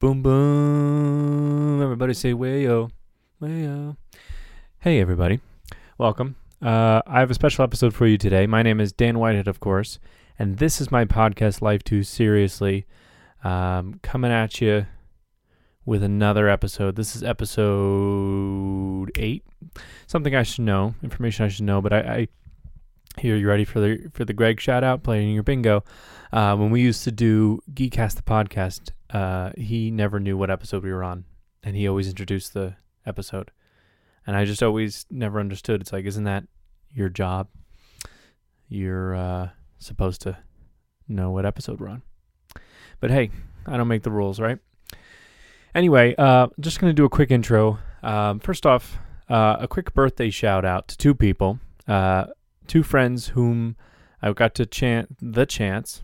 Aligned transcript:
Boom 0.00 0.22
boom. 0.22 1.82
Everybody 1.82 2.14
say 2.14 2.32
wayo. 2.32 2.92
Wayo. 3.42 3.96
Hey 4.78 5.00
everybody. 5.00 5.40
Welcome. 5.98 6.36
Uh, 6.62 7.02
I 7.04 7.18
have 7.18 7.32
a 7.32 7.34
special 7.34 7.64
episode 7.64 7.92
for 7.94 8.06
you 8.06 8.16
today. 8.16 8.46
My 8.46 8.62
name 8.62 8.80
is 8.80 8.92
Dan 8.92 9.18
Whitehead, 9.18 9.48
of 9.48 9.58
course, 9.58 9.98
and 10.38 10.58
this 10.58 10.80
is 10.80 10.92
my 10.92 11.04
podcast, 11.04 11.62
Life 11.62 11.82
Too 11.82 12.04
Seriously. 12.04 12.86
Um, 13.42 13.98
coming 14.00 14.30
at 14.30 14.60
you 14.60 14.86
with 15.84 16.04
another 16.04 16.48
episode. 16.48 16.94
This 16.94 17.16
is 17.16 17.24
episode 17.24 19.10
eight. 19.16 19.44
Something 20.06 20.36
I 20.36 20.44
should 20.44 20.64
know, 20.64 20.94
information 21.02 21.44
I 21.44 21.48
should 21.48 21.64
know, 21.64 21.80
but 21.80 21.92
I, 21.92 21.98
I 21.98 22.28
here 23.16 23.36
you 23.36 23.48
ready 23.48 23.64
for 23.64 23.80
the 23.80 24.10
for 24.12 24.24
the 24.24 24.32
Greg 24.32 24.60
shout 24.60 24.84
out 24.84 25.02
playing 25.02 25.34
your 25.34 25.42
bingo. 25.42 25.84
Uh, 26.32 26.56
when 26.56 26.70
we 26.70 26.80
used 26.80 27.04
to 27.04 27.12
do 27.12 27.60
Geekcast 27.72 28.16
the 28.16 28.22
podcast, 28.22 28.90
uh, 29.10 29.50
he 29.56 29.90
never 29.90 30.20
knew 30.20 30.36
what 30.36 30.50
episode 30.50 30.82
we 30.84 30.92
were 30.92 31.02
on, 31.02 31.24
and 31.62 31.74
he 31.74 31.88
always 31.88 32.08
introduced 32.08 32.54
the 32.54 32.76
episode, 33.06 33.50
and 34.26 34.36
I 34.36 34.44
just 34.44 34.62
always 34.62 35.06
never 35.10 35.40
understood. 35.40 35.80
It's 35.80 35.92
like, 35.92 36.04
isn't 36.04 36.24
that 36.24 36.44
your 36.92 37.08
job? 37.08 37.48
You're 38.68 39.14
uh, 39.14 39.48
supposed 39.78 40.20
to 40.22 40.38
know 41.08 41.30
what 41.30 41.46
episode 41.46 41.80
we're 41.80 41.88
on. 41.88 42.02
But 43.00 43.10
hey, 43.10 43.30
I 43.66 43.76
don't 43.76 43.88
make 43.88 44.02
the 44.02 44.10
rules, 44.10 44.38
right? 44.40 44.58
Anyway, 45.74 46.14
uh, 46.16 46.48
just 46.60 46.80
gonna 46.80 46.92
do 46.92 47.04
a 47.04 47.08
quick 47.08 47.30
intro. 47.30 47.78
Um, 48.02 48.40
first 48.40 48.66
off, 48.66 48.98
uh, 49.28 49.56
a 49.60 49.68
quick 49.68 49.94
birthday 49.94 50.30
shout 50.30 50.64
out 50.64 50.88
to 50.88 50.98
two 50.98 51.14
people, 51.14 51.58
uh, 51.86 52.26
two 52.68 52.84
friends 52.84 53.28
whom 53.28 53.76
I 54.22 54.32
got 54.32 54.54
to 54.56 54.66
chant 54.66 55.16
the 55.20 55.46
chance 55.46 56.02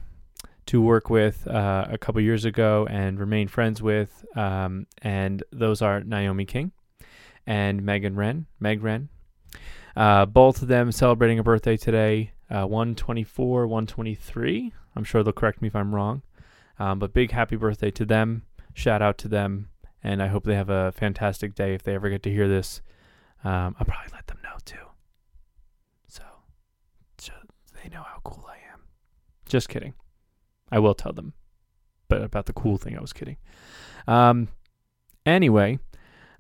to 0.67 0.81
work 0.81 1.11
with 1.11 1.47
uh, 1.47 1.87
a 1.91 1.99
couple 1.99 2.21
years 2.21 2.45
ago 2.45 2.87
and 2.91 3.21
remain 3.21 3.49
friends 3.49 3.83
with, 3.83 4.25
um, 4.35 4.87
and 5.03 5.45
those 5.53 5.83
are 5.83 6.01
Naomi 6.01 6.47
King 6.47 6.73
and 7.47 7.83
Megan 7.83 8.17
Wren. 8.17 8.47
Meg 8.59 8.83
Wren. 8.83 9.09
Uh, 9.97 10.27
both 10.27 10.63
of 10.63 10.69
them 10.69 10.91
celebrating 10.91 11.39
a 11.39 11.43
birthday 11.43 11.77
today. 11.77 12.33
Uh, 12.51 12.67
124, 12.67 13.67
123. 13.67 14.73
I'm 14.97 15.05
sure 15.05 15.23
they'll 15.23 15.33
correct 15.33 15.63
me 15.63 15.69
if 15.69 15.77
I'm 15.77 15.95
wrong. 15.95 16.23
Um, 16.79 16.99
but 16.99 17.13
big 17.13 17.31
happy 17.31 17.57
birthday 17.57 17.91
to 17.93 18.05
them. 18.05 18.43
Shout 18.75 19.03
out 19.03 19.19
to 19.19 19.29
them. 19.29 19.69
And 20.03 20.23
I 20.23 20.27
hope 20.27 20.45
they 20.45 20.55
have 20.55 20.71
a 20.71 20.93
fantastic 20.93 21.55
day 21.55 21.75
if 21.75 21.83
they 21.83 21.95
ever 21.95 22.11
get 22.11 22.23
to 22.25 22.31
hear 22.31 22.49
this. 22.49 22.83
Um, 23.43 23.77
I'll 23.79 23.87
probably 23.87 24.13
let 24.13 24.27
them 24.27 24.39
know 24.43 24.57
too. 24.65 24.77
So, 26.09 26.23
so 27.19 27.33
they 27.85 27.95
know 27.95 28.03
how 28.03 28.21
cool 28.25 28.45
I 28.49 28.57
am. 28.73 28.81
Just 29.47 29.69
kidding. 29.69 29.95
I 30.71 30.79
will 30.79 30.95
tell 30.95 31.13
them. 31.13 31.35
But 32.09 32.23
about 32.23 32.47
the 32.47 32.53
cool 32.53 32.79
thing, 32.79 32.97
I 32.97 33.01
was 33.01 33.13
kidding. 33.13 33.37
Um, 34.07 34.49
anyway, 35.27 35.79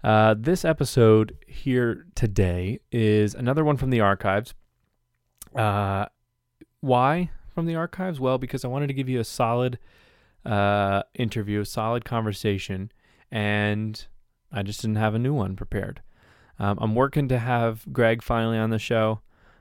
uh, 0.03 0.34
this 0.39 0.65
episode 0.65 1.37
here 1.47 2.06
today 2.15 2.81
is 2.91 3.34
another 3.34 3.65
one 3.65 3.77
from 3.77 3.91
the 3.91 4.00
archives. 4.00 4.55
Uh, 5.55 6.06
why 6.81 7.31
from 7.55 7.67
the 7.67 7.75
archives? 7.75 8.20
Well, 8.20 8.39
because 8.39 8.65
I 8.65 8.69
wanted 8.69 8.89
to 8.89 8.95
give 8.95 9.09
you 9.09 9.20
a 9.20 9.25
solid 9.25 9.78
uh, 10.45 11.03
interview, 11.15 11.61
a 11.61 11.67
solid 11.67 12.05
conversation, 12.05 12.91
and 13.31 14.06
I 14.53 14.62
just 14.62 14.81
didn't 14.81 14.97
have 14.97 15.15
a 15.15 15.19
new 15.19 15.34
one 15.34 15.56
prepared. 15.56 16.03
Um, 16.59 16.78
I'm 16.81 16.95
working 16.95 17.28
to 17.28 17.39
have 17.39 17.84
Greg 17.92 18.22
finally 18.22 18.59
on 18.59 18.70
the 18.70 18.78
show. 18.78 19.20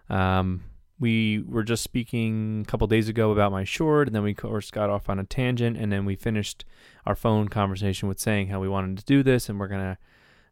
Um, 0.09 0.63
we 0.99 1.43
were 1.47 1.63
just 1.63 1.83
speaking 1.83 2.63
a 2.67 2.69
couple 2.69 2.87
days 2.87 3.09
ago 3.09 3.31
about 3.31 3.51
my 3.51 3.63
short, 3.63 4.07
and 4.07 4.15
then 4.15 4.23
we 4.23 4.31
of 4.31 4.37
course 4.37 4.71
got 4.71 4.89
off 4.89 5.09
on 5.09 5.19
a 5.19 5.23
tangent, 5.23 5.77
and 5.77 5.91
then 5.91 6.05
we 6.05 6.15
finished 6.15 6.65
our 7.05 7.15
phone 7.15 7.49
conversation 7.49 8.07
with 8.07 8.19
saying 8.19 8.47
how 8.47 8.59
we 8.59 8.69
wanted 8.69 8.97
to 8.97 9.05
do 9.05 9.23
this, 9.23 9.49
and 9.49 9.59
we're 9.59 9.67
gonna 9.67 9.97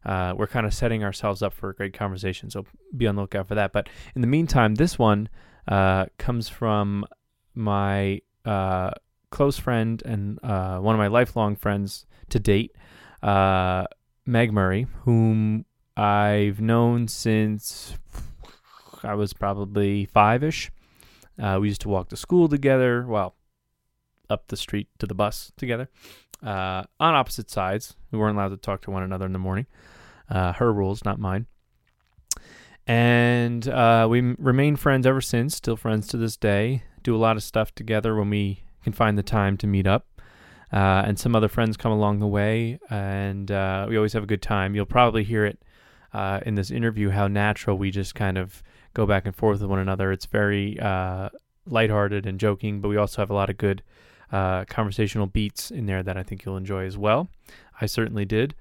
uh, 0.04 0.34
we're 0.36 0.46
kind 0.46 0.66
of 0.66 0.74
setting 0.74 1.04
ourselves 1.04 1.42
up 1.42 1.52
for 1.52 1.70
a 1.70 1.74
great 1.74 1.94
conversation. 1.94 2.50
So 2.50 2.66
be 2.96 3.06
on 3.06 3.14
the 3.14 3.22
lookout 3.22 3.48
for 3.48 3.54
that. 3.54 3.72
But 3.72 3.88
in 4.14 4.20
the 4.20 4.26
meantime, 4.26 4.74
this 4.74 4.98
one 4.98 5.28
uh, 5.68 6.06
comes 6.18 6.48
from 6.48 7.04
my 7.54 8.20
uh, 8.44 8.90
close 9.30 9.58
friend 9.58 10.02
and 10.04 10.38
uh, 10.42 10.78
one 10.78 10.94
of 10.94 10.98
my 10.98 11.06
lifelong 11.06 11.56
friends 11.56 12.06
to 12.30 12.40
date, 12.40 12.74
uh, 13.22 13.84
Meg 14.26 14.52
Murray, 14.52 14.86
whom 15.02 15.64
I've 15.96 16.60
known 16.60 17.06
since 17.08 17.96
I 19.04 19.14
was 19.14 19.32
probably 19.32 20.06
five 20.06 20.42
ish. 20.42 20.70
Uh, 21.40 21.58
we 21.60 21.68
used 21.68 21.80
to 21.82 21.88
walk 21.88 22.08
to 22.10 22.16
school 22.16 22.48
together. 22.48 23.06
Well, 23.06 23.34
up 24.30 24.48
the 24.48 24.56
street 24.56 24.88
to 24.98 25.06
the 25.06 25.14
bus 25.14 25.52
together 25.56 25.88
uh, 26.42 26.82
on 26.98 27.14
opposite 27.14 27.50
sides. 27.50 27.94
We 28.10 28.18
weren't 28.18 28.36
allowed 28.36 28.48
to 28.48 28.56
talk 28.56 28.82
to 28.82 28.90
one 28.90 29.02
another 29.02 29.26
in 29.26 29.32
the 29.32 29.38
morning. 29.38 29.66
Uh, 30.28 30.52
her 30.54 30.72
rules, 30.72 31.04
not 31.04 31.18
mine. 31.18 31.46
And 32.86 33.68
uh, 33.68 34.08
we 34.10 34.20
remain 34.38 34.76
friends 34.76 35.06
ever 35.06 35.20
since, 35.20 35.54
still 35.54 35.76
friends 35.76 36.08
to 36.08 36.16
this 36.16 36.36
day. 36.36 36.82
Do 37.02 37.14
a 37.14 37.18
lot 37.18 37.36
of 37.36 37.42
stuff 37.42 37.74
together 37.74 38.16
when 38.16 38.30
we 38.30 38.64
can 38.82 38.92
find 38.92 39.16
the 39.16 39.22
time 39.22 39.56
to 39.58 39.66
meet 39.66 39.86
up. 39.86 40.08
Uh, 40.72 41.04
and 41.06 41.18
some 41.18 41.36
other 41.36 41.48
friends 41.48 41.76
come 41.76 41.92
along 41.92 42.18
the 42.18 42.26
way, 42.26 42.78
and 42.88 43.50
uh, 43.50 43.84
we 43.88 43.96
always 43.96 44.14
have 44.14 44.22
a 44.22 44.26
good 44.26 44.40
time. 44.40 44.74
You'll 44.74 44.86
probably 44.86 45.22
hear 45.22 45.44
it 45.44 45.62
in 46.46 46.54
this 46.54 46.70
interview 46.70 47.10
how 47.10 47.28
natural 47.28 47.76
we 47.76 47.90
just 47.90 48.14
kind 48.14 48.38
of 48.38 48.62
go 48.94 49.06
back 49.06 49.26
and 49.26 49.34
forth 49.34 49.60
with 49.60 49.70
one 49.70 49.78
another. 49.78 50.12
It's 50.12 50.26
very 50.26 50.78
uh, 50.80 51.30
lighthearted 51.66 52.26
and 52.26 52.38
joking, 52.38 52.80
but 52.80 52.88
we 52.88 52.96
also 52.96 53.22
have 53.22 53.30
a 53.30 53.34
lot 53.34 53.50
of 53.50 53.56
good 53.56 53.82
uh, 54.30 54.64
conversational 54.64 55.26
beats 55.26 55.70
in 55.70 55.86
there 55.86 56.02
that 56.02 56.16
I 56.16 56.22
think 56.22 56.44
you'll 56.44 56.56
enjoy 56.56 56.86
as 56.86 56.96
well. 56.96 57.28
I 57.80 57.86
certainly 57.86 58.24
did. 58.24 58.54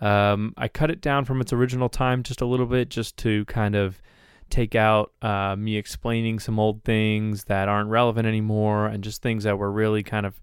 Um, 0.00 0.54
I 0.56 0.68
cut 0.68 0.90
it 0.90 1.00
down 1.00 1.24
from 1.24 1.40
its 1.40 1.52
original 1.52 1.88
time 1.88 2.22
just 2.22 2.40
a 2.40 2.46
little 2.46 2.66
bit, 2.66 2.88
just 2.88 3.16
to 3.18 3.44
kind 3.46 3.74
of 3.74 4.00
take 4.48 4.74
out 4.74 5.12
uh, 5.20 5.56
me 5.56 5.76
explaining 5.76 6.38
some 6.38 6.58
old 6.58 6.84
things 6.84 7.44
that 7.44 7.68
aren't 7.68 7.90
relevant 7.90 8.26
anymore, 8.26 8.86
and 8.86 9.02
just 9.02 9.22
things 9.22 9.44
that 9.44 9.58
were 9.58 9.70
really 9.70 10.02
kind 10.02 10.24
of 10.24 10.40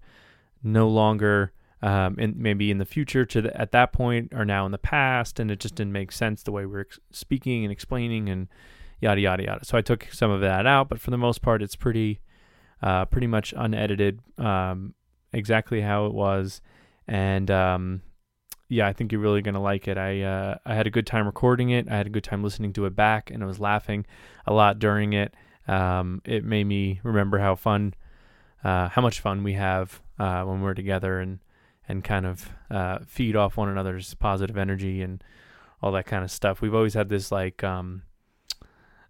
no 0.62 0.88
longer, 0.88 1.52
um, 1.82 2.18
in, 2.18 2.34
maybe 2.36 2.70
in 2.70 2.78
the 2.78 2.84
future 2.84 3.24
to 3.24 3.42
the, 3.42 3.60
at 3.60 3.72
that 3.72 3.92
point, 3.92 4.32
or 4.34 4.44
now 4.44 4.66
in 4.66 4.72
the 4.72 4.78
past, 4.78 5.40
and 5.40 5.50
it 5.50 5.58
just 5.58 5.74
didn't 5.74 5.92
make 5.92 6.12
sense 6.12 6.42
the 6.42 6.52
way 6.52 6.66
we 6.66 6.76
are 6.76 6.80
ex- 6.80 7.00
speaking 7.10 7.64
and 7.64 7.72
explaining 7.72 8.28
and 8.28 8.48
yada 9.00 9.20
yada 9.20 9.42
yada. 9.44 9.64
So 9.64 9.76
I 9.78 9.82
took 9.82 10.08
some 10.12 10.30
of 10.30 10.40
that 10.40 10.66
out, 10.66 10.88
but 10.88 11.00
for 11.00 11.10
the 11.10 11.18
most 11.18 11.42
part, 11.42 11.62
it's 11.62 11.76
pretty, 11.76 12.20
uh, 12.82 13.04
pretty 13.06 13.26
much 13.26 13.54
unedited, 13.56 14.20
um, 14.38 14.94
exactly 15.32 15.80
how 15.80 16.06
it 16.06 16.14
was, 16.14 16.60
and 17.06 17.50
um, 17.50 18.02
yeah, 18.68 18.86
I 18.86 18.92
think 18.92 19.12
you're 19.12 19.20
really 19.20 19.42
gonna 19.42 19.62
like 19.62 19.86
it. 19.86 19.96
I 19.96 20.22
uh, 20.22 20.58
I 20.64 20.74
had 20.74 20.86
a 20.86 20.90
good 20.90 21.06
time 21.06 21.26
recording 21.26 21.70
it. 21.70 21.88
I 21.90 21.96
had 21.96 22.06
a 22.06 22.10
good 22.10 22.24
time 22.24 22.42
listening 22.42 22.72
to 22.74 22.86
it 22.86 22.96
back, 22.96 23.30
and 23.30 23.42
I 23.42 23.46
was 23.46 23.60
laughing 23.60 24.06
a 24.46 24.52
lot 24.52 24.78
during 24.78 25.12
it. 25.12 25.34
Um, 25.68 26.22
it 26.24 26.44
made 26.44 26.64
me 26.64 27.00
remember 27.02 27.38
how 27.38 27.54
fun, 27.54 27.94
uh, 28.64 28.88
how 28.88 29.02
much 29.02 29.20
fun 29.20 29.42
we 29.42 29.54
have 29.54 30.00
uh, 30.18 30.42
when 30.42 30.62
we're 30.62 30.74
together, 30.74 31.20
and 31.20 31.38
and 31.88 32.02
kind 32.02 32.26
of 32.26 32.50
uh, 32.70 32.98
feed 33.06 33.36
off 33.36 33.56
one 33.56 33.68
another's 33.68 34.14
positive 34.14 34.56
energy 34.56 35.02
and 35.02 35.22
all 35.80 35.92
that 35.92 36.06
kind 36.06 36.24
of 36.24 36.30
stuff. 36.30 36.60
We've 36.60 36.74
always 36.74 36.94
had 36.94 37.08
this 37.08 37.30
like 37.30 37.62
um, 37.62 38.02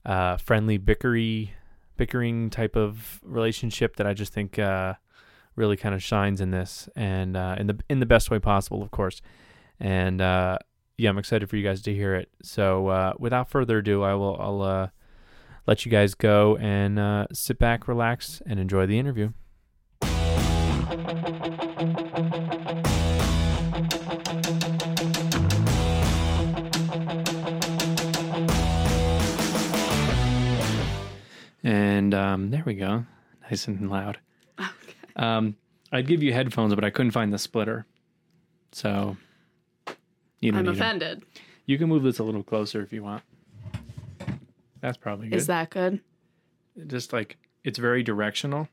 uh, 0.06 0.38
friendly 0.38 0.78
bickery, 0.78 1.50
bickering 1.98 2.48
type 2.48 2.76
of 2.76 3.20
relationship 3.22 3.96
that 3.96 4.06
I 4.06 4.14
just 4.14 4.32
think 4.32 4.58
uh, 4.58 4.94
really 5.56 5.76
kind 5.76 5.94
of 5.94 6.02
shines 6.02 6.40
in 6.40 6.50
this, 6.50 6.88
and 6.96 7.36
in 7.36 7.66
the 7.66 7.78
in 7.90 8.00
the 8.00 8.06
best 8.06 8.30
way 8.30 8.38
possible, 8.38 8.82
of 8.82 8.90
course 8.90 9.20
and 9.80 10.20
uh, 10.20 10.58
yeah, 10.96 11.10
I'm 11.10 11.18
excited 11.18 11.48
for 11.48 11.56
you 11.56 11.64
guys 11.64 11.82
to 11.82 11.94
hear 11.94 12.14
it. 12.14 12.30
So 12.42 12.88
uh, 12.88 13.12
without 13.18 13.50
further 13.50 13.78
ado, 13.78 14.02
I 14.02 14.14
will 14.14 14.36
I'll 14.40 14.62
uh, 14.62 14.88
let 15.66 15.84
you 15.84 15.92
guys 15.92 16.14
go 16.14 16.56
and 16.56 16.98
uh, 16.98 17.26
sit 17.32 17.58
back, 17.58 17.88
relax, 17.88 18.42
and 18.46 18.58
enjoy 18.58 18.86
the 18.86 18.98
interview. 18.98 19.32
And 32.06 32.14
um, 32.14 32.50
there 32.52 32.62
we 32.64 32.74
go, 32.74 33.04
nice 33.50 33.66
and 33.66 33.90
loud. 33.90 34.18
Okay. 34.60 34.70
Um, 35.16 35.56
I'd 35.90 36.06
give 36.06 36.22
you 36.22 36.32
headphones, 36.32 36.72
but 36.72 36.84
I 36.84 36.90
couldn't 36.90 37.10
find 37.10 37.32
the 37.32 37.38
splitter, 37.38 37.84
so 38.70 39.16
you 40.38 40.52
don't 40.52 40.60
I'm 40.60 40.64
need 40.66 40.68
'em. 40.68 40.74
offended. 40.76 41.24
You 41.64 41.78
can 41.78 41.88
move 41.88 42.04
this 42.04 42.20
a 42.20 42.22
little 42.22 42.44
closer 42.44 42.80
if 42.80 42.92
you 42.92 43.02
want. 43.02 43.24
That's 44.80 44.96
probably 44.96 45.30
good. 45.30 45.34
Is 45.36 45.48
that 45.48 45.70
good? 45.70 45.98
Just 46.86 47.12
like 47.12 47.38
it's 47.64 47.80
very 47.80 48.04
directional. 48.04 48.68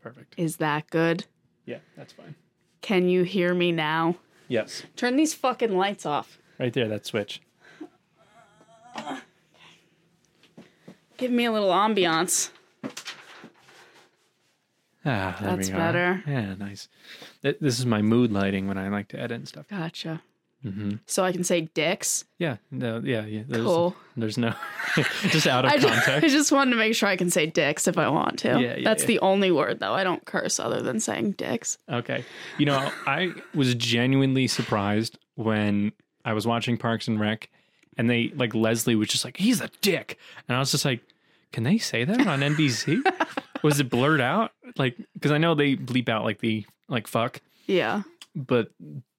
Perfect. 0.00 0.32
Is 0.38 0.56
that 0.56 0.88
good? 0.88 1.26
Yeah, 1.66 1.80
that's 1.98 2.14
fine. 2.14 2.34
Can 2.80 3.10
you 3.10 3.24
hear 3.24 3.52
me 3.52 3.72
now? 3.72 4.16
Yes. 4.48 4.84
Turn 4.96 5.16
these 5.16 5.34
fucking 5.34 5.76
lights 5.76 6.06
off. 6.06 6.38
Right 6.58 6.72
there, 6.72 6.88
that 6.88 7.04
switch. 7.04 7.42
Give 11.18 11.30
me 11.30 11.44
a 11.44 11.52
little 11.52 11.70
ambiance. 11.70 12.50
Ah, 15.04 15.36
there 15.40 15.56
That's 15.56 15.70
better. 15.70 16.22
Yeah, 16.26 16.54
nice. 16.54 16.88
Th- 17.42 17.56
This 17.60 17.78
is 17.78 17.86
my 17.86 18.02
mood 18.02 18.32
lighting 18.32 18.66
when 18.68 18.78
I 18.78 18.88
like 18.88 19.08
to 19.08 19.18
edit 19.20 19.36
and 19.36 19.48
stuff. 19.48 19.66
Gotcha. 19.68 20.22
hmm 20.62 20.96
So 21.06 21.24
I 21.24 21.32
can 21.32 21.44
say 21.44 21.62
dicks. 21.62 22.24
Yeah, 22.38 22.56
no, 22.70 23.00
yeah, 23.04 23.24
yeah. 23.24 23.42
There's, 23.46 23.64
Cool. 23.64 23.96
There's 24.16 24.36
no, 24.36 24.54
just 25.28 25.46
out 25.46 25.64
of 25.64 25.70
I 25.72 25.76
just, 25.78 25.94
context. 25.94 26.24
I 26.24 26.28
just 26.28 26.52
wanted 26.52 26.72
to 26.72 26.76
make 26.76 26.94
sure 26.94 27.08
I 27.08 27.16
can 27.16 27.30
say 27.30 27.46
dicks 27.46 27.86
if 27.88 27.96
I 27.96 28.08
want 28.08 28.40
to. 28.40 28.48
Yeah, 28.60 28.76
yeah, 28.76 28.84
That's 28.84 29.02
yeah. 29.04 29.08
the 29.08 29.20
only 29.20 29.50
word 29.50 29.80
though. 29.80 29.94
I 29.94 30.04
don't 30.04 30.24
curse 30.24 30.60
other 30.60 30.82
than 30.82 31.00
saying 31.00 31.32
dicks. 31.32 31.78
Okay. 31.88 32.24
You 32.58 32.66
know, 32.66 32.90
I 33.06 33.32
was 33.54 33.74
genuinely 33.76 34.46
surprised 34.46 35.16
when 35.36 35.92
I 36.24 36.32
was 36.32 36.46
watching 36.46 36.76
Parks 36.76 37.08
and 37.08 37.18
Rec 37.18 37.48
and 37.98 38.08
they 38.08 38.28
like 38.34 38.54
Leslie 38.54 38.94
was 38.94 39.08
just 39.08 39.24
like, 39.24 39.36
he's 39.36 39.60
a 39.60 39.68
dick. 39.82 40.16
And 40.48 40.56
I 40.56 40.60
was 40.60 40.70
just 40.70 40.84
like, 40.84 41.00
can 41.52 41.64
they 41.64 41.76
say 41.78 42.04
that 42.04 42.26
on 42.26 42.40
NBC? 42.40 43.02
was 43.62 43.80
it 43.80 43.90
blurred 43.90 44.20
out? 44.20 44.52
Like, 44.76 44.96
because 45.14 45.32
I 45.32 45.38
know 45.38 45.54
they 45.54 45.76
bleep 45.76 46.08
out 46.08 46.24
like 46.24 46.38
the 46.38 46.64
like 46.88 47.06
fuck, 47.06 47.40
Yeah. 47.66 48.02
but 48.34 48.70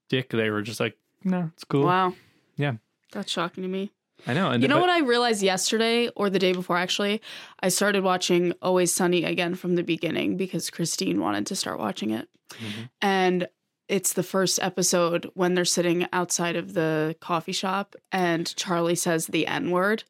dick, 0.10 0.30
they 0.30 0.50
were 0.50 0.62
just 0.62 0.80
like, 0.80 0.98
no, 1.24 1.52
it's 1.54 1.64
cool. 1.66 1.84
Wow. 1.86 2.14
Yeah. 2.56 2.74
That's 3.12 3.32
shocking 3.32 3.64
to 3.64 3.70
me. 3.70 3.92
I 4.28 4.34
know. 4.34 4.52
And 4.52 4.62
You 4.62 4.68
know 4.70 4.76
but- 4.76 4.82
what 4.82 4.90
I 4.90 5.00
realized 5.00 5.42
yesterday 5.44 6.08
or 6.10 6.30
the 6.30 6.40
day 6.40 6.54
before 6.54 6.78
actually? 6.78 7.22
I 7.62 7.70
started 7.70 8.04
watching 8.04 8.54
Always 8.62 8.94
Sunny 8.94 9.24
again 9.24 9.56
from 9.56 9.76
the 9.76 9.84
beginning 9.84 10.36
because 10.38 10.70
Christine 10.70 11.20
wanted 11.22 11.46
to 11.48 11.56
start 11.56 11.80
watching 11.80 12.12
it. 12.12 12.28
Mhm. 12.52 12.90
And 13.02 13.48
it's 13.90 14.14
the 14.14 14.24
first 14.24 14.60
episode 14.62 15.30
when 15.34 15.56
they're 15.56 15.66
sitting 15.66 16.08
outside 16.14 16.56
of 16.56 16.74
the 16.74 17.16
coffee 17.20 17.52
shop 17.52 17.96
and 18.12 18.56
Charlie 18.56 18.96
says 18.96 19.28
the 19.28 19.48
N 19.48 19.72
word. 19.72 20.04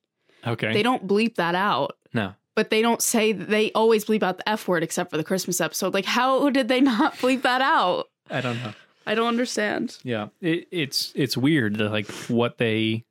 Okay. 0.45 0.73
They 0.73 0.83
don't 0.83 1.07
bleep 1.07 1.35
that 1.35 1.55
out. 1.55 1.97
no. 2.13 2.33
But 2.55 2.71
they 2.71 2.81
don't 2.81 3.01
say 3.01 3.31
they 3.31 3.71
always 3.71 4.03
bleep 4.03 4.21
out 4.21 4.37
the 4.37 4.49
F 4.49 4.67
word 4.67 4.83
except 4.83 5.11
for 5.11 5.15
the 5.17 5.23
Christmas 5.23 5.61
episode. 5.61 5.93
Like, 5.93 6.03
how 6.03 6.49
did 6.49 6.67
they 6.67 6.81
not 6.81 7.13
bleep 7.19 7.43
that 7.43 7.61
out? 7.61 8.09
I 8.29 8.41
don't 8.41 8.61
know. 8.61 8.73
I 9.05 9.15
don't 9.15 9.27
understand. 9.27 9.97
Yeah, 10.03 10.27
it, 10.41 10.67
it's 10.69 11.13
it's 11.15 11.37
weird 11.37 11.77
that 11.77 11.89
like 11.89 12.07
what 12.27 12.57
they 12.57 13.05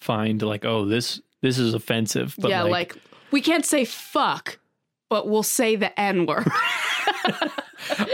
find 0.00 0.42
like 0.42 0.66
oh 0.66 0.84
this 0.84 1.18
this 1.40 1.58
is 1.58 1.72
offensive, 1.72 2.34
but 2.38 2.50
yeah, 2.50 2.62
like, 2.64 2.94
we 3.30 3.40
can't 3.40 3.64
say 3.64 3.86
fuck, 3.86 4.58
but 5.08 5.26
we'll 5.26 5.42
say 5.42 5.76
the 5.76 5.98
N 5.98 6.26
word. 6.26 6.46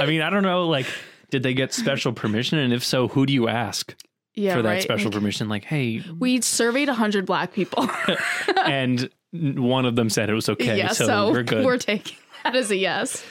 I 0.01 0.07
mean 0.07 0.23
I 0.23 0.31
don't 0.31 0.45
know 0.45 0.69
like 0.69 0.87
did 1.31 1.43
they 1.43 1.55
get 1.55 1.73
special 1.73 2.13
permission 2.13 2.59
and 2.59 2.73
if 2.73 2.85
so 2.85 3.09
who 3.09 3.27
do 3.27 3.33
you 3.33 3.49
ask 3.49 3.95
yeah, 4.35 4.55
for 4.55 4.63
that 4.63 4.69
right? 4.69 4.83
special 4.83 5.11
permission 5.11 5.49
like 5.49 5.65
hey 5.65 6.03
We 6.19 6.41
surveyed 6.43 6.89
100 6.89 7.25
black 7.27 7.53
people. 7.53 7.89
and 8.65 9.09
one 9.33 9.85
of 9.87 9.97
them 9.97 10.09
said 10.11 10.29
it 10.31 10.35
was 10.35 10.49
okay 10.49 10.77
yeah, 10.79 10.89
so, 10.93 11.07
so, 11.07 11.31
we're 11.33 11.43
good 11.43 11.65
we're 11.65 11.79
taking 11.79 12.17
that 12.45 12.55
as 12.57 12.71
a 12.71 12.77
yes. 12.77 13.25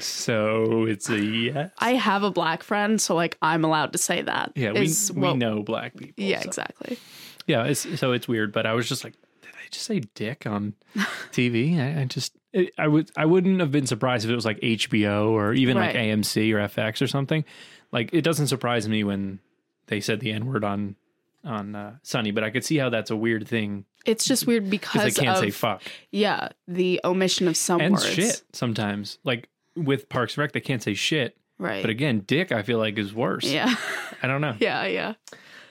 so 0.00 0.84
it's 0.86 1.08
a 1.10 1.18
yes 1.22 1.70
I 1.78 1.94
have 1.94 2.22
a 2.22 2.30
black 2.30 2.62
friend, 2.62 3.00
so 3.00 3.14
like 3.14 3.36
I'm 3.42 3.64
allowed 3.64 3.92
to 3.92 3.98
say 3.98 4.22
that. 4.22 4.52
yeah 4.56 4.72
we 4.72 4.88
we 5.14 5.34
know 5.34 5.62
black 5.62 5.96
people 5.96 6.24
Yeah, 6.24 6.40
so- 6.40 6.48
exactly. 6.48 6.98
yeah 7.46 7.64
it's 7.64 7.98
so 8.00 8.12
it's 8.12 8.26
weird 8.28 8.52
but 8.52 8.66
I 8.66 8.72
was 8.74 8.88
just 8.88 9.04
like 9.04 9.14
did 9.42 9.50
I 9.54 9.68
just 9.70 9.86
say 9.86 10.00
dick 10.14 10.46
on 10.46 10.74
TV 11.32 11.78
I, 11.78 12.02
I 12.02 12.04
just 12.04 12.34
it, 12.54 12.72
I 12.78 12.88
would 12.88 13.10
I 13.16 13.26
wouldn't 13.26 13.60
have 13.60 13.70
been 13.72 13.86
surprised 13.86 14.24
if 14.24 14.30
it 14.30 14.34
was 14.34 14.44
like 14.46 14.58
HBO 14.60 15.30
or 15.30 15.52
even 15.52 15.76
like 15.76 15.94
AMC 15.94 16.52
or 16.54 16.58
FX 16.68 17.02
or 17.02 17.06
something 17.06 17.44
like 17.92 18.10
it 18.12 18.22
doesn't 18.22 18.46
surprise 18.46 18.88
me 18.88 19.04
when 19.04 19.40
they 19.88 20.00
said 20.00 20.20
the 20.20 20.32
N 20.32 20.46
word 20.46 20.64
on 20.64 20.96
on 21.44 21.74
uh, 21.74 21.96
Sunny 22.02 22.30
but 22.30 22.42
I 22.42 22.48
could 22.50 22.64
see 22.64 22.78
how 22.78 22.88
that's 22.88 23.10
a 23.10 23.16
weird 23.16 23.46
thing 23.46 23.84
It's 24.06 24.24
just 24.24 24.46
weird 24.46 24.70
because 24.70 24.92
because 24.92 25.14
they 25.14 25.22
can't 25.24 25.36
of 25.36 25.42
say 25.44 25.50
fuck 25.50 25.82
yeah 26.10 26.48
the 26.66 27.00
omission 27.04 27.48
of 27.48 27.56
some 27.56 27.80
and 27.82 27.92
words. 27.94 28.06
shit 28.08 28.42
sometimes 28.54 29.18
like 29.24 29.50
with 29.76 30.08
Parks 30.08 30.34
and 30.34 30.38
Rec 30.42 30.52
they 30.52 30.60
can't 30.60 30.82
say 30.82 30.94
shit 30.94 31.36
Right. 31.58 31.82
but 31.82 31.90
again 31.90 32.20
dick 32.26 32.50
I 32.50 32.62
feel 32.62 32.78
like 32.78 32.96
is 32.98 33.12
worse 33.14 33.44
yeah. 33.44 33.74
I 34.22 34.26
don't 34.26 34.40
know 34.40 34.54
yeah. 34.58 34.86
Yeah. 34.86 35.14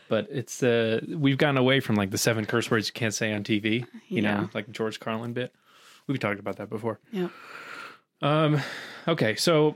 but 0.09 0.27
it's 0.29 0.62
uh 0.62 1.01
we've 1.09 1.38
gotten 1.39 1.57
away 1.57 1.79
from 1.79 1.95
like 1.95 2.12
the 2.12 2.18
seven 2.19 2.45
curse 2.45 2.69
words 2.69 2.88
you 2.88 2.94
can't 2.94 3.13
say 3.13 3.33
on 3.33 3.44
TV 3.44 3.79
you 4.09 4.21
Yeah. 4.21 4.41
know 4.41 4.50
like 4.53 4.69
George 4.71 5.00
Carlin 5.00 5.33
bit 5.33 5.53
we've 6.07 6.19
talked 6.19 6.39
about 6.39 6.57
that 6.57 6.69
before 6.69 7.00
Yeah. 7.11 7.29
um 8.21 8.59
okay 9.07 9.35
so 9.35 9.75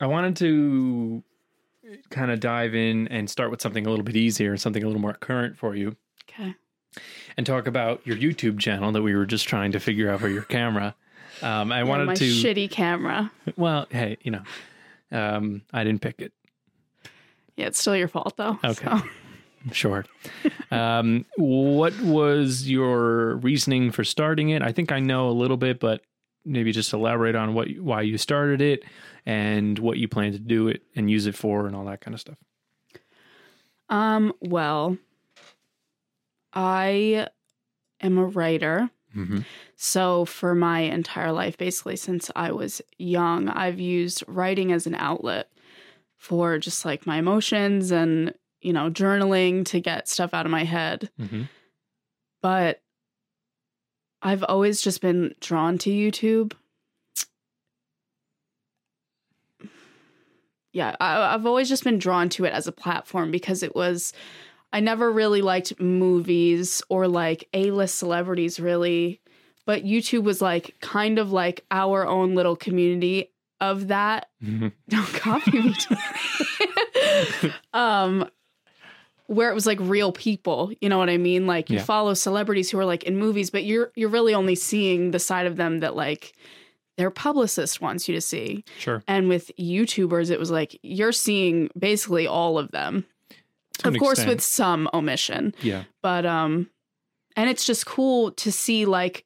I 0.00 0.06
wanted 0.06 0.36
to 0.36 1.22
kind 2.10 2.30
of 2.30 2.40
dive 2.40 2.74
in 2.74 3.08
and 3.08 3.28
start 3.28 3.50
with 3.50 3.60
something 3.62 3.86
a 3.86 3.90
little 3.90 4.04
bit 4.04 4.16
easier 4.16 4.56
something 4.56 4.82
a 4.82 4.86
little 4.86 5.00
more 5.02 5.14
current 5.14 5.56
for 5.56 5.74
you 5.74 5.96
Okay. 6.30 6.54
and 7.36 7.46
talk 7.46 7.66
about 7.66 8.06
your 8.06 8.16
YouTube 8.16 8.58
channel 8.58 8.92
that 8.92 9.02
we 9.02 9.14
were 9.14 9.26
just 9.26 9.48
trying 9.48 9.72
to 9.72 9.80
figure 9.80 10.10
out 10.10 10.20
for 10.20 10.28
your 10.28 10.42
camera 10.42 10.94
um 11.42 11.72
I 11.72 11.78
Yeah, 11.78 11.84
wanted 11.84 12.06
my 12.06 12.14
to 12.14 12.24
shitty 12.24 12.70
camera. 12.70 13.30
well 13.56 13.86
hey 13.90 14.16
you 14.22 14.30
know 14.30 14.42
um 15.12 15.62
I 15.72 15.84
didn't 15.84 16.02
pick 16.02 16.20
it 16.20 16.32
Yeah, 17.56 17.66
it's 17.66 17.78
still 17.80 17.96
your 17.96 18.08
fault 18.08 18.36
though. 18.36 18.58
Okay. 18.64 18.86
so. 18.86 19.02
Sure. 19.72 20.04
um, 20.70 21.24
what 21.36 21.98
was 22.00 22.68
your 22.68 23.36
reasoning 23.36 23.90
for 23.90 24.04
starting 24.04 24.50
it? 24.50 24.62
I 24.62 24.72
think 24.72 24.92
I 24.92 25.00
know 25.00 25.28
a 25.28 25.32
little 25.32 25.56
bit, 25.56 25.80
but 25.80 26.02
maybe 26.44 26.72
just 26.72 26.92
elaborate 26.92 27.34
on 27.34 27.54
what 27.54 27.68
why 27.78 28.02
you 28.02 28.18
started 28.18 28.60
it 28.60 28.84
and 29.26 29.78
what 29.78 29.98
you 29.98 30.08
plan 30.08 30.32
to 30.32 30.38
do 30.38 30.68
it 30.68 30.82
and 30.96 31.10
use 31.10 31.26
it 31.26 31.34
for 31.34 31.66
and 31.66 31.76
all 31.76 31.84
that 31.86 32.00
kind 32.00 32.14
of 32.14 32.20
stuff. 32.20 32.38
Um. 33.88 34.32
Well, 34.40 34.98
I 36.52 37.28
am 38.00 38.18
a 38.18 38.26
writer. 38.26 38.90
Mm-hmm. 39.16 39.40
So, 39.76 40.26
for 40.26 40.54
my 40.54 40.80
entire 40.80 41.32
life, 41.32 41.56
basically, 41.56 41.96
since 41.96 42.30
I 42.36 42.52
was 42.52 42.82
young, 42.98 43.48
I've 43.48 43.80
used 43.80 44.22
writing 44.28 44.70
as 44.70 44.86
an 44.86 44.94
outlet 44.94 45.50
for 46.16 46.58
just 46.58 46.84
like 46.84 47.06
my 47.06 47.18
emotions 47.18 47.90
and, 47.90 48.34
you 48.60 48.72
know, 48.72 48.90
journaling 48.90 49.64
to 49.66 49.80
get 49.80 50.08
stuff 50.08 50.34
out 50.34 50.46
of 50.46 50.52
my 50.52 50.64
head. 50.64 51.10
Mm-hmm. 51.20 51.42
But 52.42 52.82
I've 54.22 54.44
always 54.44 54.80
just 54.80 55.00
been 55.00 55.34
drawn 55.40 55.78
to 55.78 55.90
YouTube. 55.90 56.52
Yeah, 60.72 60.94
I, 61.00 61.34
I've 61.34 61.46
always 61.46 61.68
just 61.68 61.84
been 61.84 61.98
drawn 61.98 62.28
to 62.30 62.44
it 62.44 62.52
as 62.52 62.66
a 62.66 62.72
platform 62.72 63.30
because 63.30 63.62
it 63.62 63.74
was. 63.74 64.12
I 64.70 64.80
never 64.80 65.10
really 65.10 65.40
liked 65.40 65.80
movies 65.80 66.82
or 66.90 67.08
like 67.08 67.48
A 67.54 67.70
list 67.70 67.94
celebrities, 67.94 68.60
really. 68.60 69.20
But 69.64 69.84
YouTube 69.84 70.24
was 70.24 70.42
like 70.42 70.76
kind 70.80 71.18
of 71.18 71.32
like 71.32 71.64
our 71.70 72.06
own 72.06 72.34
little 72.34 72.54
community 72.54 73.32
of 73.60 73.88
that. 73.88 74.28
Mm-hmm. 74.44 74.68
Don't 74.88 75.14
copy 75.14 75.62
me. 75.62 75.74
um, 77.72 78.28
where 79.28 79.50
it 79.50 79.54
was 79.54 79.66
like 79.66 79.78
real 79.80 80.10
people, 80.12 80.72
you 80.80 80.88
know 80.88 80.98
what 80.98 81.08
I 81.08 81.16
mean? 81.16 81.46
Like 81.46 81.70
you 81.70 81.76
Yeah. 81.76 81.84
follow 81.84 82.12
celebrities 82.14 82.70
who 82.70 82.78
are 82.78 82.84
like 82.84 83.04
in 83.04 83.16
movies, 83.16 83.50
but 83.50 83.62
you're 83.64 83.92
you're 83.94 84.08
really 84.10 84.34
only 84.34 84.54
seeing 84.56 85.12
the 85.12 85.18
side 85.18 85.46
of 85.46 85.56
them 85.56 85.80
that 85.80 85.94
like 85.94 86.32
their 86.96 87.10
publicist 87.10 87.80
wants 87.80 88.08
you 88.08 88.14
to 88.16 88.20
see. 88.20 88.64
Sure. 88.78 89.02
And 89.06 89.28
with 89.28 89.52
YouTubers, 89.58 90.30
it 90.32 90.38
was 90.40 90.50
like 90.50 90.78
you're 90.82 91.12
seeing 91.12 91.70
basically 91.78 92.26
all 92.26 92.58
of 92.58 92.70
them. 92.72 93.04
Of 93.84 93.96
course, 93.98 94.18
extent. 94.18 94.28
with 94.36 94.42
some 94.42 94.88
omission 94.92 95.54
Yeah. 95.62 95.84
but 96.02 96.26
um 96.26 96.68
and 97.36 97.48
it's 97.48 97.64
just 97.64 97.86
cool 97.86 98.32
to 98.32 98.50
see 98.50 98.84
like 98.86 99.24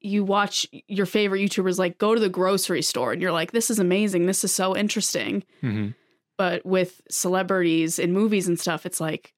you 0.00 0.24
watch 0.24 0.66
your 0.88 1.06
favorite 1.06 1.38
youtubers 1.40 1.78
like 1.78 1.98
go 1.98 2.12
to 2.12 2.20
the 2.20 2.28
grocery 2.28 2.82
store 2.82 3.12
and 3.12 3.22
you're 3.22 3.30
like 3.30 3.52
this 3.52 3.70
is 3.70 3.78
amazing 3.78 4.26
this 4.26 4.42
is 4.42 4.52
so 4.52 4.76
interesting 4.76 5.44
Mm-hmm. 5.62 5.90
but 6.36 6.66
with 6.66 7.00
celebrities 7.08 8.00
in 8.00 8.12
movies 8.12 8.48
and 8.48 8.58
stuff 8.58 8.84
it's 8.84 9.00
like 9.00 9.32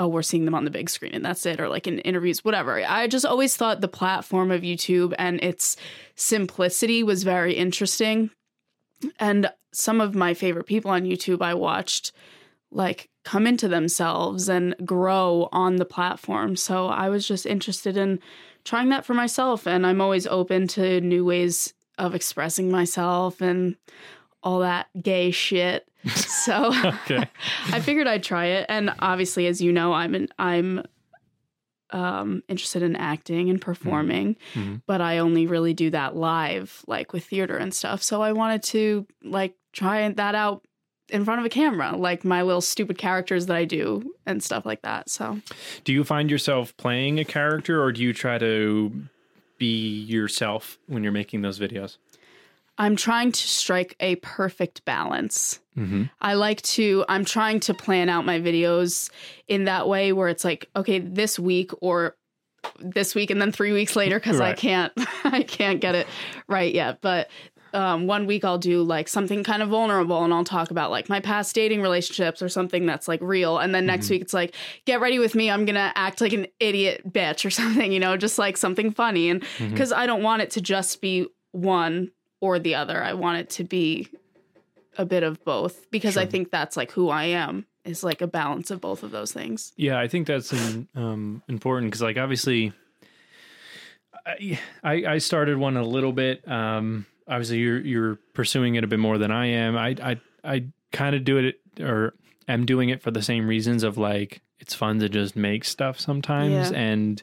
oh 0.00 0.08
we're 0.08 0.22
seeing 0.22 0.44
them 0.44 0.54
on 0.54 0.64
the 0.64 0.70
big 0.70 0.90
screen 0.90 1.12
and 1.14 1.24
that's 1.24 1.46
it 1.46 1.60
or 1.60 1.68
like 1.68 1.86
in 1.86 1.98
interviews 2.00 2.44
whatever 2.44 2.82
i 2.86 3.06
just 3.06 3.26
always 3.26 3.56
thought 3.56 3.80
the 3.80 3.88
platform 3.88 4.50
of 4.50 4.62
youtube 4.62 5.14
and 5.18 5.42
its 5.42 5.76
simplicity 6.14 7.02
was 7.02 7.22
very 7.22 7.54
interesting 7.54 8.30
and 9.18 9.50
some 9.72 10.00
of 10.00 10.14
my 10.14 10.34
favorite 10.34 10.66
people 10.66 10.90
on 10.90 11.02
youtube 11.02 11.42
i 11.42 11.54
watched 11.54 12.12
like 12.72 13.10
come 13.24 13.46
into 13.46 13.68
themselves 13.68 14.48
and 14.48 14.74
grow 14.84 15.48
on 15.52 15.76
the 15.76 15.84
platform. 15.84 16.56
So 16.56 16.86
I 16.86 17.08
was 17.08 17.26
just 17.26 17.46
interested 17.46 17.96
in 17.96 18.20
trying 18.64 18.88
that 18.90 19.04
for 19.04 19.14
myself. 19.14 19.66
And 19.66 19.86
I'm 19.86 20.00
always 20.00 20.26
open 20.26 20.68
to 20.68 21.00
new 21.00 21.24
ways 21.24 21.74
of 21.98 22.14
expressing 22.14 22.70
myself 22.70 23.40
and 23.40 23.76
all 24.42 24.60
that 24.60 24.88
gay 25.00 25.30
shit. 25.30 25.86
So 26.44 26.70
I 27.72 27.80
figured 27.80 28.06
I'd 28.06 28.22
try 28.22 28.46
it. 28.46 28.66
And 28.68 28.92
obviously, 29.00 29.46
as 29.46 29.60
you 29.60 29.72
know, 29.72 29.92
I'm 29.92 30.14
an, 30.14 30.28
I'm 30.38 30.82
um, 31.90 32.42
interested 32.48 32.82
in 32.82 32.94
acting 32.96 33.50
and 33.50 33.60
performing, 33.60 34.36
Mhm. 34.54 34.82
but 34.86 35.00
I 35.00 35.18
only 35.18 35.46
really 35.46 35.74
do 35.74 35.90
that 35.90 36.14
live, 36.16 36.84
like 36.86 37.12
with 37.12 37.24
theater 37.24 37.56
and 37.56 37.74
stuff. 37.74 38.02
So 38.02 38.22
I 38.22 38.32
wanted 38.32 38.62
to 38.64 39.06
like 39.24 39.54
try 39.72 40.08
that 40.08 40.34
out 40.36 40.64
in 41.08 41.24
front 41.24 41.40
of 41.40 41.44
a 41.46 41.48
camera, 41.48 41.96
like 41.96 42.24
my 42.24 42.42
little 42.42 42.60
stupid 42.60 42.96
characters 42.96 43.46
that 43.46 43.56
I 43.56 43.64
do 43.64 44.14
and 44.24 44.40
stuff 44.42 44.64
like 44.64 44.82
that. 44.82 45.10
So 45.10 45.40
Do 45.82 45.92
you 45.92 46.04
find 46.04 46.30
yourself 46.30 46.76
playing 46.76 47.18
a 47.18 47.24
character 47.24 47.82
or 47.82 47.90
do 47.90 48.00
you 48.02 48.12
try 48.12 48.38
to 48.38 48.92
be 49.58 50.00
yourself 50.04 50.78
when 50.86 51.02
you're 51.02 51.10
making 51.12 51.42
those 51.42 51.58
videos? 51.58 51.96
I'm 52.80 52.96
trying 52.96 53.30
to 53.30 53.38
strike 53.46 53.94
a 54.00 54.16
perfect 54.16 54.84
balance. 54.86 55.60
Mm-hmm. 55.76 56.04
I 56.20 56.32
like 56.34 56.62
to, 56.62 57.04
I'm 57.08 57.24
trying 57.24 57.60
to 57.60 57.74
plan 57.74 58.08
out 58.08 58.24
my 58.24 58.40
videos 58.40 59.10
in 59.48 59.64
that 59.64 59.86
way 59.86 60.12
where 60.12 60.28
it's 60.28 60.44
like, 60.44 60.68
okay, 60.74 60.98
this 60.98 61.38
week 61.38 61.70
or 61.82 62.16
this 62.78 63.14
week 63.14 63.30
and 63.30 63.40
then 63.40 63.52
three 63.52 63.72
weeks 63.72 63.96
later 63.96 64.18
because 64.18 64.40
I 64.40 64.54
can't, 64.54 64.92
I 65.24 65.42
can't 65.42 65.80
get 65.80 65.94
it 65.94 66.06
right 66.48 66.74
yet. 66.74 67.00
But 67.02 67.28
um, 67.74 68.06
one 68.06 68.26
week 68.26 68.44
I'll 68.44 68.58
do 68.58 68.82
like 68.82 69.08
something 69.08 69.44
kind 69.44 69.62
of 69.62 69.68
vulnerable 69.68 70.24
and 70.24 70.32
I'll 70.34 70.42
talk 70.44 70.70
about 70.70 70.90
like 70.90 71.08
my 71.08 71.20
past 71.20 71.54
dating 71.54 71.82
relationships 71.82 72.40
or 72.42 72.48
something 72.48 72.84
that's 72.86 73.06
like 73.08 73.20
real. 73.22 73.58
And 73.58 73.74
then 73.74 73.86
next 73.86 74.06
Mhm. 74.06 74.10
week 74.10 74.22
it's 74.22 74.34
like, 74.34 74.54
get 74.86 75.00
ready 75.00 75.18
with 75.18 75.34
me. 75.34 75.50
I'm 75.50 75.66
going 75.66 75.74
to 75.76 75.92
act 75.94 76.20
like 76.22 76.32
an 76.32 76.46
idiot 76.58 77.02
bitch 77.12 77.44
or 77.44 77.50
something, 77.60 77.92
you 77.92 78.00
know, 78.00 78.16
just 78.16 78.38
like 78.38 78.56
something 78.56 78.90
funny. 78.90 79.28
And 79.30 79.44
because 79.58 79.92
I 79.92 80.06
don't 80.06 80.22
want 80.22 80.42
it 80.42 80.50
to 80.52 80.60
just 80.62 81.00
be 81.02 81.26
one 81.52 82.10
or 82.40 82.58
the 82.58 82.74
other. 82.74 83.02
I 83.02 83.12
want 83.14 83.38
it 83.38 83.50
to 83.50 83.64
be 83.64 84.08
a 84.98 85.04
bit 85.04 85.22
of 85.22 85.44
both 85.44 85.90
because 85.90 86.16
I 86.16 86.26
think 86.26 86.50
that's 86.50 86.76
like 86.76 86.90
who 86.92 87.08
I 87.10 87.24
am 87.24 87.66
is 87.84 88.02
like 88.04 88.20
a 88.20 88.26
balance 88.26 88.70
of 88.70 88.80
both 88.80 89.02
of 89.02 89.10
those 89.10 89.32
things. 89.32 89.72
Yeah, 89.76 89.98
I 89.98 90.08
think 90.08 90.26
that's 90.26 90.52
um, 90.52 90.88
um, 90.94 91.42
important 91.48 91.90
because, 91.90 92.02
like, 92.02 92.18
obviously, 92.18 92.72
I, 94.26 94.58
I 94.82 94.92
I 95.06 95.18
started 95.18 95.56
one 95.58 95.76
a 95.76 95.82
little 95.84 96.12
bit. 96.12 96.46
Um, 96.48 97.06
obviously, 97.28 97.58
you're 97.58 97.80
you're 97.80 98.16
pursuing 98.34 98.74
it 98.74 98.84
a 98.84 98.86
bit 98.86 98.98
more 98.98 99.18
than 99.18 99.30
I 99.30 99.46
am. 99.46 99.76
I 99.76 99.96
I 100.02 100.20
I 100.44 100.64
kind 100.92 101.14
of 101.16 101.24
do 101.24 101.38
it 101.38 101.60
or 101.80 102.14
am 102.48 102.66
doing 102.66 102.88
it 102.90 103.00
for 103.02 103.10
the 103.10 103.22
same 103.22 103.46
reasons 103.46 103.82
of 103.82 103.96
like 103.96 104.42
it's 104.58 104.74
fun 104.74 104.98
to 105.00 105.08
just 105.08 105.36
make 105.36 105.64
stuff 105.64 105.98
sometimes, 105.98 106.70
Yeah. 106.70 106.78
and 106.78 107.22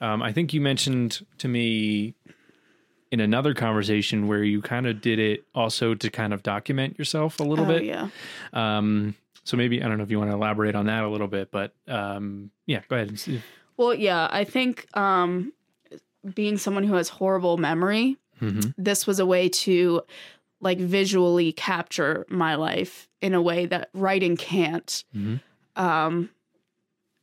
um, 0.00 0.22
I 0.22 0.32
think 0.32 0.52
you 0.52 0.60
mentioned 0.60 1.24
to 1.38 1.48
me 1.48 2.14
in 3.10 3.20
another 3.20 3.54
conversation 3.54 4.26
where 4.26 4.42
you 4.42 4.60
kind 4.60 4.86
of 4.86 5.00
did 5.00 5.18
it 5.18 5.44
also 5.54 5.94
to 5.94 6.10
kind 6.10 6.34
of 6.34 6.42
document 6.42 6.98
yourself 6.98 7.38
a 7.40 7.44
little 7.44 7.64
Oh, 7.64 7.68
bit. 7.68 7.84
yeah. 7.84 8.08
Um, 8.52 9.14
so 9.44 9.56
maybe 9.56 9.82
I 9.82 9.86
don't 9.88 9.96
know 9.98 10.02
if 10.04 10.10
you 10.10 10.18
want 10.18 10.30
to 10.30 10.34
elaborate 10.34 10.74
on 10.74 10.86
that 10.86 11.04
a 11.04 11.08
little 11.08 11.28
bit, 11.28 11.50
but 11.52 11.72
um, 11.86 12.50
yeah, 12.66 12.80
go 12.88 12.96
ahead. 12.96 13.16
Well, 13.76 13.94
yeah, 13.94 14.28
I 14.30 14.44
think 14.44 14.86
um 14.96 15.52
being 16.34 16.58
someone 16.58 16.82
who 16.82 16.94
has 16.94 17.08
horrible 17.08 17.56
memory, 17.56 18.16
Mhm. 18.42 18.74
this 18.76 19.06
was 19.06 19.20
a 19.20 19.26
way 19.26 19.48
to 19.50 20.02
like 20.60 20.78
visually 20.78 21.52
capture 21.52 22.26
my 22.28 22.56
life 22.56 23.08
in 23.20 23.34
a 23.34 23.40
way 23.40 23.66
that 23.66 23.90
writing 23.94 24.36
can't. 24.36 25.04
Mhm. 25.14 25.40
Um 25.76 26.30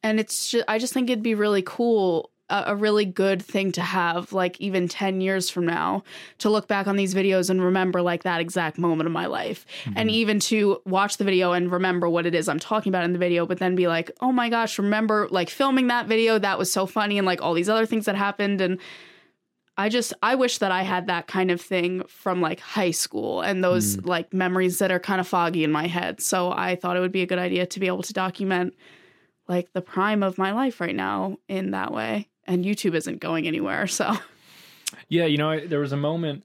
and 0.01 0.19
it's 0.19 0.49
just, 0.51 0.65
I 0.67 0.79
just 0.79 0.93
think 0.93 1.09
it'd 1.09 1.23
be 1.23 1.35
really 1.35 1.61
cool 1.65 2.29
a, 2.49 2.75
really 2.75 3.05
good 3.05 3.41
thing 3.41 3.71
to 3.71 3.81
have 3.81 4.33
like 4.33 4.59
even 4.59 4.87
10 4.87 5.21
years 5.21 5.49
from 5.49 5.65
now 5.65 6.03
to 6.39 6.49
look 6.49 6.67
back 6.67 6.87
on 6.87 6.95
these 6.95 7.15
videos 7.15 7.49
and 7.49 7.63
remember 7.63 8.01
like 8.01 8.23
that 8.23 8.41
exact 8.41 8.77
moment 8.77 9.07
of 9.07 9.13
my 9.13 9.25
life. 9.25 9.65
Mm-hmm. 9.85 9.93
And 9.97 10.11
even 10.11 10.39
to 10.41 10.81
watch 10.85 11.17
the 11.17 11.23
video 11.23 11.53
and 11.53 11.71
remember 11.71 12.09
what 12.09 12.25
it 12.25 12.35
is 12.35 12.47
I'm 12.47 12.59
talking 12.59 12.91
about 12.91 13.05
in 13.05 13.13
the 13.13 13.19
video 13.19 13.45
but 13.45 13.59
then 13.59 13.75
be 13.75 13.87
like 13.87 14.11
oh 14.21 14.31
my 14.31 14.49
gosh 14.49 14.77
remember 14.77 15.27
like 15.31 15.49
filming 15.49 15.87
that 15.87 16.07
video? 16.07 16.37
That 16.37 16.59
was 16.59 16.71
so 16.71 16.85
funny 16.85 17.17
and 17.17 17.25
like 17.25 17.41
all 17.41 17.53
these 17.53 17.69
other 17.69 17.85
things 17.85 18.05
that 18.05 18.15
happened. 18.15 18.61
And 18.61 18.79
I 19.77 19.89
just 19.89 20.13
I 20.21 20.35
wish 20.35 20.59
that 20.59 20.71
I 20.71 20.83
had 20.83 21.07
that 21.07 21.27
kind 21.27 21.49
of 21.49 21.59
thing 21.59 22.03
from 22.07 22.41
like 22.41 22.59
high 22.59 22.91
school 22.91 23.41
and 23.41 23.63
those 23.63 23.97
mm. 23.97 24.05
like 24.05 24.33
memories 24.33 24.79
that 24.79 24.91
are 24.91 24.99
kind 24.99 25.19
of 25.19 25.27
foggy 25.27 25.63
in 25.63 25.71
my 25.71 25.87
head. 25.87 26.21
So 26.21 26.51
I 26.51 26.75
thought 26.75 26.97
it 26.97 26.99
would 26.99 27.11
be 27.11 27.23
a 27.23 27.27
good 27.27 27.39
idea 27.39 27.65
to 27.65 27.79
be 27.79 27.87
able 27.87 28.03
to 28.03 28.13
document 28.13 28.75
like 29.47 29.73
the 29.73 29.81
prime 29.81 30.23
of 30.23 30.37
my 30.37 30.51
life 30.51 30.79
right 30.79 30.95
now 30.95 31.37
in 31.47 31.71
that 31.71 31.91
way. 31.91 32.29
And 32.45 32.65
YouTube 32.65 32.93
isn't 32.95 33.19
going 33.19 33.47
anywhere, 33.47 33.87
so 33.87 34.15
Yeah, 35.09 35.25
you 35.25 35.37
know, 35.37 35.49
I, 35.49 35.65
there 35.65 35.79
was 35.79 35.91
a 35.91 35.97
moment 35.97 36.43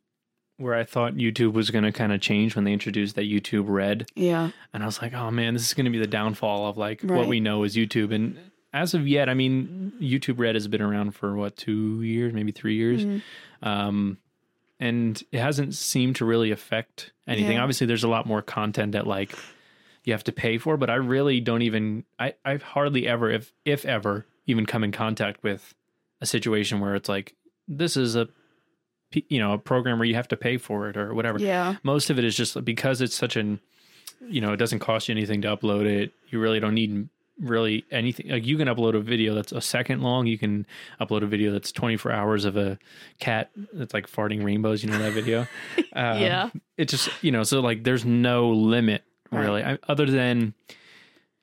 where 0.57 0.75
I 0.75 0.85
thought 0.85 1.15
YouTube 1.15 1.53
was 1.53 1.71
going 1.71 1.85
to 1.85 1.93
kind 1.93 2.13
of 2.13 2.21
change 2.21 2.55
when 2.57 2.65
they 2.65 2.73
introduced 2.73 3.15
that 3.17 3.23
YouTube 3.31 3.65
Red, 3.69 4.09
yeah. 4.17 4.51
and 4.73 4.83
I 4.83 4.87
was 4.87 5.01
like, 5.01 5.13
oh 5.15 5.31
man, 5.31 5.55
this 5.55 5.67
is 5.67 5.75
going 5.75 5.85
to 5.85 5.91
be 5.91 5.99
the 5.99 6.07
downfall 6.07 6.67
of 6.69 6.77
like 6.77 7.03
what 7.03 7.29
we 7.29 7.39
know 7.41 7.63
as 7.65 7.77
YouTube. 7.77 8.13
And 8.13 8.37
as 8.73 8.93
of 8.95 9.07
yet, 9.07 9.29
I 9.29 9.35
mean, 9.35 9.93
YouTube 10.01 10.39
Red 10.39 10.55
has 10.57 10.67
been 10.67 10.83
around 10.83 11.13
for 11.13 11.37
what 11.37 11.57
two 11.57 12.03
years, 12.03 12.33
maybe 12.33 12.51
three 12.53 12.75
years, 12.77 13.05
Mhm. 13.05 13.23
um, 13.63 14.19
and 14.81 15.23
it 15.33 15.39
hasn't 15.41 15.75
seemed 15.75 16.17
to 16.17 16.25
really 16.25 16.51
affect 16.51 17.13
anything. 17.27 17.53
Yeah. 17.57 17.63
Obviously, 17.63 17.87
there's 17.87 18.05
a 18.05 18.09
lot 18.09 18.27
more 18.27 18.43
content 18.43 18.93
that 18.93 19.07
like 19.07 19.33
you 20.05 20.13
have 20.13 20.25
to 20.25 20.33
pay 20.33 20.59
for, 20.59 20.77
but 20.77 20.91
I 20.91 20.95
really 20.95 21.41
don't 21.41 21.63
even. 21.63 22.05
I 22.19 22.35
I've 22.45 22.63
hardly 22.63 23.07
ever, 23.07 23.31
if 23.31 23.53
if 23.65 23.85
ever, 23.85 24.27
even 24.47 24.67
come 24.67 24.83
in 24.85 24.93
contact 24.93 25.43
with 25.43 25.75
a 26.21 26.27
situation 26.27 26.81
where 26.81 26.95
it's 26.95 27.09
like 27.09 27.35
this 27.67 27.97
is 27.97 28.17
a 28.17 28.29
you 29.13 29.39
know 29.39 29.53
a 29.55 29.59
program 29.59 29.99
where 29.99 30.07
you 30.07 30.15
have 30.15 30.29
to 30.29 30.37
pay 30.37 30.59
for 30.59 30.89
it 30.89 30.97
or 30.97 31.15
whatever. 31.15 31.39
Yeah. 31.39 31.77
Most 31.83 32.11
of 32.11 32.19
it 32.19 32.25
is 32.25 32.37
just 32.37 32.63
because 32.65 33.01
it's 33.01 33.17
such 33.17 33.37
an 33.37 33.61
you 34.21 34.41
know 34.41 34.53
it 34.53 34.57
doesn't 34.59 34.81
cost 34.81 35.09
you 35.09 35.13
anything 35.15 35.43
to 35.43 35.57
upload 35.57 35.87
it. 35.87 36.13
You 36.29 36.41
really 36.41 36.61
don't 36.61 36.75
need 36.75 37.09
really 37.41 37.85
anything 37.93 38.29
like 38.31 38.45
you 38.45 38.57
can 38.57 38.67
upload 38.67 38.97
a 38.97 39.01
video 39.01 39.33
that's 39.33 39.53
a 39.53 39.61
second 39.61 40.03
long 40.03 40.27
you 40.27 40.37
can 40.37 40.67
upload 41.01 41.23
a 41.23 41.27
video 41.27 41.53
that's 41.53 41.71
24 41.71 42.11
hours 42.11 42.45
of 42.45 42.57
a 42.57 42.77
cat 43.21 43.53
that's 43.75 43.95
like 43.95 44.11
farting 44.11 44.43
rainbows 44.43 44.83
you 44.83 44.91
know 44.91 44.99
that 44.99 45.13
video 45.13 45.43
um, 45.93 46.19
Yeah. 46.19 46.51
it 46.77 46.89
just 46.89 47.09
you 47.23 47.31
know 47.31 47.45
so 47.45 47.61
like 47.61 47.85
there's 47.85 48.05
no 48.05 48.51
limit 48.51 49.05
Right. 49.31 49.41
really 49.43 49.63
I, 49.63 49.79
other 49.87 50.07
than 50.07 50.53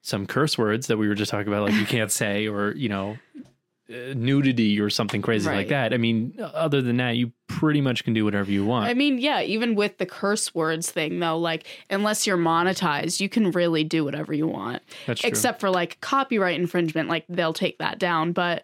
some 0.01 0.27
curse 0.27 0.57
words 0.57 0.87
that 0.87 0.97
we 0.97 1.07
were 1.07 1.15
just 1.15 1.31
talking 1.31 1.47
about 1.47 1.63
like 1.69 1.79
you 1.79 1.85
can't 1.85 2.11
say 2.11 2.47
or 2.49 2.73
you 2.73 2.89
know 2.89 3.17
Uh, 3.87 4.13
nudity 4.15 4.79
or 4.79 4.89
something 4.89 5.21
crazy 5.21 5.47
like 5.47 5.67
that. 5.67 5.93
I 5.93 5.97
mean 5.97 6.33
other 6.39 6.81
than 6.81 6.97
that 6.97 7.17
you 7.17 7.31
pretty 7.45 7.81
much 7.81 8.03
can 8.03 8.13
do 8.13 8.25
whatever 8.25 8.49
you 8.49 8.65
want. 8.65 8.89
I 8.89 8.95
mean, 8.95 9.19
yeah, 9.19 9.41
even 9.41 9.75
with 9.75 9.99
the 9.99 10.07
curse 10.07 10.55
words 10.55 10.89
thing 10.89 11.19
though, 11.19 11.37
like 11.37 11.67
unless 11.91 12.25
you're 12.25 12.37
monetized, 12.37 13.19
you 13.19 13.29
can 13.29 13.51
really 13.51 13.83
do 13.83 14.03
whatever 14.03 14.33
you 14.33 14.47
want. 14.47 14.81
that's 15.05 15.21
true. 15.21 15.27
Except 15.27 15.59
for 15.59 15.69
like 15.69 16.01
copyright 16.01 16.59
infringement 16.59 17.09
like 17.09 17.25
they'll 17.29 17.53
take 17.53 17.77
that 17.77 17.99
down. 17.99 18.31
But 18.31 18.63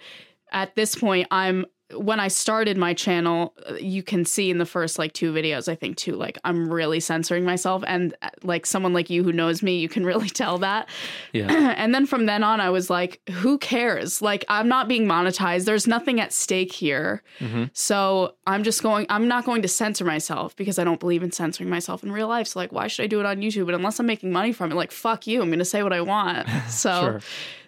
at 0.51 0.75
this 0.75 0.96
point 0.96 1.28
i'm 1.32 1.66
when 1.95 2.19
i 2.19 2.27
started 2.27 2.77
my 2.77 2.93
channel 2.93 3.53
uh, 3.69 3.74
you 3.75 4.03
can 4.03 4.25
see 4.25 4.50
in 4.50 4.57
the 4.57 4.65
first 4.65 4.98
like 5.00 5.13
two 5.13 5.33
videos 5.33 5.67
i 5.67 5.75
think 5.75 5.98
too 5.98 6.13
like 6.13 6.38
i'm 6.43 6.71
really 6.71 7.00
censoring 7.00 7.43
myself. 7.45 7.83
And 7.88 8.13
uh, 8.21 8.29
like 8.43 8.65
someone 8.65 8.93
like 8.93 9.10
you 9.10 9.24
who 9.24 9.31
knows 9.33 9.62
me 9.63 9.77
you 9.79 9.89
can 9.89 10.05
really 10.12 10.29
tell 10.29 10.57
that. 10.60 10.89
Yeah. 11.33 11.74
And 11.81 11.93
then 11.95 12.05
from 12.05 12.25
then 12.25 12.43
on 12.43 12.60
i 12.62 12.69
was 12.69 12.89
like 12.89 13.21
who 13.29 13.57
cares? 13.57 14.21
Like 14.21 14.45
i'm 14.50 14.67
not 14.67 14.88
being 14.88 15.05
monetized. 15.07 15.65
There's 15.65 15.88
nothing 15.88 16.19
at 16.19 16.31
stake 16.33 16.71
here. 16.71 17.24
Mhm. 17.39 17.69
so 17.74 18.36
i'm 18.48 18.63
just 18.63 18.83
going 18.83 19.05
i'm 19.10 19.27
not 19.27 19.45
going 19.45 19.62
to 19.62 19.67
censor 19.67 20.05
myself 20.05 20.55
because 20.55 20.77
i 20.79 20.83
don't 20.83 21.00
believe 21.00 21.24
in 21.24 21.31
censoring 21.31 21.69
myself 21.69 22.03
in 22.03 22.12
real 22.12 22.27
life. 22.27 22.48
So 22.48 22.60
like 22.60 22.71
why 22.71 22.88
should 22.88 23.03
i 23.03 23.07
do 23.07 23.19
it 23.19 23.25
on 23.25 23.38
youtube? 23.38 23.65
But 23.65 23.75
unless 23.75 24.00
i'm 24.00 24.05
making 24.05 24.31
money 24.31 24.53
from 24.53 24.71
it 24.71 24.75
like 24.75 24.91
fuck 24.91 25.27
you. 25.27 25.41
I'm 25.41 25.50
going 25.50 25.60
to 25.60 25.65
say 25.65 25.83
what 25.83 25.93
i 25.93 26.01
want. 26.01 26.48
So 26.69 27.01
sure. 27.01 27.21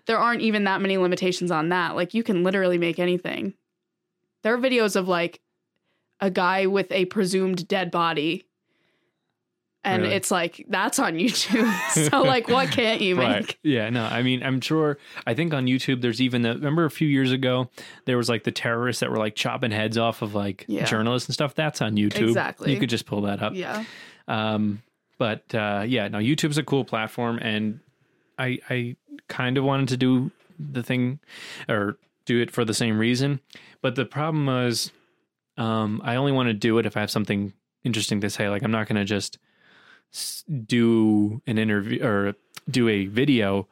there 0.06 0.18
aren't 0.18 0.42
even 0.42 0.64
that 0.66 0.82
many 0.82 0.98
limitations 0.98 1.52
on 1.52 1.70
that. 1.70 1.96
Like 1.96 2.14
you 2.14 2.24
can 2.24 2.44
literally 2.44 2.78
make 2.78 3.00
anything 3.00 3.54
there 4.44 4.54
are 4.54 4.58
videos 4.58 4.96
of 4.96 5.08
like 5.08 5.42
a 6.20 6.30
guy 6.30 6.68
with 6.68 6.92
a 6.92 7.06
presumed 7.06 7.68
dead 7.68 7.92
body 7.92 8.46
and 9.86 10.04
Really? 10.04 10.16
it's 10.16 10.32
like 10.32 10.66
that's 10.70 10.98
on 11.00 11.16
youtube 11.16 11.70
so 12.10 12.22
like 12.22 12.48
what 12.48 12.70
can't 12.72 13.02
you 13.02 13.16
make 13.16 13.28
Right. 13.28 13.56
Yeah. 13.64 13.90
No, 13.90 14.04
I 14.06 14.22
mean, 14.24 14.42
I'm 14.44 14.62
sure. 14.62 14.98
I 15.28 15.34
think 15.34 15.54
on 15.54 15.66
YouTube, 15.66 16.02
there's 16.02 16.22
even 16.22 16.42
the. 16.42 16.54
Remember 16.54 16.86
a 16.86 16.92
few 16.92 17.08
years 17.08 17.32
ago, 17.32 17.70
there 18.06 18.16
was 18.18 18.30
like 18.30 18.44
the 18.44 18.52
terrorists 18.52 19.00
that 19.02 19.10
were 19.10 19.18
like 19.18 19.36
chopping 19.36 19.72
heads 19.72 19.98
off 19.98 20.22
of 20.22 20.34
like 20.36 20.66
Yeah. 20.68 20.86
journalists 20.86 21.28
and 21.28 21.34
stuff. 21.34 21.54
That's 21.56 21.82
on 21.82 21.96
YouTube. 21.96 22.28
Exactly. 22.30 22.74
You 22.74 22.80
could 22.80 22.90
just 22.90 23.06
pull 23.06 23.22
that 23.24 23.42
up. 23.42 23.54
yeah 23.56 23.84
Um, 24.28 24.82
but 25.18 25.54
uh, 25.56 25.84
yeah, 25.88 26.08
no, 26.08 26.20
YouTube's 26.20 26.58
a 26.58 26.64
cool 26.64 26.86
platform, 26.86 27.40
and 27.42 27.80
I 28.38 28.60
I 28.70 28.96
kind 29.28 29.58
of 29.58 29.64
wanted 29.66 29.90
to 29.90 29.98
do 29.98 30.32
the 30.60 30.84
thing 30.84 31.20
or 31.68 31.98
do 32.26 32.40
it 32.42 32.52
for 32.52 32.64
the 32.66 32.74
same 32.74 32.98
reason, 32.98 33.40
but 33.84 33.94
the 33.96 34.06
problem 34.06 34.48
was, 34.48 34.92
um, 35.58 36.02
I 36.04 36.16
only 36.16 36.32
want 36.32 36.48
to 36.48 36.54
do 36.54 36.80
it 36.80 36.88
if 36.88 36.98
I 36.98 37.02
have 37.02 37.12
something 37.12 37.54
interesting 37.84 38.22
to 38.22 38.30
say. 38.32 38.50
Like 38.50 38.64
I'm 38.64 38.72
not 38.72 38.88
going 38.88 38.96
to 38.96 39.06
just 39.06 39.38
do 40.66 41.42
an 41.48 41.58
interview 41.58 42.04
or 42.04 42.34
do 42.70 42.88
a 42.88 43.06
video 43.06 43.68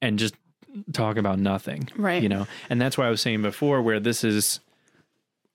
and 0.00 0.18
just 0.18 0.34
talk 0.92 1.16
about 1.16 1.38
nothing 1.38 1.88
right 1.96 2.22
you 2.22 2.28
know 2.28 2.46
and 2.68 2.80
that's 2.80 2.96
why 2.96 3.06
i 3.06 3.10
was 3.10 3.20
saying 3.20 3.42
before 3.42 3.82
where 3.82 3.98
this 3.98 4.22
is 4.22 4.60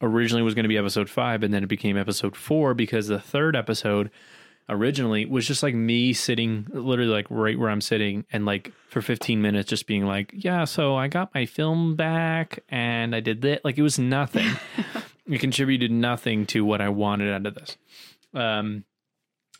originally 0.02 0.42
was 0.42 0.54
going 0.54 0.64
to 0.64 0.70
be 0.70 0.78
episode 0.78 1.10
five 1.10 1.42
and 1.42 1.54
then 1.54 1.64
it 1.64 1.68
became 1.68 1.96
episode 1.96 2.36
four 2.36 2.74
because 2.74 3.08
the 3.08 3.20
third 3.20 3.56
episode 3.56 4.12
originally 4.68 5.26
was 5.26 5.46
just 5.46 5.62
like 5.62 5.76
me 5.76 6.12
sitting 6.12 6.66
literally 6.72 7.12
like 7.12 7.28
right 7.30 7.60
where 7.60 7.70
i'm 7.70 7.82
sitting 7.82 8.26
and 8.32 8.46
like 8.46 8.72
for 8.90 9.02
15 9.02 9.42
minutes 9.42 9.70
just 9.70 9.86
being 9.86 10.06
like 10.06 10.32
yeah 10.34 10.64
so 10.64 10.96
i 10.96 11.08
got 11.08 11.34
my 11.36 11.46
film 11.46 11.96
back 11.96 12.64
and 12.70 13.16
i 13.16 13.20
did 13.20 13.42
that 13.42 13.64
like 13.64 13.78
it 13.78 13.84
was 13.84 14.00
nothing. 14.00 14.50
It 15.28 15.40
contributed 15.40 15.90
nothing 15.90 16.46
to 16.48 16.64
what 16.64 16.82
i 16.82 16.90
wanted 16.90 17.34
out 17.34 17.48
of 17.48 17.56
this. 17.56 17.78
Um 18.36 18.86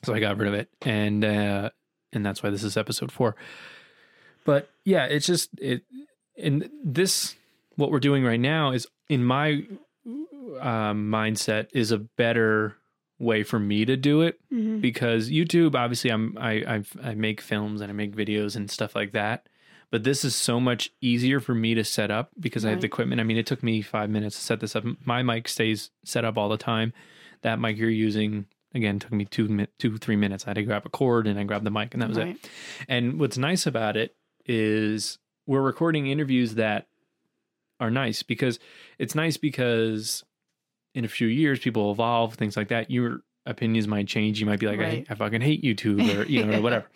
so 0.04 0.14
i 0.14 0.20
got 0.20 0.38
rid 0.38 0.48
of 0.48 0.54
it 0.54 0.70
and 0.84 1.26
uh 1.26 1.72
and 2.14 2.24
that's 2.24 2.44
why 2.44 2.52
this 2.52 2.64
is 2.64 2.78
episode 2.78 3.12
four. 3.12 3.36
But 4.44 4.70
yeah 4.84 5.06
it's 5.06 5.26
just 5.26 5.50
it 5.60 5.82
and 6.38 6.70
this 6.84 7.36
what 7.78 7.90
we're 7.90 8.00
doing 8.00 8.24
right 8.24 8.40
now 8.40 8.74
is 8.74 8.86
in 9.10 9.24
my 9.24 9.64
um, 10.06 11.10
mindset 11.10 11.68
is 11.74 11.92
a 11.92 11.98
better 11.98 12.78
way 13.20 13.44
for 13.44 13.60
me 13.60 13.86
to 13.86 13.96
do 13.96 14.22
it 14.22 14.40
Mhm. 14.52 14.82
because 14.82 15.30
YouTube, 15.30 15.74
obviously, 15.76 16.10
I'm 16.12 16.38
I 16.38 16.64
I've, 16.68 16.96
I 17.02 17.16
make 17.16 17.40
films 17.42 17.82
and 17.82 17.90
I 17.90 17.94
make 17.94 18.16
videos 18.16 18.56
and 18.56 18.70
stuff 18.70 18.96
like 18.96 19.12
that. 19.14 19.48
But 19.92 20.04
this 20.04 20.26
is 20.26 20.36
so 20.36 20.60
much 20.60 20.90
easier 21.00 21.40
for 21.40 21.56
me 21.56 21.74
to 21.76 21.84
set 21.84 22.12
up 22.12 22.32
because 22.40 22.66
I 22.66 22.72
have 22.72 22.82
the 22.82 22.88
equipment. 22.88 23.22
I 23.22 23.24
mean, 23.24 23.38
it 23.38 23.46
took 23.46 23.64
me 23.64 23.82
five 23.82 24.10
minutes 24.10 24.36
to 24.36 24.42
set 24.42 24.60
this 24.60 24.76
up. 24.76 24.84
My 25.06 25.22
mic 25.24 25.48
stays 25.48 25.92
set 26.04 26.26
up 26.26 26.38
all 26.38 26.50
the 26.50 26.58
time. 26.58 26.92
That 27.44 27.60
mic 27.60 27.78
you're 27.78 27.90
using 27.90 28.48
again 28.74 29.00
took 29.00 29.14
me 29.14 29.24
two 29.24 29.48
mi- 29.48 29.68
two 29.80 29.98
three 29.98 30.18
minutes. 30.18 30.46
I 30.46 30.50
had 30.50 30.56
to 30.56 30.64
grab 30.64 30.86
a 30.86 30.90
cord 30.90 31.28
and 31.28 31.40
I 31.40 31.44
grabbed 31.46 31.66
the 31.66 31.72
mic 31.72 31.94
and 31.94 32.02
that 32.02 32.10
was 32.10 32.18
Right. 32.18 32.36
it. 32.36 32.50
And 32.90 33.20
what's 33.20 33.38
nice 33.38 33.66
about 33.66 33.96
it 33.96 34.16
is 34.46 35.18
we're 35.48 35.62
recording 35.62 36.08
interviews 36.08 36.56
that 36.56 36.88
are 37.80 37.92
nice 37.92 38.24
because 38.24 38.60
it's 38.98 39.16
nice 39.16 39.38
because 39.38 40.26
in 40.96 41.06
a 41.06 41.08
few 41.08 41.28
years 41.28 41.60
people 41.60 41.92
evolve, 41.92 42.34
things 42.34 42.58
like 42.58 42.70
that. 42.70 42.90
Your 42.90 43.22
opinions 43.46 43.88
might 43.88 44.08
change. 44.08 44.40
You 44.40 44.48
might 44.48 44.60
be 44.60 44.66
like, 44.66 44.80
Right. 44.80 45.06
I, 45.08 45.14
I 45.14 45.16
fucking 45.16 45.42
hate 45.42 45.62
YouTube 45.64 46.02
or 46.18 46.24
you 46.26 46.44
know, 46.44 46.58
or 46.58 46.62
whatever. 46.68 46.88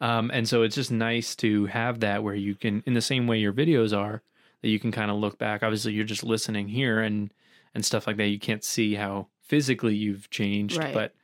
Um, 0.00 0.30
and 0.32 0.48
so 0.48 0.62
it's 0.62 0.76
just 0.76 0.92
nice 0.92 1.34
to 1.36 1.66
have 1.66 2.00
that 2.00 2.22
where 2.22 2.34
you 2.34 2.54
can, 2.54 2.82
in 2.86 2.94
the 2.94 3.00
same 3.00 3.26
way 3.26 3.38
your 3.38 3.52
videos 3.52 3.96
are, 3.96 4.22
that 4.62 4.68
you 4.68 4.78
can 4.78 4.92
kind 4.92 5.10
of 5.10 5.16
look 5.16 5.38
back. 5.38 5.62
Obviously, 5.62 5.92
you're 5.92 6.04
just 6.04 6.22
listening 6.24 6.68
here 6.68 7.00
and 7.00 7.32
and 7.74 7.84
stuff 7.84 8.06
like 8.06 8.16
that. 8.18 8.28
You 8.28 8.38
can't 8.38 8.62
see 8.62 8.94
how 8.94 9.26
physically 9.40 9.94
you've 9.96 10.30
changed, 10.30 10.76
Right. 10.78 10.94
but 10.94 11.14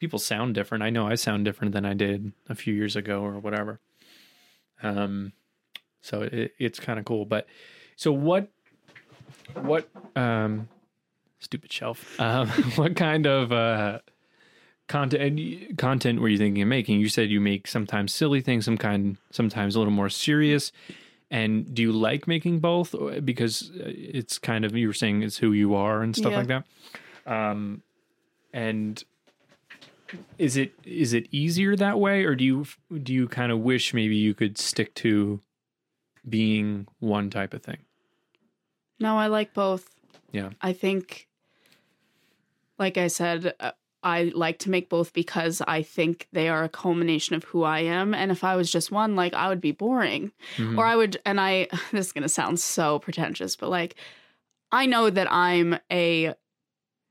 people 0.00 0.18
sound 0.18 0.54
different. 0.54 0.82
I 0.82 0.90
know 0.90 1.06
I 1.06 1.14
sound 1.14 1.44
different 1.44 1.72
than 1.72 1.84
I 1.86 1.94
did 1.94 2.32
a 2.48 2.54
few 2.54 2.74
years 2.74 2.96
ago 2.96 3.22
or 3.22 3.38
whatever. 3.38 3.80
Um, 4.82 5.32
so 6.02 6.22
it, 6.22 6.52
it's 6.58 6.80
kind 6.80 6.98
of 6.98 7.04
cool. 7.04 7.24
But 7.26 7.46
so 7.96 8.12
what? 8.12 8.48
What? 9.54 9.88
Um, 10.16 10.68
stupid 11.44 11.72
shelf. 11.72 12.18
Um, 12.20 12.48
what 12.76 12.96
kind 12.96 13.26
of 13.26 13.52
uh 13.52 13.98
content 14.88 15.78
content 15.78 16.20
were 16.20 16.28
you 16.28 16.38
thinking 16.38 16.62
of 16.62 16.68
making? 16.68 17.00
You 17.00 17.08
said 17.08 17.30
you 17.30 17.40
make 17.40 17.66
sometimes 17.66 18.12
silly 18.12 18.40
things, 18.40 18.64
some 18.64 18.76
kind, 18.78 19.16
sometimes 19.30 19.74
a 19.76 19.78
little 19.78 19.92
more 19.92 20.10
serious. 20.10 20.72
And 21.30 21.74
do 21.74 21.82
you 21.82 21.90
like 21.92 22.28
making 22.28 22.60
both? 22.60 22.94
Because 23.24 23.70
uh, 23.80 23.84
it's 23.86 24.38
kind 24.38 24.64
of 24.64 24.76
you 24.76 24.86
were 24.86 24.92
saying 24.92 25.22
it's 25.22 25.38
who 25.38 25.52
you 25.52 25.74
are 25.74 26.02
and 26.02 26.14
stuff 26.14 26.32
Yeah. 26.32 26.38
like 26.38 26.46
that. 26.48 26.64
Um, 27.26 27.82
and 28.52 29.02
is 30.38 30.56
it 30.56 30.72
is 30.84 31.12
it 31.12 31.26
easier 31.32 31.74
that 31.76 31.98
way, 31.98 32.24
or 32.24 32.36
do 32.36 32.44
you 32.44 32.66
do 33.02 33.12
you 33.12 33.26
kind 33.26 33.50
of 33.50 33.60
wish 33.60 33.92
maybe 33.94 34.14
you 34.14 34.32
could 34.34 34.58
stick 34.58 34.94
to 34.96 35.40
being 36.28 36.86
one 37.00 37.30
type 37.30 37.52
of 37.54 37.62
thing? 37.62 37.78
No, 39.00 39.16
I 39.18 39.26
like 39.26 39.54
both. 39.54 39.90
Yeah. 40.30 40.50
I 40.60 40.72
think, 40.72 41.26
like 42.78 42.98
I 42.98 43.06
said, 43.08 43.54
uh, 43.60 43.72
I 44.02 44.32
like 44.34 44.58
to 44.60 44.70
make 44.70 44.90
both 44.90 45.12
because 45.14 45.62
I 45.66 45.82
think 45.82 46.28
they 46.32 46.48
are 46.48 46.62
a 46.64 46.68
culmination 46.68 47.34
of 47.36 47.44
who 47.44 47.62
I 47.62 47.80
am. 47.80 48.12
And 48.12 48.30
if 48.30 48.44
I 48.44 48.54
was 48.54 48.70
just 48.70 48.90
one, 48.92 49.16
like 49.16 49.32
I 49.32 49.48
would 49.48 49.60
be 49.62 49.72
boring. 49.72 50.30
Mhm. 50.56 50.76
Or 50.76 50.84
I 50.84 50.94
would, 50.94 51.16
and 51.24 51.40
I, 51.40 51.68
this 51.92 52.06
is 52.06 52.12
going 52.12 52.22
to 52.22 52.28
sound 52.28 52.60
so 52.60 52.98
pretentious, 52.98 53.56
but 53.56 53.70
like 53.70 53.94
I 54.70 54.86
know 54.86 55.08
that 55.08 55.32
I'm 55.32 55.78
a 55.90 56.34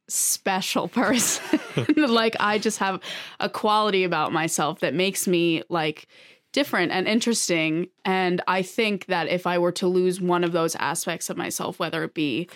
special 0.10 0.88
person. 1.00 1.60
like 1.96 2.36
I 2.40 2.60
just 2.60 2.78
have 2.80 3.00
a 3.40 3.50
quality 3.50 4.04
about 4.04 4.32
myself 4.34 4.80
that 4.82 4.94
makes 4.94 5.28
me 5.28 5.64
like 5.70 6.08
different 6.52 6.92
and 6.92 7.08
interesting. 7.08 7.88
And 8.06 8.42
I 8.48 8.62
think 8.62 9.08
that 9.08 9.28
if 9.30 9.48
I 9.48 9.58
were 9.58 9.72
to 9.74 9.88
lose 9.88 10.22
one 10.22 10.44
of 10.44 10.52
those 10.52 10.76
aspects 10.76 11.30
of 11.30 11.38
myself, 11.38 11.80
whether 11.80 12.04
it 12.04 12.14
be 12.14 12.48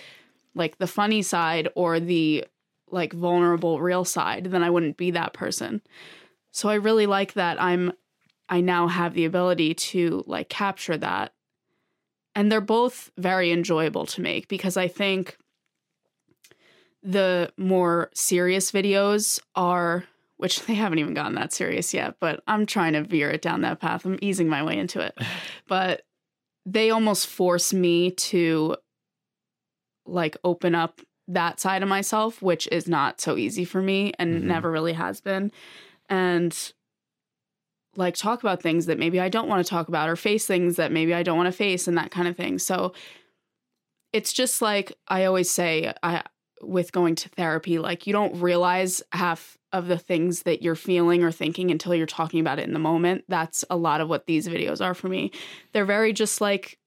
like 0.54 0.78
the 0.78 0.88
funny 0.88 1.22
side 1.24 1.70
or 1.74 2.00
the 2.00 2.46
like 2.90 3.14
vulnerable 3.14 3.80
real 3.80 4.06
side, 4.06 4.46
then 4.46 4.64
I 4.64 4.70
wouldn't 4.70 4.98
be 4.98 5.12
that 5.12 5.34
person. 5.34 5.82
So 6.52 6.70
I 6.70 6.76
really 6.76 7.06
like 7.06 7.34
that 7.34 7.62
I'm 7.62 7.94
I 8.50 8.62
now 8.62 8.88
have 8.88 9.14
the 9.14 9.26
ability 9.26 9.74
to 9.74 10.24
like 10.26 10.50
capture 10.50 10.98
that. 10.98 11.34
And 12.34 12.52
they're 12.52 12.62
both 12.62 13.12
very 13.18 13.52
enjoyable 13.52 14.06
to 14.08 14.22
make 14.22 14.48
because 14.48 14.78
I 14.78 14.88
think 14.88 15.38
the 17.04 17.52
more 17.58 18.10
serious 18.14 18.72
videos 18.72 19.40
are 19.56 20.06
which 20.38 20.62
they 20.66 20.76
haven't 20.76 21.00
even 21.00 21.14
gotten 21.14 21.36
that 21.36 21.52
serious 21.52 21.94
yet, 21.94 22.16
but 22.20 22.42
I'm 22.48 22.66
trying 22.66 22.94
to 22.94 23.04
veer 23.04 23.30
it 23.30 23.42
down 23.42 23.62
that 23.62 23.80
path. 23.80 24.06
I'm 24.06 24.20
easing 24.22 24.48
my 24.48 24.64
way 24.64 24.78
into 24.78 25.02
it. 25.02 25.18
But 25.68 26.04
they 26.66 26.92
almost 26.92 27.28
force 27.28 27.74
me 27.74 28.12
to 28.12 28.78
like 30.06 30.38
open 30.46 30.76
up 30.76 31.02
that 31.28 31.60
side 31.60 31.84
of 31.84 31.90
myself, 31.90 32.42
which 32.42 32.68
is 32.72 32.88
not 32.88 33.20
so 33.20 33.38
easy 33.38 33.66
for 33.66 33.82
me 33.82 34.14
and 34.18 34.44
Mhm. 34.44 34.46
never 34.46 34.72
really 34.72 34.94
has 34.94 35.20
been. 35.22 35.52
And 36.10 36.74
like 37.96 38.16
talk 38.16 38.42
about 38.42 38.62
things 38.62 38.86
that 38.86 39.00
maybe 39.00 39.20
I 39.20 39.30
don't 39.30 39.48
want 39.50 39.66
to 39.66 39.70
talk 39.70 39.88
about 39.88 40.08
or 40.08 40.16
face 40.16 40.46
things 40.46 40.76
that 40.76 40.92
maybe 40.92 41.14
I 41.14 41.24
don't 41.24 41.38
want 41.38 41.48
to 41.48 41.52
face 41.58 41.88
and 41.88 41.98
that 41.98 42.12
kind 42.12 42.28
of 42.28 42.38
thing. 42.38 42.60
So 42.60 42.94
it's 44.14 44.32
just 44.34 44.62
like 44.62 44.94
I 45.08 45.26
always 45.26 45.50
say 45.52 45.94
I 46.04 46.24
with 46.62 46.92
going 46.92 47.16
to 47.16 47.30
therapy 47.30 47.78
like 47.78 48.08
you 48.08 48.14
don't 48.14 48.40
realize 48.42 49.04
half 49.12 49.58
of 49.74 49.88
the 49.88 49.98
things 49.98 50.44
that 50.44 50.62
you're 50.62 50.76
feeling 50.76 51.24
or 51.24 51.32
thinking 51.32 51.70
until 51.72 51.94
you're 51.94 52.08
talking 52.08 52.40
about 52.40 52.58
it 52.58 52.68
in 52.68 52.74
the 52.74 52.80
moment. 52.80 53.26
That's 53.28 53.66
a 53.70 53.76
lot 53.78 54.02
of 54.02 54.10
what 54.10 54.26
these 54.28 54.48
videos 54.48 54.84
are 54.84 54.94
for 54.94 55.08
me. 55.08 55.32
They're 55.74 55.86
very 55.86 56.14
just 56.14 56.40
like 56.42 56.80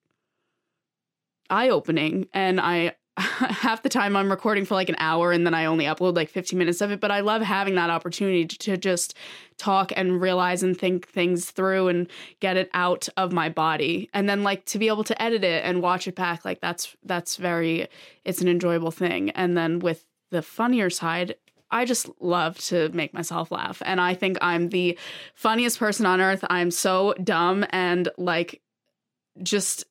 eye 1.51 1.69
opening 1.69 2.27
and 2.33 2.61
I 2.61 2.95
half 3.17 3.83
the 3.83 3.89
time 3.89 4.17
I'm 4.17 4.31
recording 4.31 4.65
for 4.65 4.75
like 4.75 4.89
an 4.89 4.97
hour 4.99 5.33
and 5.33 5.45
then 5.45 5.55
I 5.55 5.65
only 5.67 5.85
upload 5.85 6.15
like 6.15 6.31
15 6.31 6.59
minutes 6.59 6.81
of 6.81 6.91
it, 6.91 7.01
but 7.01 7.11
I 7.11 7.21
love 7.21 7.43
having 7.43 7.75
that 7.75 7.91
opportunity 7.91 8.47
to, 8.47 8.77
just 8.81 9.15
talk 9.59 9.93
and 9.95 10.21
realize 10.21 10.63
and 10.63 10.79
think 10.79 11.07
things 11.09 11.51
through 11.51 11.89
and 11.89 12.09
get 12.39 12.57
it 12.57 12.71
out 12.73 13.09
of 13.17 13.31
my 13.31 13.49
body. 13.49 14.09
And 14.15 14.29
then 14.29 14.43
like 14.43 14.65
to 14.67 14.79
be 14.79 14.89
able 14.89 15.05
to 15.05 15.23
edit 15.23 15.45
it 15.45 15.65
and 15.65 15.83
watch 15.83 16.09
it 16.09 16.15
back 16.15 16.45
like 16.45 16.61
that's 16.61 16.97
that's 17.05 17.37
very 17.37 17.89
it's 18.25 18.41
an 18.41 18.49
enjoyable 18.49 18.91
thing. 18.91 19.31
And 19.31 19.57
then 19.59 19.81
with 19.81 20.07
the 20.31 20.41
funnier 20.41 20.89
side, 20.89 21.35
I 21.71 21.85
just 21.85 22.09
love 22.21 22.59
to 22.67 22.89
make 22.91 23.13
myself 23.13 23.51
laugh. 23.51 23.83
And 23.85 24.01
I 24.01 24.15
think 24.15 24.39
I'm 24.41 24.71
the 24.71 24.99
funniest 25.35 25.79
person 25.79 26.07
on 26.07 26.21
earth. 26.21 26.45
I'm 26.49 26.71
so 26.71 27.15
dumb 27.23 27.67
and 27.71 28.09
like 28.17 28.63
just 29.43 29.85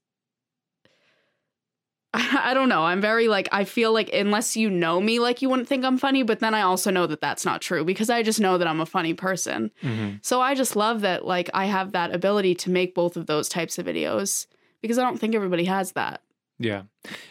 I 2.13 2.53
don't 2.55 2.69
know. 2.69 2.83
I'm 2.83 3.01
very 3.01 3.27
like 3.27 3.47
I 3.51 3.63
feel 3.65 3.93
like 3.93 4.09
unless 4.13 4.57
you 4.57 4.69
know 4.69 4.99
me 4.99 5.19
like 5.19 5.41
you 5.41 5.49
wouldn't 5.49 5.67
think 5.67 5.85
I'm 5.85 5.97
funny, 5.97 6.23
but 6.23 6.39
then 6.39 6.53
I 6.53 6.61
also 6.61 6.89
know 6.89 7.05
that 7.07 7.21
that's 7.21 7.45
not 7.45 7.61
true 7.61 7.85
because 7.85 8.09
I 8.09 8.23
just 8.23 8.39
know 8.39 8.57
that 8.57 8.67
I'm 8.67 8.81
a 8.81 8.85
funny 8.85 9.13
person. 9.13 9.69
Mhm. 9.83 10.19
So 10.25 10.41
I 10.41 10.55
just 10.55 10.75
love 10.75 11.01
that 11.01 11.25
like 11.25 11.49
I 11.53 11.65
have 11.65 11.91
that 11.91 12.13
ability 12.13 12.55
to 12.55 12.69
make 12.71 12.95
both 12.95 13.15
of 13.15 13.27
those 13.27 13.47
types 13.47 13.77
of 13.77 13.85
videos 13.85 14.47
because 14.81 14.97
I 14.97 15.03
don't 15.03 15.19
think 15.19 15.35
everybody 15.35 15.65
has 15.65 15.91
that. 15.91 16.21
Yeah. 16.57 16.83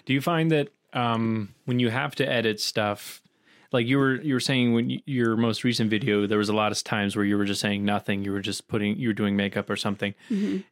Do 0.07 0.13
you 0.13 0.21
find 0.21 0.51
that 0.53 0.69
um, 0.93 1.55
when 1.65 1.81
you 1.81 1.91
have 1.91 2.15
to 2.17 2.27
edit 2.31 2.61
stuff, 2.61 3.21
like 3.73 3.87
you 3.87 3.99
were 3.99 4.21
you 4.23 4.33
were 4.35 4.41
saying 4.41 4.73
when 4.75 4.91
you, 4.91 5.01
your 5.07 5.37
most 5.37 5.65
recent 5.65 5.91
video, 5.91 6.27
there 6.27 6.39
was 6.39 6.49
a 6.49 6.55
lot 6.55 6.73
of 6.73 6.83
times 6.85 7.17
where 7.17 7.25
you 7.25 7.37
were 7.37 7.45
just 7.45 7.61
saying 7.61 7.85
nothing. 7.85 8.25
You 8.25 8.33
were 8.33 8.41
just 8.41 8.69
putting 8.69 8.97
you 8.97 9.09
were 9.09 9.15
doing 9.15 9.37
makeup 9.37 9.69
or 9.69 9.77
something, 9.77 10.15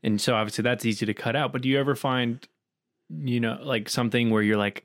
and 0.02 0.20
so 0.20 0.34
obviously 0.34 0.62
that's 0.62 0.86
easy 0.86 1.04
to 1.06 1.12
cut 1.12 1.36
out. 1.36 1.52
But 1.52 1.60
do 1.62 1.68
you 1.68 1.78
ever 1.78 1.94
find, 1.94 2.46
you 3.10 3.40
know, 3.40 3.58
like 3.62 3.88
something 3.88 4.30
where 4.30 4.42
you're 4.42 4.56
like, 4.56 4.84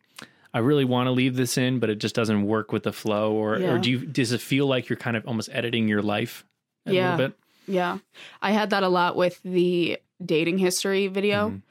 I 0.53 0.59
really 0.59 0.85
want 0.85 1.07
to 1.07 1.11
leave 1.11 1.35
this 1.35 1.57
in, 1.57 1.79
but 1.79 1.89
it 1.89 1.95
just 1.99 2.13
doesn't 2.15 2.43
work 2.43 2.71
with 2.71 2.83
the 2.83 2.91
flow, 2.93 3.33
or 3.33 3.57
Yeah. 3.57 3.73
or 3.73 3.79
do 3.79 3.89
you 3.91 4.05
does 4.05 4.31
it 4.31 4.41
feel 4.41 4.67
like 4.67 4.89
you're 4.89 4.97
kind 4.97 5.15
of 5.17 5.25
almost 5.27 5.49
editing 5.53 5.87
your 5.87 6.01
life 6.01 6.45
a 6.85 6.93
Yeah. 6.93 7.11
little 7.15 7.29
bit? 7.29 7.37
Yeah. 7.67 7.99
I 8.41 8.51
had 8.51 8.69
that 8.71 8.83
a 8.83 8.89
lot 8.89 9.15
with 9.15 9.41
the 9.43 9.97
dating 10.23 10.57
history 10.57 11.07
video 11.07 11.51
Mhm. 11.51 11.61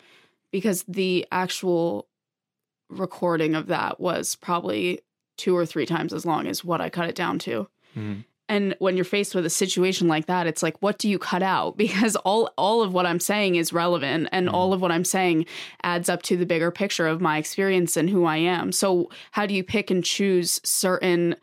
because 0.51 0.83
the 0.89 1.27
actual 1.31 2.07
recording 2.89 3.55
of 3.55 3.67
that 3.69 4.01
was 4.01 4.35
probably 4.35 5.01
two 5.37 5.57
or 5.57 5.65
three 5.67 5.87
times 5.87 6.13
as 6.13 6.25
long 6.27 6.47
as 6.47 6.65
what 6.65 6.81
I 6.81 6.91
cut 6.91 7.09
it 7.09 7.15
down 7.15 7.39
to. 7.41 7.69
Mhm. 7.97 8.25
And 8.51 8.75
when 8.81 8.97
you're 8.97 9.05
faced 9.05 9.35
with 9.35 9.47
a 9.47 9.51
situation 9.51 10.09
like 10.09 10.27
that, 10.27 10.47
it's 10.49 10.63
like, 10.63 10.77
what 10.83 10.99
do 10.99 11.09
you 11.09 11.19
cut 11.19 11.43
out? 11.43 11.77
Because 11.85 12.17
all 12.17 12.51
all 12.59 12.83
of 12.83 12.93
what 12.93 13.07
I'm 13.07 13.21
saying 13.21 13.55
is 13.55 13.73
relevant, 13.73 14.29
and 14.33 14.49
Mhm. 14.49 14.53
all 14.53 14.73
of 14.75 14.81
what 14.83 14.91
I'm 14.91 15.05
saying 15.05 15.47
adds 15.83 16.09
up 16.09 16.23
to 16.23 16.37
the 16.37 16.45
bigger 16.45 16.71
picture 16.71 17.07
of 17.07 17.21
my 17.21 17.39
experience 17.39 17.97
and 17.97 18.11
who 18.11 18.25
I 18.25 18.39
am. 18.39 18.73
So, 18.73 19.09
how 19.31 19.47
do 19.47 19.55
you 19.55 19.63
pick 19.65 19.91
and 19.91 20.05
choose 20.05 20.61
certain 20.65 21.37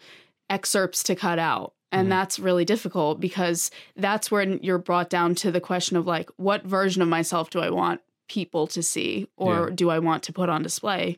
excerpts 0.50 1.02
to 1.04 1.16
cut 1.16 1.40
out? 1.40 1.74
And 1.94 2.08
Mhm. 2.08 2.12
that's 2.12 2.40
really 2.40 2.66
difficult 2.66 3.20
because 3.22 3.72
that's 3.96 4.30
when 4.30 4.60
you're 4.62 4.78
brought 4.90 5.10
down 5.10 5.34
to 5.36 5.52
the 5.52 5.62
question 5.62 5.96
of 5.96 6.06
like, 6.06 6.30
what 6.36 6.64
version 6.66 7.02
of 7.02 7.08
myself 7.08 7.50
do 7.50 7.60
I 7.60 7.70
want 7.70 8.02
people 8.28 8.68
to 8.68 8.84
see, 8.84 9.28
or 9.38 9.70
Yeah. 9.70 9.76
do 9.76 9.90
I 9.90 10.00
want 10.00 10.24
to 10.24 10.34
put 10.34 10.50
on 10.50 10.62
display? 10.62 11.18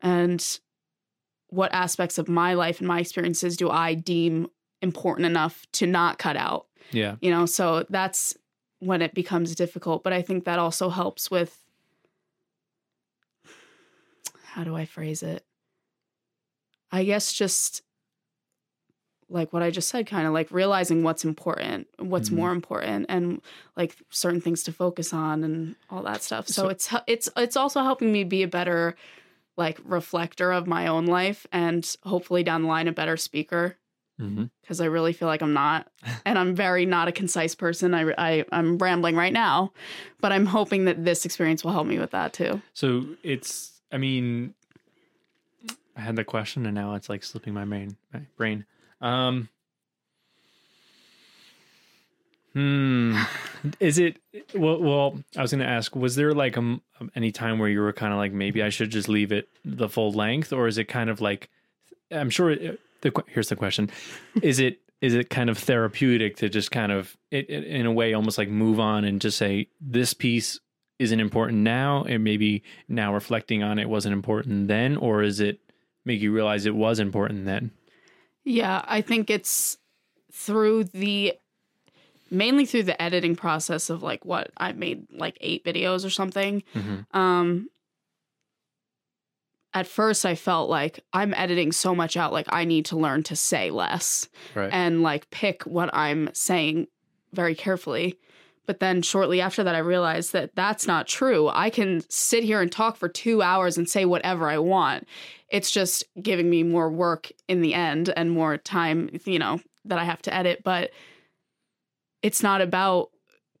And 0.00 0.42
what 1.48 1.72
aspects 1.74 2.16
of 2.16 2.28
my 2.28 2.54
life 2.54 2.78
and 2.80 2.88
my 2.88 3.00
experiences 3.00 3.58
do 3.58 3.68
I 3.68 3.92
deem 3.94 4.48
important 4.82 5.26
enough 5.26 5.64
to 5.72 5.86
not 5.86 6.18
cut 6.18 6.36
out? 6.36 6.66
Yeah. 6.90 7.16
You 7.20 7.30
know, 7.30 7.46
so 7.46 7.86
that's 7.88 8.36
when 8.80 9.00
it 9.00 9.14
becomes 9.14 9.54
difficult. 9.54 10.02
But 10.04 10.12
I 10.12 10.22
think 10.22 10.44
that 10.44 10.58
also 10.58 10.90
helps 10.90 11.30
with 11.30 11.56
how 14.44 14.64
do 14.64 14.76
I 14.76 14.84
phrase 14.84 15.22
it? 15.22 15.44
I 16.90 17.04
guess 17.04 17.32
just 17.32 17.82
like 19.30 19.50
what 19.52 19.62
I 19.62 19.70
just 19.70 19.88
said, 19.88 20.06
kind 20.06 20.26
of 20.26 20.34
like 20.34 20.50
realizing 20.50 21.02
what's 21.02 21.24
important, 21.24 21.86
what's 21.98 22.28
Mhm. 22.28 22.34
more 22.36 22.52
important, 22.52 23.06
and 23.08 23.40
like 23.76 23.96
certain 24.10 24.42
things 24.42 24.62
to 24.64 24.72
focus 24.72 25.14
on 25.14 25.42
and 25.42 25.74
all 25.88 26.02
that 26.02 26.22
stuff. 26.22 26.48
So, 26.48 26.64
So- 26.64 26.68
it's 26.68 26.94
it's 27.06 27.28
it's 27.36 27.56
also 27.56 27.82
helping 27.82 28.12
me 28.12 28.24
be 28.24 28.42
a 28.42 28.48
better 28.48 28.94
like 29.56 29.78
reflector 29.84 30.52
of 30.52 30.66
my 30.66 30.86
own 30.86 31.06
life 31.06 31.46
and 31.52 31.96
hopefully 32.04 32.42
down 32.42 32.62
the 32.62 32.68
line 32.68 32.88
a 32.88 32.92
better 32.92 33.16
speaker 33.16 33.76
Mm-hmm. 34.22 34.44
because 34.60 34.80
I 34.80 34.84
really 34.84 35.12
feel 35.12 35.26
like 35.26 35.42
I'm 35.42 35.52
not, 35.52 35.88
and 36.24 36.38
I'm 36.38 36.54
very 36.54 36.86
not 36.86 37.08
a 37.08 37.12
concise 37.12 37.54
person. 37.54 37.92
I, 37.92 38.12
I 38.16 38.44
I'm 38.52 38.78
rambling 38.78 39.16
right 39.16 39.32
now, 39.32 39.72
but 40.20 40.30
I'm 40.30 40.46
hoping 40.46 40.84
that 40.84 41.04
this 41.04 41.24
experience 41.24 41.64
will 41.64 41.72
help 41.72 41.86
me 41.86 41.98
with 41.98 42.12
that 42.12 42.32
too. 42.32 42.62
So 42.72 43.04
it's, 43.24 43.80
I 43.90 43.98
mean, 43.98 44.54
I 45.96 46.00
had 46.00 46.16
the 46.16 46.24
question 46.24 46.66
and 46.66 46.74
now 46.74 46.94
it's 46.94 47.08
like 47.08 47.24
slipping 47.24 47.52
my 47.52 47.64
brain. 47.64 47.96
My 48.12 48.20
brain. 48.36 48.64
Um. 49.00 49.48
Hmm. 52.52 53.16
Is 53.80 53.98
it 53.98 54.18
well? 54.54 54.78
Well, 54.80 55.18
I 55.36 55.42
was 55.42 55.50
going 55.50 55.60
to 55.60 55.66
ask: 55.66 55.96
Was 55.96 56.16
there 56.16 56.32
like 56.32 56.56
um 56.58 56.82
any 57.16 57.32
time 57.32 57.58
where 57.58 57.68
you 57.68 57.80
were 57.80 57.92
kind 57.92 58.12
of 58.12 58.18
like 58.18 58.32
maybe 58.32 58.62
I 58.62 58.68
should 58.68 58.90
just 58.90 59.08
leave 59.08 59.32
it 59.32 59.48
the 59.64 59.88
full 59.88 60.12
length, 60.12 60.52
or 60.52 60.68
is 60.68 60.76
it 60.76 60.84
kind 60.84 61.08
of 61.08 61.20
like 61.20 61.48
I'm 62.10 62.30
sure. 62.30 62.50
It, 62.50 62.80
the 63.02 63.12
here's 63.28 63.48
the 63.48 63.56
question: 63.56 63.90
Is 64.42 64.58
it 64.58 64.80
is 65.00 65.14
it 65.14 65.30
kind 65.30 65.50
of 65.50 65.58
therapeutic 65.58 66.36
to 66.36 66.48
just 66.48 66.70
kind 66.70 66.92
of 66.92 67.16
it, 67.30 67.50
it, 67.50 67.64
in 67.64 67.86
a 67.86 67.92
way 67.92 68.14
almost 68.14 68.38
like 68.38 68.48
move 68.48 68.80
on 68.80 69.04
and 69.04 69.20
just 69.20 69.36
say 69.36 69.68
this 69.80 70.14
piece 70.14 70.60
isn't 70.98 71.20
important 71.20 71.58
now, 71.58 72.04
and 72.04 72.22
maybe 72.22 72.62
now 72.88 73.12
reflecting 73.12 73.62
on 73.62 73.78
it 73.78 73.88
wasn't 73.88 74.12
important 74.12 74.68
then, 74.68 74.96
or 74.96 75.22
is 75.22 75.40
it 75.40 75.60
make 76.04 76.20
you 76.20 76.32
realize 76.32 76.64
it 76.64 76.74
was 76.74 77.00
important 77.00 77.44
then? 77.44 77.72
Yeah, 78.44 78.82
I 78.86 79.00
think 79.00 79.28
it's 79.28 79.78
through 80.32 80.84
the 80.84 81.34
mainly 82.30 82.64
through 82.64 82.84
the 82.84 83.00
editing 83.00 83.36
process 83.36 83.90
of 83.90 84.02
like 84.02 84.24
what 84.24 84.50
I've 84.56 84.76
made 84.76 85.06
like 85.10 85.36
eight 85.40 85.64
videos 85.64 86.06
or 86.06 86.10
something. 86.10 86.62
Mm-hmm. 86.74 87.16
Um 87.18 87.68
at 89.74 89.86
first 89.86 90.24
I 90.26 90.34
felt 90.34 90.68
like 90.68 91.00
I'm 91.12 91.32
editing 91.34 91.72
so 91.72 91.94
much 91.94 92.16
out 92.16 92.32
like 92.32 92.46
I 92.50 92.64
need 92.64 92.84
to 92.86 92.96
learn 92.98 93.22
to 93.24 93.36
say 93.36 93.70
less 93.70 94.28
Right. 94.54 94.70
and 94.72 95.02
like 95.02 95.30
pick 95.30 95.62
what 95.62 95.90
I'm 95.94 96.28
saying 96.34 96.88
very 97.32 97.54
carefully. 97.54 98.18
But 98.64 98.78
then 98.78 99.02
shortly 99.02 99.40
after 99.40 99.64
that, 99.64 99.74
I 99.74 99.78
realized 99.78 100.32
that 100.34 100.54
that's 100.54 100.86
not 100.86 101.08
true. 101.08 101.48
I 101.48 101.68
can 101.68 102.02
sit 102.08 102.44
here 102.44 102.60
and 102.60 102.70
talk 102.70 102.96
for 102.96 103.08
two 103.08 103.42
hours 103.42 103.76
and 103.76 103.88
say 103.88 104.04
whatever 104.04 104.48
I 104.48 104.58
want. 104.58 105.08
It's 105.48 105.70
just 105.70 106.04
giving 106.22 106.48
me 106.48 106.62
more 106.62 106.88
work 106.88 107.32
in 107.48 107.60
the 107.60 107.74
end 107.74 108.12
and 108.16 108.30
more 108.30 108.56
time, 108.58 109.10
you 109.24 109.38
know, 109.40 109.60
that 109.86 109.98
I 109.98 110.04
have 110.04 110.22
to 110.22 110.34
edit. 110.34 110.62
But 110.62 110.90
it's 112.22 112.42
not 112.42 112.60
about 112.60 113.10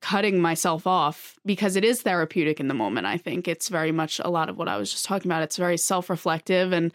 cutting 0.02 0.40
myself 0.40 0.86
off 0.86 1.38
because 1.46 1.76
it 1.76 1.84
is 1.84 2.02
therapeutic 2.02 2.60
in 2.60 2.68
the 2.68 2.74
moment. 2.74 3.06
I 3.06 3.16
think 3.16 3.48
it's 3.48 3.68
very 3.68 3.92
much 3.92 4.20
a 4.22 4.28
lot 4.28 4.48
of 4.50 4.58
what 4.58 4.68
I 4.68 4.76
was 4.76 4.90
just 4.90 5.04
talking 5.04 5.30
about. 5.30 5.42
It's 5.44 5.56
very 5.56 5.78
self 5.78 6.10
reflective 6.10 6.72
and 6.72 6.92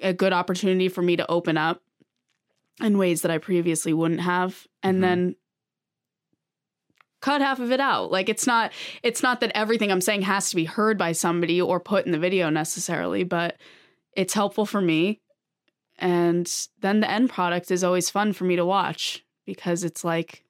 a 0.00 0.12
good 0.12 0.32
opportunity 0.32 0.88
for 0.88 1.02
me 1.02 1.16
to 1.16 1.28
open 1.30 1.56
up 1.56 1.82
in 2.80 2.98
ways 2.98 3.22
that 3.22 3.30
I 3.30 3.38
previously 3.38 3.92
wouldn't 3.92 4.20
have. 4.20 4.68
And 4.82 4.98
Mhm. 4.98 5.00
then 5.00 5.36
cut 7.20 7.40
half 7.40 7.58
of 7.58 7.72
it 7.72 7.80
out. 7.80 8.12
Like 8.12 8.28
it's 8.28 8.46
not 8.46 8.72
it's 9.02 9.22
not 9.22 9.40
that 9.40 9.50
everything 9.56 9.90
I'm 9.90 10.00
saying 10.00 10.22
has 10.22 10.50
to 10.50 10.56
be 10.56 10.66
heard 10.66 10.98
by 10.98 11.12
somebody 11.12 11.60
or 11.60 11.80
put 11.80 12.06
in 12.06 12.12
the 12.12 12.18
video 12.18 12.48
necessarily, 12.50 13.24
but 13.24 13.56
it's 14.12 14.34
helpful 14.34 14.66
for 14.66 14.80
me. 14.80 15.20
And 15.98 16.48
then 16.80 17.00
the 17.00 17.10
end 17.10 17.30
product 17.30 17.72
is 17.72 17.82
always 17.82 18.08
fun 18.10 18.32
for 18.32 18.44
me 18.44 18.54
to 18.54 18.64
watch 18.64 19.24
because 19.46 19.82
it's 19.82 20.04
like 20.04 20.44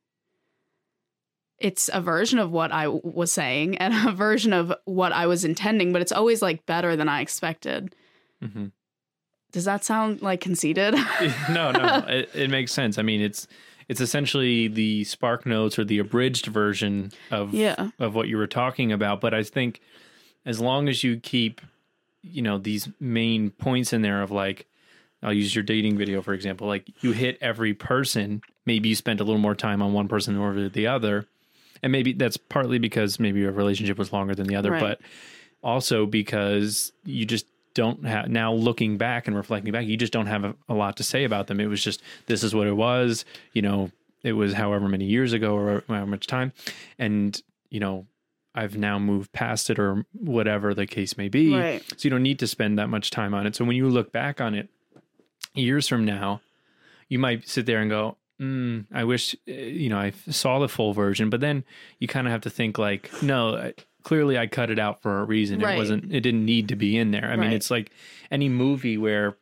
it's 1.60 1.90
a 1.92 2.00
version 2.00 2.38
of 2.38 2.50
what 2.52 2.70
I 2.72 2.84
w- 2.84 3.00
was 3.04 3.32
saying 3.32 3.76
and 3.78 4.08
a 4.08 4.12
version 4.12 4.52
of 4.52 4.72
what 4.84 5.12
I 5.12 5.26
was 5.26 5.44
intending, 5.44 5.92
but 5.92 6.02
it's 6.02 6.12
always 6.12 6.40
like 6.42 6.64
better 6.66 6.94
than 6.96 7.08
I 7.08 7.20
expected. 7.20 7.94
Mm-hmm. 8.42 8.66
Does 9.52 9.64
that 9.64 9.84
sound 9.84 10.22
like 10.22 10.40
conceited? 10.40 10.94
no, 11.50 11.70
no, 11.72 12.04
it, 12.08 12.30
it 12.34 12.50
makes 12.50 12.72
sense. 12.72 12.98
I 12.98 13.02
mean, 13.02 13.20
it's 13.20 13.46
it's 13.88 14.00
essentially 14.02 14.68
the 14.68 15.04
Spark 15.04 15.46
Notes 15.46 15.78
or 15.78 15.84
the 15.84 15.98
abridged 15.98 16.46
version 16.46 17.10
of 17.30 17.54
Yeah. 17.54 17.90
of 17.98 18.14
what 18.14 18.28
you 18.28 18.36
were 18.36 18.46
talking 18.46 18.92
about. 18.92 19.20
But 19.20 19.32
I 19.34 19.42
think 19.42 19.80
as 20.44 20.60
long 20.60 20.88
as 20.88 21.02
you 21.02 21.18
keep, 21.18 21.60
you 22.22 22.42
know, 22.42 22.58
these 22.58 22.88
main 23.00 23.50
points 23.50 23.92
in 23.94 24.02
there 24.02 24.22
of 24.22 24.30
like, 24.30 24.66
I'll 25.22 25.32
use 25.32 25.54
your 25.54 25.64
dating 25.64 25.96
video 25.98 26.20
for 26.22 26.34
example. 26.34 26.66
Like 26.68 26.88
you 27.02 27.12
hit 27.12 27.38
every 27.40 27.72
person. 27.74 28.42
Maybe 28.66 28.90
you 28.90 28.94
spent 28.94 29.20
a 29.20 29.24
little 29.24 29.40
more 29.40 29.54
time 29.54 29.80
on 29.82 29.94
one 29.94 30.06
person 30.08 30.36
over 30.36 30.68
the 30.68 30.86
other, 30.86 31.26
and 31.82 31.92
maybe 31.92 32.12
that's 32.12 32.36
partly 32.36 32.78
because 32.78 33.18
maybe 33.20 33.40
your 33.40 33.52
relationship 33.52 33.98
was 33.98 34.12
longer 34.12 34.34
than 34.34 34.46
the 34.46 34.56
other, 34.56 34.70
Right. 34.72 34.80
but 34.80 35.00
also 35.62 36.06
because 36.06 36.92
you 37.04 37.24
just 37.26 37.46
don't 37.74 38.04
have 38.04 38.28
now 38.28 38.52
looking 38.52 38.96
back 38.98 39.28
and 39.28 39.36
reflecting 39.36 39.70
back 39.72 39.86
you 39.86 39.96
just 39.96 40.12
don't 40.12 40.26
have 40.26 40.42
a, 40.42 40.54
a 40.68 40.74
lot 40.74 40.96
to 40.96 41.04
say 41.04 41.22
about 41.22 41.46
them 41.46 41.60
it 41.60 41.66
was 41.66 41.82
just 41.84 42.02
this 42.26 42.42
is 42.42 42.52
what 42.52 42.66
it 42.66 42.72
was 42.72 43.24
you 43.52 43.62
know 43.62 43.88
it 44.24 44.32
was 44.32 44.52
however 44.54 44.88
many 44.88 45.04
years 45.04 45.32
ago 45.32 45.54
or 45.54 45.84
however 45.86 46.06
much 46.06 46.26
time 46.26 46.52
and 46.98 47.40
you 47.70 47.78
know 47.78 48.04
i've 48.54 48.76
now 48.76 48.98
moved 48.98 49.30
past 49.32 49.70
it 49.70 49.78
or 49.78 50.04
whatever 50.12 50.74
the 50.74 50.86
case 50.88 51.16
may 51.16 51.28
be 51.28 51.54
Right. 51.54 51.82
so 51.96 51.98
you 52.06 52.10
don't 52.10 52.22
need 52.24 52.40
to 52.40 52.48
spend 52.48 52.78
that 52.80 52.88
much 52.88 53.10
time 53.12 53.32
on 53.32 53.46
it 53.46 53.54
so 53.54 53.64
when 53.64 53.76
you 53.76 53.88
look 53.88 54.10
back 54.10 54.40
on 54.40 54.54
it 54.54 54.68
years 55.54 55.86
from 55.86 56.04
now 56.04 56.40
you 57.08 57.18
might 57.20 57.48
sit 57.48 57.66
there 57.66 57.80
and 57.80 57.90
go 57.90 58.16
mm, 58.40 58.84
i 58.92 59.04
wish 59.04 59.34
uh, 59.48 59.52
you 59.52 59.88
know 59.88 59.98
i 59.98 60.12
saw 60.30 60.58
the 60.58 60.68
full 60.68 60.92
version 60.92 61.30
but 61.30 61.40
then 61.40 61.64
you 61.98 62.08
kind 62.08 62.26
of 62.26 62.30
have 62.30 62.40
to 62.42 62.50
think 62.50 62.78
like 62.78 63.10
no 63.22 63.72
clearly 64.02 64.38
i 64.38 64.46
cut 64.46 64.70
it 64.70 64.78
out 64.78 65.02
for 65.02 65.20
a 65.20 65.24
reason. 65.24 65.60
Right. 65.60 65.74
it 65.74 65.78
wasn't 65.78 66.12
it 66.12 66.20
didn't 66.20 66.44
need 66.44 66.68
to 66.68 66.76
be 66.76 66.96
in 66.96 67.10
there. 67.10 67.30
I 67.30 67.36
mean 67.36 67.52
it's 67.52 67.70
like 67.70 67.90
any 68.30 68.48
movie 68.48 68.96
where 68.96 69.36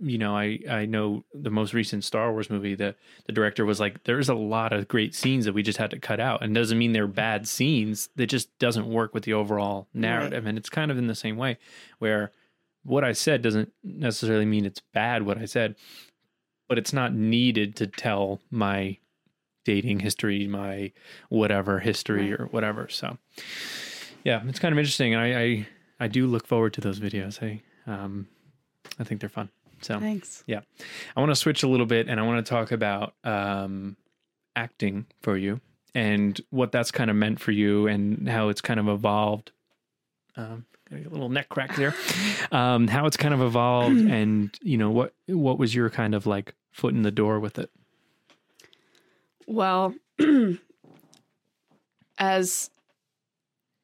you 0.00 0.16
know 0.16 0.36
i 0.36 0.60
i 0.70 0.86
know 0.86 1.24
the 1.34 1.50
most 1.50 1.74
recent 1.74 2.04
star 2.04 2.30
wars 2.30 2.48
movie 2.48 2.76
the 2.76 2.94
the 3.26 3.32
director 3.32 3.64
was 3.64 3.80
like 3.80 4.04
there's 4.04 4.28
a 4.28 4.34
lot 4.34 4.72
of 4.72 4.86
great 4.86 5.12
scenes 5.12 5.44
that 5.44 5.52
we 5.54 5.62
just 5.62 5.78
had 5.78 5.90
to 5.90 5.98
cut 5.98 6.20
out 6.20 6.40
and 6.40 6.54
doesn't 6.54 6.78
mean 6.78 6.92
they're 6.92 7.08
bad 7.08 7.48
scenes. 7.48 8.08
That 8.14 8.28
just 8.28 8.56
doesn't 8.58 8.88
work 8.88 9.12
with 9.12 9.24
the 9.24 9.34
overall 9.34 9.88
narrative 9.92 10.46
and 10.46 10.56
it's 10.56 10.70
kind 10.70 10.90
of 10.90 10.98
in 10.98 11.08
the 11.08 11.14
same 11.14 11.36
way 11.36 11.58
where 11.98 12.32
what 12.84 13.04
i 13.04 13.12
said 13.12 13.42
doesn't 13.42 13.72
necessarily 13.82 14.46
mean 14.46 14.64
it's 14.64 14.80
bad 14.94 15.22
what 15.22 15.36
i 15.36 15.44
said 15.44 15.74
but 16.68 16.78
it's 16.78 16.92
not 16.92 17.12
needed 17.14 17.74
to 17.76 17.86
tell 17.86 18.40
my 18.50 18.96
dating 19.64 20.00
history 20.00 20.46
my 20.46 20.92
whatever 21.28 21.78
history 21.80 22.30
Right. 22.30 22.40
or 22.40 22.46
whatever 22.46 22.88
so 22.88 23.18
yeah 24.24 24.42
it's 24.46 24.58
kind 24.58 24.72
of 24.72 24.78
interesting 24.78 25.14
and 25.14 25.22
i 25.22 25.40
i, 25.42 25.66
I 26.00 26.08
do 26.08 26.26
look 26.26 26.46
forward 26.46 26.72
to 26.74 26.80
those 26.80 27.00
videos 27.00 27.42
i 27.42 27.60
um 27.90 28.28
i 28.98 29.04
think 29.04 29.20
they're 29.20 29.28
fun 29.28 29.50
so 29.80 30.00
Thanks. 30.00 30.42
Yeah, 30.48 30.62
I 31.16 31.20
want 31.20 31.30
to 31.30 31.36
switch 31.36 31.62
a 31.62 31.68
little 31.68 31.86
bit 31.86 32.08
and 32.08 32.18
I 32.18 32.24
want 32.24 32.44
to 32.44 32.50
talk 32.50 32.72
about 32.72 33.14
um, 33.22 33.96
acting 34.56 35.06
for 35.22 35.36
you 35.36 35.60
and 35.94 36.40
what 36.50 36.72
that's 36.72 36.90
kind 36.90 37.10
of 37.10 37.14
meant 37.14 37.38
for 37.38 37.52
you 37.52 37.86
and 37.86 38.28
how 38.28 38.48
it's 38.48 38.60
kind 38.60 38.80
of 38.80 38.88
evolved. 38.88 39.52
Um, 40.36 40.66
a 40.90 40.96
little 41.08 41.28
neck 41.28 41.48
crack 41.48 41.76
there. 41.76 41.94
Um, 42.50 42.88
how 42.88 43.06
it's 43.06 43.16
kind 43.16 43.32
of 43.32 43.40
evolved 43.40 43.98
and 44.10 44.50
you 44.62 44.78
know 44.78 44.90
what 44.90 45.14
what 45.28 45.60
was 45.60 45.72
your 45.76 45.90
kind 45.90 46.12
of 46.16 46.26
like 46.26 46.56
foot 46.78 46.94
in 46.94 47.02
the 47.02 47.10
door 47.10 47.40
with 47.40 47.58
it? 47.58 47.70
Well, 49.46 49.94
as 52.18 52.70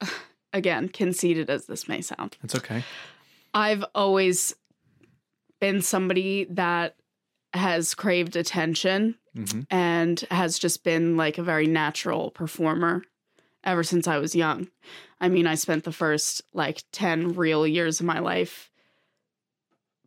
again, 0.52 0.88
conceited 0.88 1.50
as 1.50 1.66
this 1.66 1.88
may 1.88 2.00
sound, 2.00 2.36
it's 2.42 2.54
okay. 2.54 2.84
I've 3.52 3.84
always 3.94 4.54
been 5.60 5.82
somebody 5.82 6.44
that 6.50 6.96
has 7.52 7.94
craved 7.94 8.36
attention 8.36 9.16
hmm 9.34 9.60
and 9.70 10.20
has 10.30 10.58
just 10.58 10.84
been 10.84 11.16
like 11.16 11.38
a 11.38 11.42
very 11.42 11.66
natural 11.66 12.30
performer 12.30 13.02
ever 13.64 13.82
since 13.82 14.06
I 14.06 14.18
was 14.18 14.36
young. 14.36 14.68
I 15.20 15.28
mean, 15.28 15.46
I 15.46 15.54
spent 15.54 15.84
the 15.84 15.92
first 15.92 16.42
like 16.52 16.84
10 16.92 17.34
real 17.34 17.66
years 17.66 17.98
of 17.98 18.06
my 18.06 18.20
life 18.20 18.70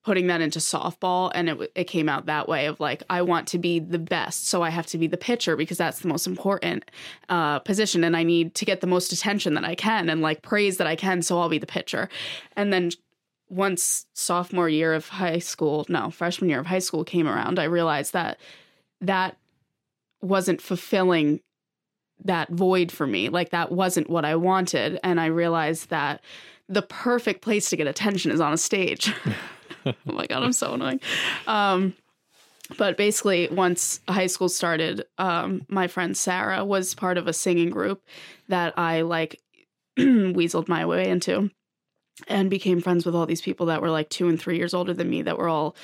putting 0.07 0.27
that 0.27 0.39
into 0.39 0.57
softball 0.57 1.29
and 1.35 1.49
it 1.49 1.71
it 1.75 1.83
came 1.83 2.07
out 2.07 2.27
that 2.27 2.47
way 2.47 2.65
of 2.67 2.79
like 2.79 3.03
I 3.09 3.21
want 3.23 3.45
to 3.49 3.57
be 3.57 3.77
the 3.79 3.99
best, 3.99 4.47
so 4.47 4.63
I 4.63 4.69
have 4.69 4.85
to 4.87 4.97
be 4.97 5.05
the 5.05 5.17
pitcher 5.17 5.57
because 5.57 5.77
that's 5.77 5.99
the 5.99 6.07
most 6.07 6.25
important 6.25 6.89
uh 7.27 7.59
position 7.59 8.05
and 8.05 8.15
I 8.15 8.23
need 8.23 8.55
to 8.55 8.63
get 8.63 8.79
the 8.79 8.87
most 8.87 9.11
attention 9.11 9.53
that 9.55 9.65
I 9.65 9.75
can 9.75 10.09
and 10.09 10.21
like 10.21 10.43
praise 10.43 10.77
that 10.77 10.87
I 10.87 10.95
can, 10.95 11.21
so 11.21 11.37
I'll 11.41 11.49
be 11.49 11.57
the 11.59 11.67
pitcher. 11.67 12.07
And 12.55 12.71
then 12.71 12.91
once 13.49 14.05
sophomore 14.13 14.69
year 14.69 14.93
of 14.93 15.09
high 15.09 15.39
school, 15.39 15.85
no, 15.89 16.09
freshman 16.09 16.49
year 16.49 16.61
of 16.61 16.67
high 16.67 16.79
school 16.79 17.03
came 17.03 17.27
around, 17.27 17.59
I 17.59 17.65
realized 17.65 18.13
that 18.13 18.39
that 19.01 19.35
wasn't 20.21 20.61
fulfilling 20.61 21.41
that 22.23 22.49
void 22.49 22.93
for 22.93 23.05
me. 23.05 23.27
Like 23.27 23.49
that 23.49 23.73
wasn't 23.73 24.09
what 24.09 24.23
I 24.23 24.37
wanted. 24.37 24.99
And 25.03 25.19
I 25.19 25.25
realized 25.25 25.89
that 25.89 26.21
the 26.69 26.81
perfect 26.81 27.41
place 27.41 27.69
to 27.69 27.75
get 27.75 27.87
attention 27.87 28.31
is 28.31 28.39
on 28.39 28.53
a 28.53 28.57
stage. 28.57 29.13
oh 29.85 29.93
my 30.05 30.25
God, 30.25 30.43
I'm 30.43 30.53
so 30.53 30.73
annoying. 30.73 30.99
Um, 31.47 31.93
But 32.77 32.97
basically, 32.97 33.47
once 33.49 34.01
high 34.09 34.27
school 34.27 34.49
started, 34.49 35.05
um, 35.17 35.65
my 35.69 35.87
friend 35.87 36.17
Sarah 36.17 36.65
was 36.65 36.93
part 36.95 37.17
of 37.17 37.25
a 37.27 37.31
singing 37.33 37.69
group 37.69 38.01
that 38.49 38.77
I 38.77 39.01
like 39.01 39.39
weaseled 39.97 40.67
my 40.67 40.85
way 40.85 41.07
into 41.09 41.49
and 42.27 42.49
became 42.49 42.81
friends 42.81 43.05
with 43.05 43.15
all 43.15 43.25
these 43.25 43.41
people 43.41 43.67
that 43.67 43.81
were 43.81 43.89
like 43.89 44.09
two 44.09 44.27
and 44.27 44.39
three 44.39 44.57
years 44.57 44.73
older 44.73 44.93
than 44.93 45.09
me 45.09 45.21
that 45.21 45.37
were 45.37 45.47
all 45.47 45.77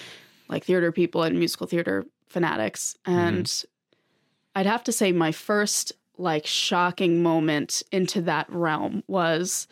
like 0.49 0.65
theater 0.65 0.91
people 0.91 1.23
and 1.23 1.39
musical 1.39 1.67
theater 1.67 2.05
fanatics. 2.27 2.97
And 3.05 3.49
I'd 4.55 4.65
have 4.65 4.83
to 4.85 4.91
say, 4.91 5.11
my 5.13 5.31
first 5.31 5.93
like 6.17 6.45
shocking 6.45 7.23
moment 7.23 7.81
into 7.91 8.21
that 8.23 8.49
realm 8.49 9.03
was 9.07 9.67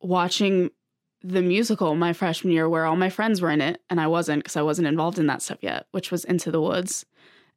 watching 0.00 0.70
the 1.24 1.42
musical 1.42 1.94
my 1.94 2.12
freshman 2.12 2.52
year 2.52 2.68
where 2.68 2.84
all 2.84 2.96
my 2.96 3.08
friends 3.08 3.40
were 3.40 3.50
in 3.50 3.62
it 3.62 3.80
and 3.88 3.98
I 3.98 4.06
wasn't 4.06 4.44
because 4.44 4.56
I 4.56 4.62
wasn't 4.62 4.88
involved 4.88 5.18
in 5.18 5.26
that 5.28 5.40
stuff 5.40 5.58
yet, 5.62 5.86
which 5.90 6.10
was 6.10 6.24
Into 6.24 6.50
the 6.50 6.60
Woods. 6.60 7.06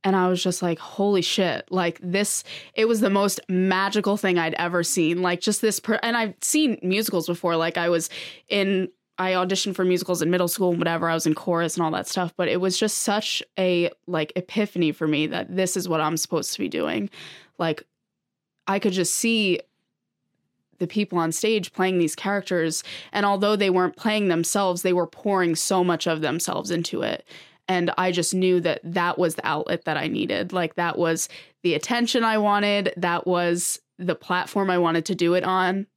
And 0.04 0.16
I 0.16 0.30
was 0.30 0.42
just 0.42 0.62
like, 0.62 0.80
holy 0.80 1.22
shit. 1.22 1.70
Like, 1.70 2.00
this, 2.02 2.46
it 2.76 2.86
was 2.86 3.02
the 3.02 3.10
most 3.10 3.42
magical 3.50 4.16
thing 4.16 4.38
I'd 4.38 4.54
ever 4.54 4.84
seen. 4.84 5.22
Like, 5.22 5.42
just 5.42 5.62
this, 5.62 5.80
per- 5.82 6.00
and 6.02 6.16
I've 6.16 6.36
seen 6.42 6.80
musicals 6.82 7.28
before. 7.28 7.58
Like, 7.58 7.78
I 7.78 7.90
was 7.90 8.10
in, 8.48 8.90
I 9.18 9.32
auditioned 9.32 9.76
for 9.76 9.84
musicals 9.84 10.22
in 10.22 10.30
middle 10.30 10.48
school 10.48 10.70
and 10.70 10.78
whatever. 10.78 11.10
I 11.10 11.16
was 11.16 11.26
in 11.26 11.34
chorus 11.34 11.76
and 11.76 11.84
all 11.84 11.92
that 11.92 12.08
stuff. 12.08 12.34
But 12.38 12.48
it 12.48 12.62
was 12.62 12.78
just 12.78 13.00
such 13.00 13.44
a, 13.60 13.90
like, 14.06 14.32
epiphany 14.36 14.92
for 14.92 15.08
me 15.08 15.28
that 15.28 15.54
this 15.54 15.76
is 15.76 15.90
what 15.90 16.00
I'm 16.00 16.16
supposed 16.16 16.54
to 16.54 16.60
be 16.60 16.70
doing. 16.70 17.10
Like, 17.58 17.84
I 18.68 18.80
could 18.80 18.94
just 18.94 19.16
see 19.16 19.60
the 20.80 20.88
people 20.88 21.18
on 21.18 21.32
stage 21.32 21.74
playing 21.74 21.98
these 21.98 22.16
characters. 22.16 22.84
And 23.12 23.26
although 23.26 23.56
they 23.56 23.70
weren't 23.70 23.96
playing 23.96 24.28
themselves, 24.28 24.82
they 24.82 24.94
were 24.94 25.08
pouring 25.08 25.56
so 25.56 25.84
much 25.84 26.08
of 26.08 26.22
themselves 26.22 26.72
into 26.72 27.02
it. 27.02 27.26
And 27.68 27.92
I 27.98 28.12
just 28.12 28.34
knew 28.34 28.62
that 28.62 28.80
that 28.84 29.18
was 29.18 29.36
the 29.36 29.46
outlet 29.46 29.86
that 29.86 29.98
I 29.98 30.08
needed. 30.08 30.54
Like 30.54 30.76
that 30.76 30.98
was 30.98 31.28
the 31.64 31.74
attention 31.74 32.24
I 32.24 32.38
wanted. 32.38 32.94
That 32.96 33.28
was 33.28 33.82
the 34.00 34.16
platform 34.16 34.70
I 34.70 34.78
wanted 34.78 35.06
to 35.06 35.16
do 35.16 35.34
it 35.34 35.44
on. 35.44 35.88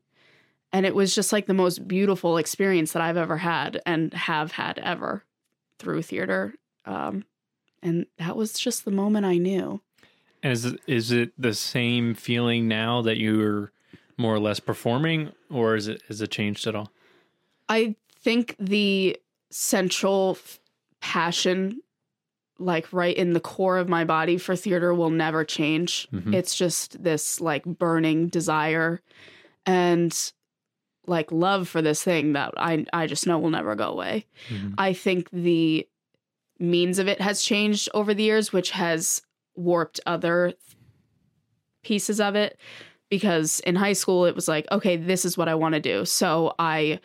And 0.72 0.86
it 0.86 0.94
was 0.94 1.14
just 1.14 1.32
like 1.32 1.46
the 1.46 1.54
most 1.54 1.86
beautiful 1.86 2.36
experience 2.38 2.92
that 2.92 3.02
I've 3.02 3.16
ever 3.16 3.36
had 3.36 3.80
and 3.86 4.12
have 4.14 4.52
had 4.52 4.78
ever 4.78 5.24
through 5.78 6.02
theater. 6.02 6.54
Um, 6.86 7.24
and 7.82 8.06
that 8.18 8.36
was 8.36 8.52
just 8.52 8.84
the 8.84 8.90
moment 8.90 9.26
I 9.26 9.38
knew. 9.38 9.80
And 10.42 10.78
is 10.86 11.12
it 11.12 11.32
the 11.38 11.54
same 11.54 12.14
feeling 12.14 12.66
now 12.66 13.02
that 13.02 13.18
you're 13.18 13.72
more 14.20 14.34
or 14.34 14.38
less 14.38 14.60
performing, 14.60 15.32
or 15.50 15.74
is 15.74 15.88
it 15.88 16.02
is 16.08 16.20
it 16.20 16.30
changed 16.30 16.66
at 16.66 16.74
all? 16.74 16.92
I 17.68 17.96
think 18.22 18.54
the 18.58 19.16
central 19.50 20.36
f- 20.38 20.60
passion, 21.00 21.80
like 22.58 22.92
right 22.92 23.16
in 23.16 23.32
the 23.32 23.40
core 23.40 23.78
of 23.78 23.88
my 23.88 24.04
body 24.04 24.36
for 24.36 24.54
theater, 24.54 24.92
will 24.94 25.10
never 25.10 25.44
change. 25.44 26.06
Mhm. 26.12 26.34
It's 26.34 26.54
just 26.54 27.02
this 27.02 27.40
like 27.40 27.64
burning 27.64 28.28
desire 28.28 29.00
and 29.66 30.32
like 31.06 31.32
love 31.32 31.66
for 31.68 31.80
this 31.80 32.04
thing 32.04 32.34
that 32.34 32.52
I 32.58 32.84
I 32.92 33.06
just 33.06 33.26
know 33.26 33.38
will 33.38 33.50
never 33.50 33.74
go 33.74 33.88
away. 33.90 34.26
Mhm. 34.50 34.74
I 34.76 34.92
think 34.92 35.30
the 35.30 35.88
means 36.58 36.98
of 36.98 37.08
it 37.08 37.22
has 37.22 37.42
changed 37.42 37.88
over 37.94 38.12
the 38.12 38.22
years, 38.24 38.52
which 38.52 38.72
has 38.72 39.22
warped 39.56 39.98
other 40.06 40.52
pieces 41.82 42.20
of 42.20 42.34
it. 42.36 42.58
Because 43.10 43.60
in 43.60 43.76
high 43.76 43.92
school, 43.92 44.24
it 44.24 44.34
was 44.34 44.48
like, 44.48 44.66
okay, 44.70 44.96
this 44.96 45.24
is 45.24 45.36
what 45.36 45.48
I 45.48 45.54
want 45.54 45.74
to 45.74 45.80
do. 45.80 46.04
So 46.04 46.54
I 46.58 47.00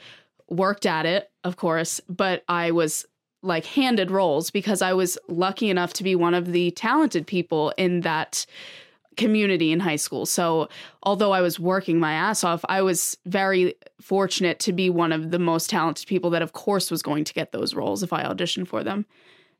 worked 0.48 0.86
at 0.86 1.06
it, 1.06 1.32
of 1.44 1.58
course, 1.58 2.00
but 2.08 2.44
I 2.48 2.72
was 2.72 3.06
like 3.42 3.66
handed 3.66 4.12
roles 4.12 4.52
because 4.52 4.82
I 4.82 4.94
was 4.94 5.18
lucky 5.28 5.70
enough 5.70 5.94
to 5.94 6.04
be 6.04 6.16
one 6.16 6.34
of 6.34 6.52
the 6.52 6.72
talented 6.72 7.28
people 7.28 7.74
in 7.78 8.02
that 8.02 8.46
community 9.18 9.72
in 9.72 9.80
high 9.80 9.96
school. 9.96 10.26
So, 10.26 10.68
although 11.04 11.32
I 11.32 11.42
was 11.42 11.60
working 11.60 12.00
my 12.00 12.14
ass 12.14 12.44
off, 12.44 12.66
I 12.68 12.82
was 12.82 13.18
very 13.26 13.76
fortunate 14.02 14.60
to 14.60 14.74
be 14.74 14.90
one 14.90 15.12
of 15.12 15.32
the 15.32 15.40
most 15.40 15.70
talented 15.70 16.08
people 16.08 16.30
that, 16.32 16.42
of 16.42 16.54
course, 16.54 16.92
was 16.92 17.02
going 17.02 17.24
to 17.24 17.34
get 17.34 17.52
those 17.52 17.74
roles 17.74 18.04
if 18.04 18.12
I 18.12 18.24
auditioned 18.24 18.68
for 18.68 18.84
them. 18.84 19.06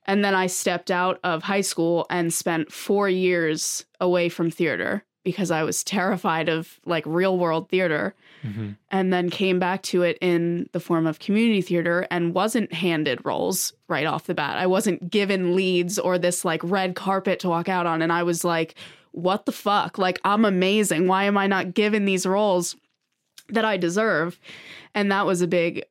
And 0.08 0.24
then 0.24 0.36
I 0.36 0.48
stepped 0.48 0.92
out 0.92 1.20
of 1.24 1.44
high 1.44 1.62
school 1.62 2.06
and 2.10 2.34
spent 2.34 2.72
four 2.72 3.10
years 3.10 3.86
away 4.00 4.30
from 4.30 4.52
theater 4.52 5.04
because 5.26 5.52
I 5.52 5.64
was 5.64 5.84
terrified 5.84 6.48
of 6.48 6.80
like 6.86 7.04
real 7.06 7.38
world 7.38 7.68
theater 7.68 8.16
Mhm. 8.46 8.78
and 8.92 9.12
then 9.12 9.30
came 9.30 9.60
back 9.60 9.82
to 9.84 10.04
it 10.04 10.18
in 10.22 10.70
the 10.72 10.80
form 10.80 11.06
of 11.08 11.20
community 11.20 11.62
theater 11.62 12.08
and 12.10 12.34
wasn't 12.34 12.72
handed 12.72 13.20
roles 13.26 13.74
right 13.90 14.06
off 14.06 14.28
the 14.28 14.34
bat. 14.36 14.58
I 14.58 14.68
wasn't 14.68 15.10
given 15.10 15.56
leads 15.56 16.00
or 16.00 16.18
this 16.18 16.46
like 16.46 16.62
red 16.64 16.96
carpet 16.96 17.40
to 17.40 17.50
walk 17.50 17.68
out 17.68 17.86
on. 17.88 18.02
And 18.02 18.14
I 18.14 18.24
was 18.24 18.46
like, 18.46 18.76
what 19.12 19.46
the 19.46 19.52
fuck? 19.52 19.98
Like, 19.98 20.20
I'm 20.24 20.46
amazing. 20.46 21.08
Why 21.08 21.24
am 21.24 21.38
I 21.38 21.48
not 21.48 21.74
given 21.74 22.06
these 22.06 22.26
roles 22.26 22.76
that 23.50 23.66
I 23.66 23.78
deserve? 23.78 24.40
And 24.94 25.12
that 25.12 25.26
was 25.26 25.42
a 25.42 25.48
big 25.48 25.84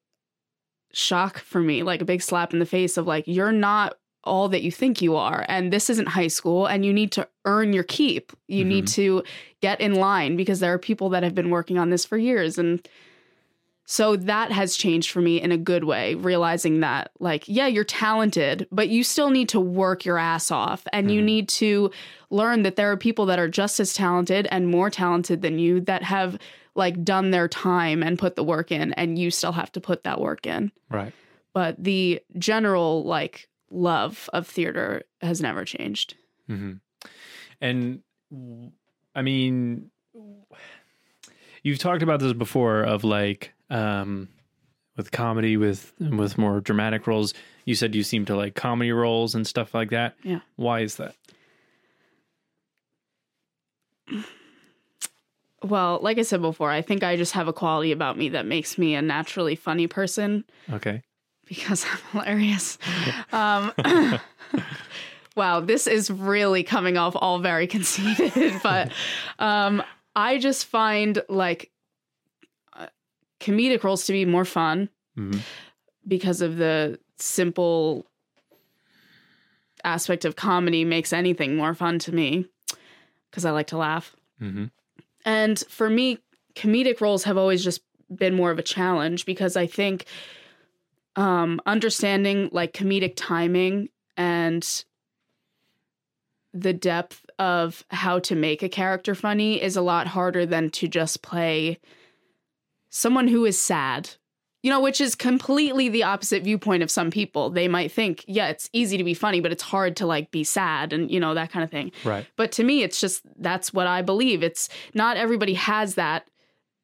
shock 0.92 1.38
for 1.38 1.60
me, 1.60 1.82
like 1.82 2.00
a 2.02 2.04
big 2.04 2.22
slap 2.22 2.52
in 2.52 2.60
the 2.60 2.66
face 2.66 2.96
of 2.96 3.06
like, 3.06 3.24
you're 3.26 3.52
not 3.52 3.96
all 4.24 4.48
that 4.48 4.62
you 4.62 4.72
think 4.72 5.00
you 5.00 5.16
are. 5.16 5.44
And 5.48 5.72
this 5.72 5.88
isn't 5.88 6.08
high 6.08 6.28
school, 6.28 6.66
and 6.66 6.84
you 6.84 6.92
need 6.92 7.12
to 7.12 7.28
earn 7.44 7.72
your 7.72 7.84
keep. 7.84 8.32
You 8.48 8.64
need 8.64 8.86
to 8.88 9.22
get 9.60 9.80
in 9.80 9.94
line 9.94 10.36
because 10.36 10.60
there 10.60 10.72
are 10.72 10.78
people 10.78 11.08
that 11.10 11.22
have 11.22 11.34
been 11.34 11.50
working 11.50 11.78
on 11.78 11.90
this 11.90 12.04
for 12.04 12.18
years. 12.18 12.58
And 12.58 12.86
so 13.86 14.16
that 14.16 14.50
has 14.50 14.76
changed 14.76 15.10
for 15.10 15.20
me 15.20 15.40
in 15.40 15.52
a 15.52 15.58
good 15.58 15.84
way, 15.84 16.14
realizing 16.14 16.80
that, 16.80 17.10
like, 17.20 17.46
yeah, 17.46 17.66
you're 17.66 17.84
talented, 17.84 18.66
but 18.72 18.88
you 18.88 19.04
still 19.04 19.28
need 19.28 19.48
to 19.50 19.60
work 19.60 20.06
your 20.06 20.16
ass 20.16 20.50
off. 20.50 20.86
And 20.92 21.10
you 21.10 21.20
Mhm. 21.20 21.24
need 21.24 21.48
to 21.50 21.90
learn 22.30 22.62
that 22.62 22.76
there 22.76 22.90
are 22.90 22.96
people 22.96 23.26
that 23.26 23.38
are 23.38 23.48
just 23.48 23.78
as 23.80 23.92
talented 23.92 24.48
and 24.50 24.68
more 24.68 24.88
talented 24.88 25.42
than 25.42 25.58
you 25.58 25.80
that 25.82 26.02
have, 26.02 26.38
like, 26.74 27.04
done 27.04 27.30
their 27.30 27.46
time 27.46 28.02
and 28.02 28.18
put 28.18 28.36
the 28.36 28.44
work 28.44 28.72
in, 28.72 28.94
and 28.94 29.18
you 29.18 29.30
still 29.30 29.52
have 29.52 29.70
to 29.72 29.80
put 29.80 30.02
that 30.04 30.18
work 30.18 30.46
in. 30.46 30.72
Right. 30.88 31.12
But 31.52 31.84
the 31.84 32.20
general, 32.38 33.04
like, 33.04 33.48
love 33.70 34.28
of 34.32 34.46
theater 34.46 35.02
has 35.20 35.40
never 35.40 35.64
changed. 35.64 36.14
hmm 36.46 36.74
And 37.60 38.02
I 39.14 39.22
mean, 39.22 39.90
you've 41.62 41.78
talked 41.78 42.02
about 42.02 42.20
this 42.20 42.32
before 42.32 42.82
of 42.82 43.04
like 43.04 43.52
um, 43.70 44.28
with 44.96 45.10
comedy 45.10 45.56
with 45.56 45.92
with 46.00 46.36
more 46.38 46.60
dramatic 46.60 47.06
roles. 47.06 47.32
You 47.64 47.74
said 47.74 47.94
you 47.94 48.02
seem 48.02 48.24
to 48.26 48.36
like 48.36 48.54
comedy 48.54 48.92
roles 48.92 49.34
and 49.34 49.46
stuff 49.46 49.74
like 49.74 49.90
that. 49.90 50.14
Yeah. 50.22 50.40
Why 50.56 50.80
is 50.80 50.96
that? 50.96 51.14
Well, 55.62 55.98
like 56.02 56.18
I 56.18 56.22
said 56.22 56.42
before, 56.42 56.70
I 56.70 56.82
think 56.82 57.02
I 57.02 57.16
just 57.16 57.32
have 57.32 57.48
a 57.48 57.52
quality 57.52 57.90
about 57.90 58.18
me 58.18 58.28
that 58.30 58.44
makes 58.44 58.76
me 58.76 58.94
a 58.94 59.00
naturally 59.00 59.56
funny 59.56 59.86
person. 59.86 60.44
Okay. 60.70 61.02
Because 61.46 61.84
I'm 61.84 61.98
hilarious. 62.12 62.78
Um, 63.32 63.72
wow, 65.36 65.60
this 65.60 65.86
is 65.86 66.10
really 66.10 66.62
coming 66.62 66.96
off 66.96 67.16
all 67.16 67.40
very 67.40 67.66
conceited, 67.66 68.60
but 68.62 68.92
um, 69.40 69.82
I 70.14 70.38
just 70.38 70.66
find 70.66 71.20
like 71.28 71.72
uh, 72.74 72.86
comedic 73.40 73.82
roles 73.82 74.06
to 74.06 74.12
be 74.12 74.24
more 74.24 74.44
fun 74.44 74.88
hmm 75.16 75.38
because 76.06 76.42
of 76.42 76.58
the 76.58 76.98
simple 77.16 78.06
aspect 79.84 80.24
of 80.24 80.36
comedy 80.36 80.84
makes 80.84 81.12
anything 81.12 81.56
more 81.56 81.74
fun 81.74 81.98
to 82.00 82.12
me 82.12 82.46
because 83.30 83.44
I 83.44 83.50
like 83.50 83.68
to 83.68 83.76
laugh. 83.78 84.14
hmm 84.38 84.66
And 85.24 85.58
for 85.68 85.88
me, 85.90 86.18
comedic 86.54 87.00
roles 87.00 87.24
have 87.24 87.36
always 87.36 87.64
just 87.64 87.80
been 88.14 88.34
more 88.34 88.50
of 88.50 88.58
a 88.58 88.62
challenge 88.62 89.24
because 89.26 89.56
I 89.56 89.66
think 89.66 90.04
um, 91.16 91.60
understanding 91.66 92.48
like 92.52 92.72
comedic 92.72 93.14
timing 93.16 93.88
and 94.16 94.84
the 96.52 96.72
depth 96.72 97.26
of 97.38 97.84
how 97.90 98.18
to 98.20 98.34
make 98.34 98.62
a 98.62 98.68
character 98.68 99.14
funny 99.14 99.60
is 99.60 99.76
a 99.76 99.82
lot 99.82 100.06
harder 100.06 100.46
than 100.46 100.70
to 100.70 100.86
just 100.86 101.20
play 101.22 101.78
someone 102.90 103.28
who 103.28 103.44
is 103.44 103.60
sad. 103.60 104.10
You 104.62 104.70
know, 104.70 104.80
which 104.80 104.98
is 104.98 105.14
completely 105.14 105.90
the 105.90 106.04
opposite 106.04 106.42
viewpoint 106.42 106.82
of 106.82 106.90
some 106.90 107.10
people. 107.10 107.50
They 107.50 107.68
might 107.68 107.92
think, 107.92 108.24
yeah, 108.26 108.48
it's 108.48 108.70
easy 108.72 108.96
to 108.96 109.04
be 109.04 109.12
funny, 109.12 109.40
but 109.40 109.52
it's 109.52 109.62
hard 109.62 109.94
to 109.96 110.06
like 110.06 110.30
be 110.30 110.42
sad 110.42 110.94
and, 110.94 111.10
you 111.10 111.20
know, 111.20 111.34
that 111.34 111.50
kind 111.50 111.62
of 111.62 111.70
thing. 111.70 111.92
Right. 112.02 112.26
But 112.36 112.50
to 112.52 112.64
me, 112.64 112.82
it's 112.82 112.98
just 112.98 113.20
that's 113.38 113.74
what 113.74 113.86
I 113.86 114.00
believe. 114.00 114.42
It's 114.42 114.70
not 114.94 115.18
everybody 115.18 115.52
has 115.52 115.96
that 115.96 116.30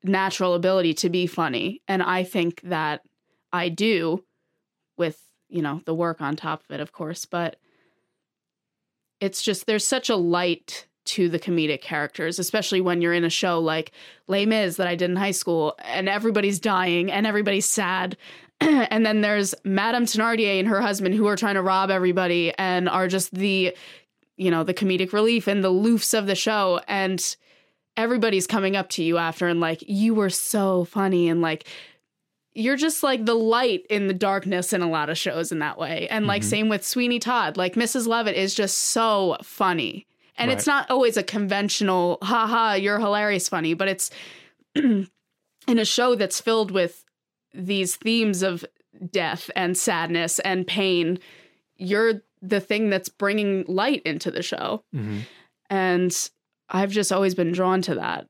natural 0.05 0.53
ability 0.53 0.93
to 0.93 1.09
be 1.09 1.27
funny. 1.27 1.81
And 1.89 2.03
I 2.03 2.23
think 2.23 2.61
that 2.65 3.01
I 3.53 3.69
do 3.69 4.25
with, 4.97 5.21
you 5.49 5.63
know, 5.63 5.83
the 5.85 5.95
work 5.95 6.21
on 6.21 6.37
top 6.37 6.63
of 6.65 6.75
it, 6.75 6.81
of 6.81 6.93
course. 6.93 7.25
But 7.25 7.57
it's 9.21 9.43
just 9.43 9.67
there's 9.67 9.87
such 9.87 10.09
a 10.09 10.17
light 10.17 10.87
to 11.07 11.29
the 11.29 11.39
comedic 11.39 11.81
characters, 11.81 12.39
especially 12.39 12.81
when 12.81 13.01
you're 13.01 13.13
in 13.13 13.25
a 13.25 13.31
show 13.31 13.59
like 13.59 13.93
Les 14.29 14.47
Mis 14.47 14.77
that 14.77 14.87
I 14.87 14.95
did 14.95 15.11
in 15.11 15.17
high 15.17 15.31
school 15.31 15.75
and 15.85 16.09
everybody's 16.09 16.61
dying 16.61 17.11
and 17.11 17.27
everybody's 17.27 17.67
sad. 17.67 18.17
and 18.61 19.05
then 19.05 19.21
there's 19.21 19.55
Madame 19.65 20.05
Thenardier 20.05 20.59
and 20.61 20.69
her 20.69 20.81
husband 20.81 21.15
who 21.15 21.27
are 21.27 21.37
trying 21.37 21.55
to 21.55 21.63
rob 21.63 21.91
everybody 21.91 22.53
and 22.59 22.89
are 22.89 23.09
just 23.09 23.35
the, 23.35 23.75
you 24.37 24.51
know, 24.51 24.63
the 24.63 24.75
comedic 24.75 25.13
relief 25.13 25.47
and 25.47 25.65
the 25.65 25.73
loofs 25.73 26.17
of 26.17 26.27
the 26.27 26.35
show. 26.35 26.81
And 26.87 27.37
everybody's 27.97 28.47
coming 28.47 28.77
up 28.77 28.89
to 28.91 29.03
you 29.03 29.19
after 29.19 29.49
and 29.49 29.61
like, 29.61 29.83
you 29.89 30.15
were 30.15 30.31
so 30.31 30.85
funny. 30.85 31.29
And 31.29 31.41
like, 31.41 31.67
you're 32.55 32.77
just 32.77 33.03
like 33.03 33.25
the 33.27 33.35
light 33.35 33.85
in 33.89 34.09
the 34.09 34.15
darkness 34.15 34.73
in 34.73 34.83
a 34.83 34.91
lot 34.91 35.09
of 35.09 35.17
shows 35.17 35.53
in 35.53 35.61
that 35.61 35.79
way. 35.79 36.09
And 36.11 36.27
like, 36.27 36.43
Mhm. 36.43 36.47
same 36.47 36.69
with 36.69 36.85
Sweeney 36.85 37.19
Todd. 37.21 37.57
Like, 37.57 37.75
Mrs. 37.75 38.07
Lovett 38.07 38.37
is 38.37 38.55
just 38.55 38.77
so 38.79 39.37
funny. 39.43 40.07
And 40.37 40.51
it's 40.51 40.67
not 40.67 40.91
always 40.91 41.17
a 41.19 41.23
conventional, 41.23 42.17
haha, 42.23 42.73
you're 42.73 42.99
hilarious 42.99 43.49
funny, 43.49 43.75
but 43.75 43.89
it's 43.89 44.11
in 44.75 45.09
a 45.69 45.85
show 45.85 46.15
that's 46.15 46.41
filled 46.41 46.71
with 46.71 47.05
these 47.53 47.97
themes 47.97 48.43
of 48.43 48.65
death 49.11 49.51
and 49.55 49.77
sadness 49.77 50.39
and 50.41 50.67
pain. 50.67 51.19
You're 51.77 52.23
the 52.41 52.61
thing 52.61 52.89
that's 52.91 53.09
bringing 53.11 53.65
light 53.69 54.03
into 54.05 54.31
the 54.31 54.43
show. 54.43 54.83
Mhm. 54.95 55.21
And 55.69 56.31
I've 56.71 56.91
just 56.91 57.13
always 57.13 57.35
been 57.35 57.53
drawn 57.53 57.83
to 57.83 57.97
that. 57.97 58.27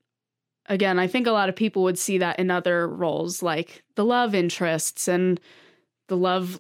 Again, 0.71 0.99
I 0.99 1.07
think 1.07 1.27
a 1.27 1.33
lot 1.33 1.49
of 1.51 1.57
people 1.57 1.83
would 1.83 1.99
see 1.99 2.17
that 2.19 2.39
in 2.39 2.51
other 2.51 2.89
roles, 2.89 3.43
like 3.43 3.83
the 3.97 4.05
love 4.05 4.35
interests 4.35 5.07
and 5.09 5.39
the 6.09 6.17
love 6.17 6.59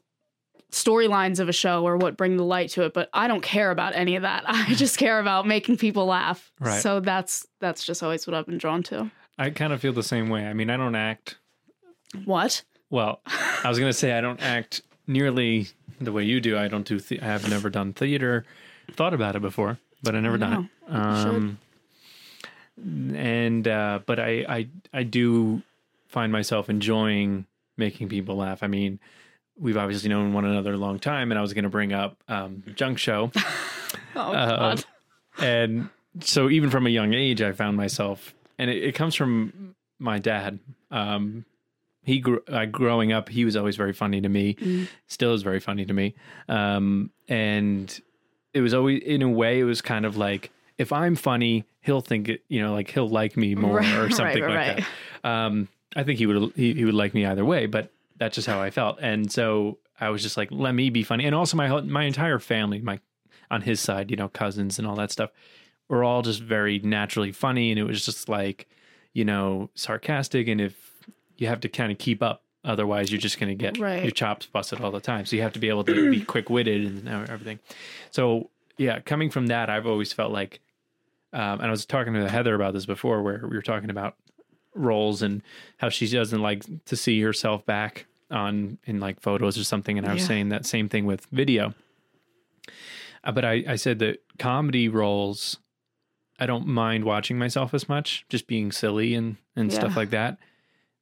storylines 0.71 1.41
of 1.41 1.49
a 1.49 1.53
show 1.53 1.85
or 1.85 1.97
what 1.97 2.17
bring 2.17 2.37
the 2.37 2.45
light 2.45 2.71
to 2.71 2.83
it. 2.85 2.93
But 2.93 3.09
I 3.13 3.27
don't 3.29 3.41
care 3.43 3.71
about 3.71 3.95
any 3.97 4.17
of 4.17 4.23
that. 4.23 4.45
I 4.49 4.75
just 4.75 4.99
care 4.99 5.19
about 5.21 5.47
making 5.47 5.79
people 5.79 6.07
laugh. 6.07 6.53
Right. 6.61 6.83
So 6.83 7.01
that's 7.01 7.47
that's 7.61 7.85
just 7.85 8.03
always 8.03 8.27
what 8.27 8.35
I've 8.35 8.47
been 8.47 8.59
drawn 8.59 8.83
to. 8.85 9.11
I 9.39 9.51
kind 9.51 9.73
of 9.73 9.81
feel 9.81 9.93
the 9.93 10.03
same 10.03 10.29
way. 10.29 10.45
I 10.47 10.53
mean, 10.53 10.69
I 10.71 10.77
don't 10.77 10.95
act 10.95 11.37
What? 12.25 12.63
well. 12.91 13.21
I 13.65 13.69
was 13.69 13.79
gonna 13.79 13.93
say 13.93 14.13
I 14.13 14.21
don't 14.21 14.41
act 14.43 14.83
nearly 15.07 15.69
the 16.01 16.13
way 16.13 16.25
you 16.25 16.41
do. 16.41 16.59
I 16.59 16.69
don't 16.69 16.87
do. 16.87 16.99
The- 17.01 17.21
I 17.21 17.27
have 17.27 17.49
never 17.49 17.71
done 17.71 17.93
theater. 17.93 18.45
Thought 18.93 19.15
about 19.15 19.37
it 19.37 19.43
before, 19.43 19.79
but 20.03 20.15
I 20.17 20.21
never 20.21 20.37
done 20.37 20.69
it. 20.89 20.93
Um, 20.93 21.59
and 22.85 23.67
uh, 23.69 24.01
but 24.07 24.19
I, 24.19 24.45
I 24.49 24.69
I 24.93 25.03
do 25.03 25.63
find 26.09 26.33
myself 26.33 26.69
enjoying 26.71 27.47
making 27.77 28.09
people 28.09 28.37
laugh. 28.37 28.63
I 28.63 28.67
mean, 28.67 28.99
we've 29.59 29.77
obviously 29.77 30.09
known 30.09 30.33
one 30.33 30.45
another 30.45 30.73
a 30.75 30.77
long 30.77 30.99
time, 30.99 31.31
and 31.33 31.39
I 31.39 31.43
was 31.43 31.53
going 31.55 31.65
to 31.65 31.71
bring 31.71 31.93
up 31.93 32.17
um, 32.29 32.63
Junk 32.75 32.99
Show, 32.99 33.31
Oh 34.17 34.33
Uh, 34.33 34.57
God. 34.75 34.85
and 35.39 35.89
so 36.21 36.51
even 36.51 36.71
from 36.71 36.87
a 36.87 36.91
young 36.91 37.15
age, 37.15 37.41
I 37.43 37.53
found 37.53 37.77
myself, 37.77 38.35
and 38.59 38.71
it, 38.71 38.83
it 38.83 38.95
comes 38.95 39.15
from 39.15 39.75
my 39.99 40.19
dad. 40.19 40.59
Um, 40.91 41.45
he 42.03 42.19
grew 42.19 42.43
uh, 42.49 42.65
growing 42.65 43.13
up. 43.13 43.29
He 43.29 43.45
was 43.45 43.57
always 43.57 43.77
very 43.77 43.93
funny 43.93 44.21
to 44.21 44.29
me. 44.29 44.55
Mm. 44.55 44.89
Still 45.07 45.35
is 45.35 45.43
very 45.43 45.61
funny 45.61 45.85
to 45.85 45.93
me. 45.93 46.15
Um, 46.49 47.11
and 47.29 48.01
it 48.55 48.63
was 48.63 48.73
always 48.75 49.03
in 49.05 49.23
a 49.23 49.29
way. 49.29 49.61
It 49.61 49.65
was 49.65 49.81
kind 49.83 50.05
of 50.07 50.17
like 50.17 50.51
if 50.81 50.93
I'm 50.93 51.15
funny, 51.15 51.65
he'll 51.83 52.01
think 52.01 52.29
it. 52.29 52.43
You 52.49 52.63
know, 52.63 52.73
like 52.73 52.91
he'll 52.91 53.09
like 53.09 53.37
me 53.37 53.55
more 53.55 53.77
Right, 53.77 53.95
or 53.99 54.11
something 54.11 54.43
right, 54.43 54.51
like 54.57 54.67
right. 54.79 54.87
that. 55.23 55.29
Um, 55.29 55.69
I 55.95 56.03
think 56.05 56.19
he 56.19 56.27
would 56.27 56.53
he, 56.57 56.75
he 56.75 56.85
would 56.85 56.95
like 56.95 57.15
me 57.15 57.27
either 57.27 57.45
way, 57.45 57.67
but 57.67 57.93
that's 58.17 58.35
just 58.35 58.47
how 58.47 58.61
I 58.61 58.71
felt. 58.71 58.99
And 59.01 59.31
so 59.31 59.79
I 60.01 60.09
was 60.11 60.23
just 60.23 60.37
like, 60.37 60.49
let 60.51 60.75
me 60.75 60.91
be 60.91 61.03
funny. 61.03 61.25
And 61.27 61.35
also 61.35 61.57
my 61.57 61.69
my 61.83 62.05
entire 62.05 62.39
family, 62.39 62.81
my 62.81 62.99
on 63.51 63.63
his 63.63 63.81
side, 63.81 64.11
you 64.11 64.17
know, 64.17 64.29
cousins 64.29 64.79
and 64.79 64.87
all 64.89 64.95
that 64.97 65.11
stuff, 65.11 65.31
were 65.89 66.05
all 66.05 66.23
just 66.23 66.41
very 66.43 66.79
naturally 66.79 67.33
funny. 67.33 67.71
And 67.71 67.79
it 67.79 67.85
was 67.85 68.05
just 68.05 68.29
like, 68.29 68.69
you 69.13 69.25
know, 69.25 69.71
sarcastic. 69.75 70.47
And 70.49 70.61
if 70.61 70.77
you 71.37 71.49
have 71.49 71.61
to 71.61 71.69
kind 71.69 71.91
of 71.91 71.99
keep 71.99 72.23
up, 72.23 72.45
otherwise 72.65 73.11
you're 73.11 73.21
just 73.21 73.41
going 73.41 73.49
to 73.49 73.55
get 73.57 73.79
Right. 73.79 74.03
your 74.05 74.13
chops 74.13 74.47
busted 74.47 74.81
all 74.81 74.93
the 74.93 75.01
time. 75.01 75.27
So 75.27 75.35
you 75.37 75.43
have 75.43 75.53
to 75.55 75.59
be 75.59 75.69
able 75.69 75.83
to 75.85 76.11
be 76.11 76.21
quick 76.35 76.49
witted 76.49 76.85
and 76.85 77.09
everything. 77.09 77.59
So 78.13 78.51
yeah, 78.79 79.01
coming 79.01 79.31
from 79.31 79.49
that, 79.49 79.69
I've 79.69 79.87
always 79.87 80.13
felt 80.13 80.31
like, 80.33 80.61
um, 81.33 81.61
and 81.61 81.63
I 81.65 81.71
was 81.71 81.87
talking 81.87 82.13
to 82.15 82.29
Heather 82.29 82.55
about 82.55 82.75
this 82.75 82.87
before, 82.87 83.23
where 83.23 83.41
we 83.49 83.57
were 83.57 83.63
talking 83.63 83.91
about 83.91 84.17
roles 84.75 85.23
and 85.23 85.43
how 85.79 85.89
she 85.89 86.07
doesn't 86.09 86.41
like 86.41 86.65
to 86.87 86.97
see 86.97 87.21
herself 87.21 87.65
back 87.67 88.07
on 88.31 88.79
in 88.85 89.01
like 89.01 89.21
photos 89.21 89.59
or 89.59 89.65
something. 89.65 89.99
And 89.99 90.07
I 90.07 90.13
was 90.13 90.23
Yeah. 90.23 90.29
saying 90.29 90.49
that 90.51 90.65
same 90.67 90.89
thing 90.89 91.07
with 91.07 91.27
video. 91.33 91.75
Uh, 93.25 93.33
but 93.33 93.45
I, 93.45 93.65
I 93.69 93.77
said 93.77 93.99
that 93.99 94.23
comedy 94.39 94.89
roles, 94.89 95.59
I 96.39 96.47
don't 96.47 96.67
mind 96.67 97.05
watching 97.05 97.39
myself 97.39 97.75
as 97.75 97.89
much, 97.89 98.25
just 98.29 98.47
being 98.47 98.73
silly 98.73 99.15
and, 99.15 99.37
and 99.57 99.73
stuff 99.73 99.97
like 99.97 100.11
that. 100.11 100.39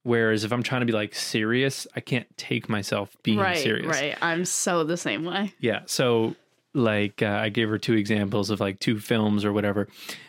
Whereas 0.02 0.42
if 0.44 0.52
I'm 0.52 0.62
trying 0.62 0.80
to 0.80 0.86
be 0.86 0.92
like 0.92 1.14
serious, 1.14 1.86
I 1.94 2.00
can't 2.00 2.26
take 2.38 2.68
myself 2.68 3.16
being 3.22 3.38
right, 3.38 3.58
serious. 3.58 3.86
right. 3.86 4.16
I'm 4.22 4.44
so 4.46 4.82
the 4.84 4.96
same 4.96 5.24
way. 5.24 5.52
Yeah. 5.60 5.80
So, 5.86 6.34
like, 6.78 7.22
uh, 7.22 7.26
I 7.26 7.48
gave 7.50 7.68
her 7.68 7.78
two 7.78 7.94
examples 7.94 8.50
of 8.50 8.60
like 8.60 8.78
two 8.78 8.98
films 8.98 9.44
or 9.44 9.52
whatever. 9.52 9.88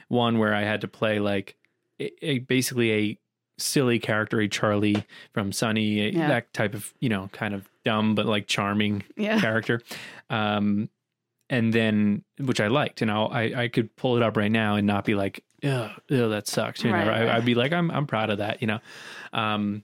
One 0.10 0.38
where 0.40 0.54
I 0.54 0.64
had 0.64 0.82
to 0.82 0.88
play 0.88 1.20
like 1.20 1.56
a, 2.00 2.12
a- 2.26 2.40
basically 2.40 2.92
a 2.92 3.18
silly 3.58 4.00
character, 4.00 4.40
a 4.40 4.48
Charlie 4.48 5.06
from 5.34 5.52
Sunny, 5.52 6.08
a, 6.08 6.10
Yeah. 6.12 6.28
that 6.30 6.54
type 6.54 6.74
of, 6.74 6.94
you 7.00 7.10
know, 7.10 7.30
kind 7.34 7.54
of 7.54 7.70
dumb 7.86 8.16
but 8.16 8.26
like 8.26 8.48
charming 8.48 9.04
Yeah. 9.16 9.40
character. 9.42 9.82
Um, 10.30 10.90
and 11.52 11.74
then, 11.74 12.24
which 12.40 12.60
I 12.62 12.68
liked, 12.68 13.02
and 13.02 13.10
I'll, 13.10 13.28
I 13.32 13.52
I 13.56 13.68
could 13.70 13.96
pull 13.96 14.16
it 14.18 14.22
up 14.22 14.38
right 14.38 14.52
now 14.52 14.76
and 14.76 14.86
not 14.86 15.04
be 15.04 15.16
like, 15.16 15.44
oh, 15.64 15.90
that 16.10 16.48
sucks. 16.48 16.84
You 16.84 16.92
know, 16.92 16.98
Right, 16.98 17.08
I, 17.08 17.26
right. 17.26 17.30
I'd 17.30 17.46
be 17.46 17.56
like, 17.56 17.74
I'm 17.74 17.90
I'm 17.90 18.06
proud 18.06 18.30
of 18.30 18.38
that. 18.38 18.62
You 18.62 18.68
know, 18.68 18.80
um, 19.34 19.84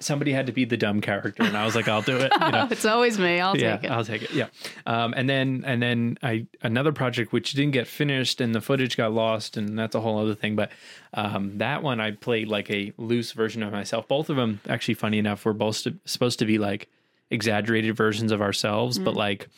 somebody 0.00 0.32
had 0.32 0.46
to 0.46 0.52
be 0.52 0.64
the 0.64 0.76
dumb 0.76 1.00
character, 1.00 1.42
and 1.42 1.56
I 1.56 1.64
was 1.64 1.74
like, 1.74 1.88
I'll 1.88 2.02
do 2.02 2.16
it. 2.16 2.32
You 2.40 2.50
know, 2.50 2.68
it's 2.70 2.84
always 2.84 3.18
me. 3.18 3.40
I'll 3.40 3.56
yeah, 3.56 3.76
take 3.76 3.84
it. 3.84 3.90
I'll 3.90 4.04
take 4.04 4.22
it. 4.22 4.32
Yeah. 4.32 4.48
Um, 4.86 5.14
and 5.16 5.28
then 5.28 5.62
and 5.66 5.82
then 5.82 6.18
I 6.22 6.46
another 6.62 6.92
project 6.92 7.32
which 7.32 7.52
didn't 7.52 7.72
get 7.72 7.86
finished 7.86 8.40
and 8.40 8.54
the 8.54 8.60
footage 8.60 8.96
got 8.96 9.12
lost 9.12 9.56
and 9.56 9.78
that's 9.78 9.94
a 9.94 10.00
whole 10.00 10.18
other 10.18 10.34
thing. 10.34 10.56
But 10.56 10.70
um, 11.14 11.58
that 11.58 11.82
one 11.82 12.00
I 12.00 12.12
played 12.12 12.48
like 12.48 12.70
a 12.70 12.92
loose 12.96 13.32
version 13.32 13.62
of 13.62 13.72
myself. 13.72 14.08
Both 14.08 14.30
of 14.30 14.36
them 14.36 14.60
actually 14.68 14.94
funny 14.94 15.18
enough 15.18 15.44
were 15.44 15.52
both 15.52 15.86
supposed 16.04 16.38
to 16.40 16.46
be 16.46 16.58
like 16.58 16.88
exaggerated 17.30 17.96
versions 17.96 18.32
of 18.32 18.40
ourselves, 18.40 18.98
but 18.98 19.14
like 19.14 19.48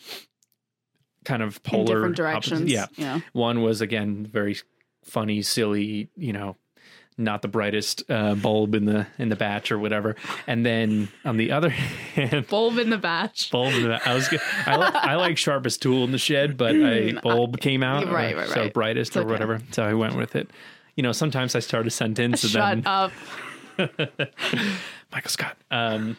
kind 1.25 1.43
of 1.43 1.63
Mm. 1.63 1.73
In 1.73 1.87
polar 1.87 2.09
directions. 2.11 2.71
Yeah. 2.71 2.87
Yeah. 2.97 3.21
One 3.33 3.63
was 3.63 3.81
again 3.81 4.27
very 4.27 4.57
funny, 5.05 5.43
silly, 5.43 6.09
you 6.17 6.33
know, 6.33 6.57
not 7.19 7.43
the 7.43 7.49
brightest 7.49 8.03
uh, 8.11 8.35
bulb 8.35 8.75
in 8.75 8.85
the 8.87 9.07
in 9.19 9.29
the 9.29 9.37
batch 9.37 9.71
or 9.71 9.79
whatever. 9.79 10.17
And 10.47 10.65
then 10.65 11.09
on 11.25 11.37
the 11.37 11.53
other 11.53 11.69
hand, 12.15 12.47
Bulb 12.49 12.79
in 12.79 12.91
the 12.91 12.99
batch. 12.99 13.51
bulb. 13.51 13.75
in 13.75 13.83
the- 13.85 14.09
I 14.09 14.15
was. 14.15 14.29
g- 14.29 14.39
I, 14.67 14.77
li- 14.77 14.91
I 14.95 15.15
like 15.17 15.37
sharpest 15.39 15.83
tool 15.83 16.05
in 16.05 16.13
the 16.13 16.19
shed, 16.19 16.57
but 16.57 16.75
a 16.75 17.13
bulb 17.23 17.61
came 17.61 17.83
out. 17.83 18.07
Mm, 18.07 18.13
Right, 18.13 18.35
uh, 18.35 18.39
right, 18.39 18.49
So 18.49 18.69
brightest 18.71 19.11
It's 19.11 19.17
or 19.17 19.21
okay. 19.21 19.31
whatever. 19.31 19.61
So 19.73 19.83
I 19.85 19.95
went 19.95 20.17
with 20.17 20.35
it. 20.37 20.51
You 20.97 21.03
know, 21.03 21.13
sometimes 21.13 21.55
I 21.55 21.61
start 21.61 21.87
a 21.87 21.91
sentence 21.91 22.43
and 22.43 22.53
Shut 22.53 22.77
then 22.77 22.87
up. 22.87 23.13
Michael 25.13 25.31
Scott. 25.31 25.57
Um. 25.71 26.17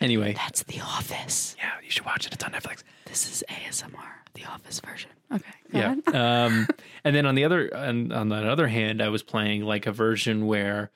Anyway, 0.00 0.32
That's 0.34 0.64
The 0.64 0.80
Office. 0.80 1.54
yeah, 1.58 1.70
you 1.84 1.90
should 1.90 2.04
watch 2.04 2.26
it. 2.26 2.32
It's 2.34 2.42
on 2.42 2.50
Netflix. 2.50 2.82
This 3.06 3.30
is 3.30 3.44
ASMR, 3.48 3.92
The 4.34 4.44
Office 4.46 4.80
version. 4.80 5.10
Okay. 5.32 5.50
yeah. 5.72 5.94
um, 6.46 6.66
and 7.04 7.14
then 7.16 7.26
on 7.26 7.34
the 7.34 7.44
other 7.44 7.74
on, 7.74 8.12
on 8.12 8.28
the 8.28 8.36
other 8.36 8.68
hand, 8.68 9.02
I 9.02 9.08
was 9.08 9.22
playing 9.22 9.62
like 9.64 9.86
a 9.86 9.92
version 9.92 10.46
where, 10.46 10.90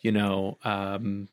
you 0.00 0.12
know, 0.12 0.58
um, 0.64 1.28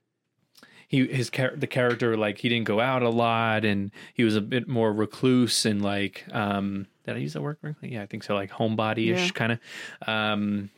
he 0.87 1.05
his 1.07 1.29
char- 1.29 1.55
the 1.55 1.67
character 1.67 2.17
like 2.17 2.39
he 2.39 2.49
didn't 2.49 2.65
go 2.65 2.79
out 2.79 3.03
a 3.03 3.09
lot 3.09 3.63
and 3.63 3.91
he 4.13 4.23
was 4.23 4.35
a 4.35 4.41
bit 4.41 4.67
more 4.67 4.91
recluse 4.91 5.65
and 5.65 5.81
like 5.83 6.25
um 6.31 6.87
did 7.05 7.15
I 7.15 7.19
use 7.19 7.33
that 7.33 7.41
word 7.41 7.57
correctly? 7.61 7.93
Yeah, 7.93 8.01
I 8.01 8.05
think 8.05 8.23
so. 8.23 8.33
Like 8.35 8.51
homebody 8.51 9.13
ish 9.13 9.25
Yeah. 9.27 9.29
kind 9.31 9.51
of. 9.53 9.59
Um, 10.07 10.69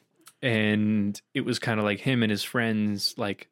and 0.42 1.22
it 1.34 1.42
was 1.46 1.60
kind 1.60 1.80
of 1.80 1.86
like 1.86 2.00
him 2.00 2.24
and 2.24 2.30
his 2.32 2.44
friends 2.44 3.14
like 3.18 3.48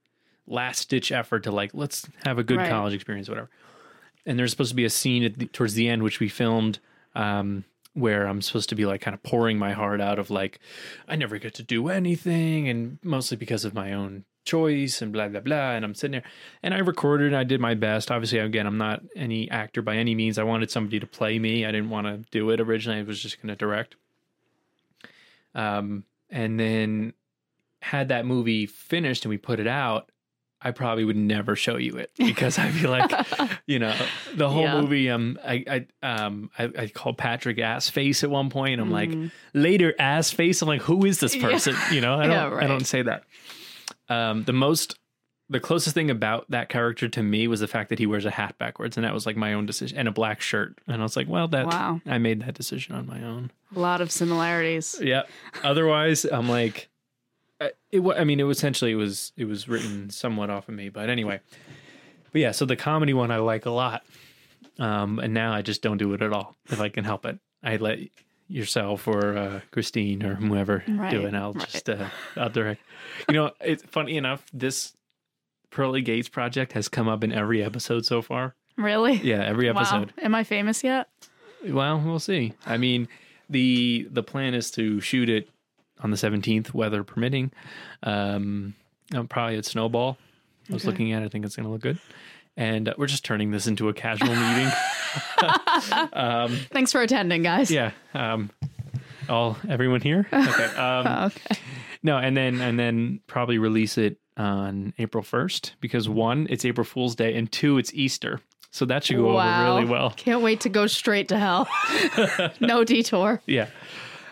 last 0.47 0.89
ditch 0.89 1.11
effort 1.11 1.43
to 1.43 1.51
like 1.51 1.71
let's 1.73 2.07
have 2.25 2.37
a 2.39 2.43
good 2.43 2.57
Right. 2.57 2.69
college 2.69 2.93
experience, 2.93 3.29
whatever. 3.29 3.49
And 4.25 4.37
there's 4.37 4.51
supposed 4.51 4.69
to 4.71 4.75
be 4.75 4.85
a 4.85 4.89
scene 4.89 5.23
at 5.23 5.37
the, 5.39 5.45
towards 5.47 5.73
the 5.75 5.87
end 5.87 6.03
which 6.03 6.19
we 6.19 6.27
filmed 6.29 6.79
um, 7.19 7.65
where 7.93 8.27
I'm 8.27 8.41
supposed 8.41 8.69
to 8.69 8.75
be 8.75 8.85
like 8.85 9.01
kind 9.01 9.13
of 9.13 9.21
pouring 9.23 9.59
my 9.59 9.73
heart 9.73 9.99
out 9.99 10.19
of 10.19 10.29
like 10.29 10.59
I 11.07 11.17
never 11.17 11.37
get 11.37 11.53
to 11.55 11.63
do 11.63 11.89
anything, 11.89 12.69
and 12.69 12.97
mostly 13.03 13.35
because 13.35 13.65
of 13.65 13.73
my 13.73 13.91
own 13.91 14.23
choice 14.45 15.01
and 15.01 15.11
blah 15.11 15.27
blah 15.27 15.41
blah. 15.41 15.71
And 15.71 15.83
I'm 15.83 15.93
sitting 15.93 16.13
there, 16.13 16.31
and 16.63 16.73
I 16.73 16.79
recorded. 16.79 17.27
and 17.27 17.35
I 17.35 17.43
did 17.43 17.59
my 17.59 17.75
best. 17.75 18.09
Obviously, 18.09 18.39
again, 18.39 18.65
I'm 18.65 18.77
not 18.77 19.03
any 19.17 19.51
actor 19.51 19.81
by 19.81 19.97
any 19.97 20.15
means. 20.15 20.39
I 20.39 20.43
wanted 20.43 20.71
somebody 20.71 20.99
to 21.01 21.07
play 21.07 21.37
me. 21.39 21.65
I 21.65 21.71
didn't 21.71 21.89
want 21.89 22.07
to 22.07 22.23
do 22.31 22.49
it 22.51 22.61
originally. 22.61 22.99
I 22.99 23.03
was 23.03 23.21
just 23.21 23.41
going 23.41 23.49
to 23.49 23.55
direct. 23.57 23.95
Um, 25.53 26.05
and 26.29 26.57
then 26.57 27.13
had 27.81 28.09
that 28.09 28.25
movie 28.25 28.65
finished 28.65 29.25
and 29.25 29.29
we 29.29 29.37
put 29.37 29.59
it 29.59 29.67
out. 29.67 30.09
I 30.61 30.71
probably 30.71 31.05
would 31.05 31.15
never 31.15 31.55
show 31.55 31.77
you 31.77 31.95
it 31.97 32.11
because 32.17 32.59
I'd 32.59 32.73
be 32.73 32.85
like, 32.87 33.09
you 33.65 33.79
know, 33.79 33.95
the 34.35 34.49
whole 34.49 34.63
Yeah. 34.63 34.81
movie. 34.81 35.09
Um, 35.09 35.39
I, 35.43 35.85
I, 36.03 36.05
um, 36.05 36.49
I, 36.59 36.63
I 36.77 36.87
called 36.87 37.17
Patrick 37.17 37.59
ass 37.59 37.89
face 37.89 38.23
at 38.23 38.29
one 38.29 38.49
point. 38.49 38.81
I'm 38.81 38.91
like, 38.91 39.09
Mm. 39.09 39.31
later 39.53 39.93
ass 39.99 40.31
face. 40.31 40.61
I'm 40.61 40.67
like, 40.67 40.81
who 40.81 41.05
is 41.05 41.19
this 41.19 41.35
Yeah. 41.35 41.49
person? 41.49 41.75
You 41.91 42.01
know, 42.01 42.15
I 42.15 42.27
don't, 42.27 42.31
Yeah, 42.51 42.57
I 42.57 42.67
don't 42.67 42.85
say 42.85 43.01
that. 43.03 43.23
Um, 44.09 44.43
the 44.43 44.53
most 44.53 44.95
the 45.51 45.59
closest 45.59 45.95
thing 45.95 46.11
about 46.11 46.45
that 46.51 46.69
character 46.69 47.07
to 47.09 47.23
me 47.23 47.47
was 47.47 47.59
the 47.59 47.67
fact 47.67 47.89
that 47.89 47.97
he 47.97 48.05
wears 48.05 48.23
a 48.23 48.29
hat 48.29 48.55
backwards, 48.59 48.97
and 48.97 49.03
that 49.03 49.15
was 49.15 49.25
like 49.25 49.35
my 49.35 49.53
own 49.53 49.65
decision, 49.65 49.97
and 49.97 50.07
a 50.07 50.11
black 50.11 50.41
shirt. 50.41 50.77
And 50.87 50.97
I 51.01 51.03
was 51.03 51.15
like, 51.17 51.27
well, 51.27 51.47
that 51.47 51.65
Wow. 51.65 52.01
I 52.05 52.19
made 52.19 52.41
that 52.43 52.53
decision 52.53 52.93
on 52.95 53.07
my 53.07 53.23
own. 53.23 53.49
A 53.75 53.79
lot 53.79 53.99
of 53.99 54.11
similarities. 54.11 54.99
Yeah. 55.01 55.23
Otherwise, 55.63 56.23
I'm 56.25 56.47
like, 56.49 56.88
I- 57.61 57.71
it. 57.91 57.99
wa- 57.99 58.15
I 58.15 58.23
mean, 58.23 58.39
it 58.39 58.43
was 58.43 58.57
essentially 58.57 58.91
it 58.91 58.95
was 58.95 59.31
it 59.37 59.45
was 59.45 59.67
written 59.67 60.09
somewhat 60.09 60.49
off 60.49 60.69
of 60.69 60.75
me, 60.75 60.89
but 60.89 61.09
anyway. 61.09 61.39
But 62.31 62.41
yeah, 62.41 62.51
so 62.51 62.65
the 62.65 62.75
comedy 62.75 63.13
one 63.13 63.31
I 63.31 63.37
like 63.37 63.65
a 63.65 63.71
lot, 63.71 64.03
um, 64.77 65.19
and 65.19 65.33
now 65.33 65.53
I 65.53 65.61
just 65.61 65.81
don't 65.81 65.97
do 65.97 66.13
it 66.13 66.21
at 66.21 66.31
all 66.31 66.55
if 66.69 66.79
I 66.79 66.89
can 66.89 67.03
help 67.03 67.25
it. 67.25 67.39
I 67.63 67.77
let 67.77 67.99
yourself 68.47 69.07
or 69.07 69.37
uh, 69.37 69.59
Christine 69.71 70.23
or 70.23 70.35
whoever 70.35 70.83
do 70.87 71.21
it. 71.21 71.25
And 71.25 71.37
I'll 71.37 71.53
right. 71.53 71.67
just 71.67 71.89
uh, 71.89 72.07
I'll 72.35 72.49
direct. 72.49 72.81
You 73.27 73.35
know, 73.35 73.51
it's 73.61 73.83
funny 73.83 74.17
enough. 74.17 74.45
This 74.53 74.95
Pearly 75.71 76.01
Gates 76.01 76.29
project 76.29 76.73
has 76.73 76.87
come 76.87 77.07
up 77.07 77.23
in 77.23 77.31
every 77.31 77.63
episode 77.63 78.05
so 78.05 78.21
far. 78.21 78.55
Really? 78.77 79.15
Yeah, 79.15 79.43
every 79.43 79.69
episode. 79.69 80.13
Wow. 80.17 80.23
Am 80.23 80.35
I 80.35 80.43
famous 80.43 80.83
yet? 80.83 81.09
Well, 81.67 82.01
we'll 82.03 82.19
see. 82.19 82.53
I 82.65 82.77
mean, 82.77 83.07
the 83.49 84.07
the 84.11 84.23
plan 84.23 84.53
is 84.53 84.71
to 84.71 85.01
shoot 85.01 85.29
it 85.29 85.49
on 85.99 86.11
the 86.11 86.17
17th, 86.17 86.73
weather 86.73 87.03
permitting. 87.03 87.51
Um, 88.03 88.75
probably 89.29 89.57
at 89.57 89.65
Snowball. 89.65 90.17
I 90.69 90.73
was 90.73 90.83
Okay. 90.83 90.91
looking 90.91 91.13
at 91.13 91.23
it. 91.23 91.25
I 91.25 91.29
think 91.29 91.45
it's 91.45 91.55
going 91.55 91.65
to 91.65 91.71
look 91.71 91.81
good. 91.81 91.99
And 92.57 92.89
uh, 92.89 92.93
we're 92.97 93.07
just 93.07 93.23
turning 93.25 93.51
this 93.51 93.67
into 93.67 93.89
a 93.89 93.93
casual 93.93 94.35
meeting. 94.35 94.71
um, 96.13 96.57
Thanks 96.71 96.91
for 96.91 97.01
attending, 97.01 97.41
guys. 97.43 97.71
yeah. 97.71 97.91
Um, 98.13 98.49
all 99.27 99.57
everyone 99.67 100.01
here. 100.01 100.27
Okay. 100.33 100.65
Um, 100.75 101.05
Oh, 101.07 101.25
okay. 101.27 101.55
no, 102.03 102.17
and 102.17 102.35
then 102.35 102.59
and 102.61 102.79
then 102.79 103.19
probably 103.27 103.57
release 103.57 103.97
it 103.97 104.17
on 104.37 104.93
April 104.97 105.23
1st 105.23 105.73
because 105.81 106.07
one, 106.09 106.47
it's 106.49 106.65
April 106.65 106.85
Fool's 106.85 107.15
Day, 107.15 107.35
and 107.35 107.51
two, 107.51 107.77
it's 107.77 107.93
Easter. 107.93 108.41
So 108.71 108.85
that 108.85 109.03
should 109.03 109.17
go 109.17 109.29
over 109.39 109.63
really 109.63 109.85
well. 109.85 110.11
Can't 110.11 110.41
wait 110.41 110.59
to 110.61 110.69
go 110.69 110.85
straight 110.87 111.27
to 111.29 111.39
hell. 111.39 111.67
no 112.59 112.83
detour. 112.83 113.41
Yeah. 113.47 113.67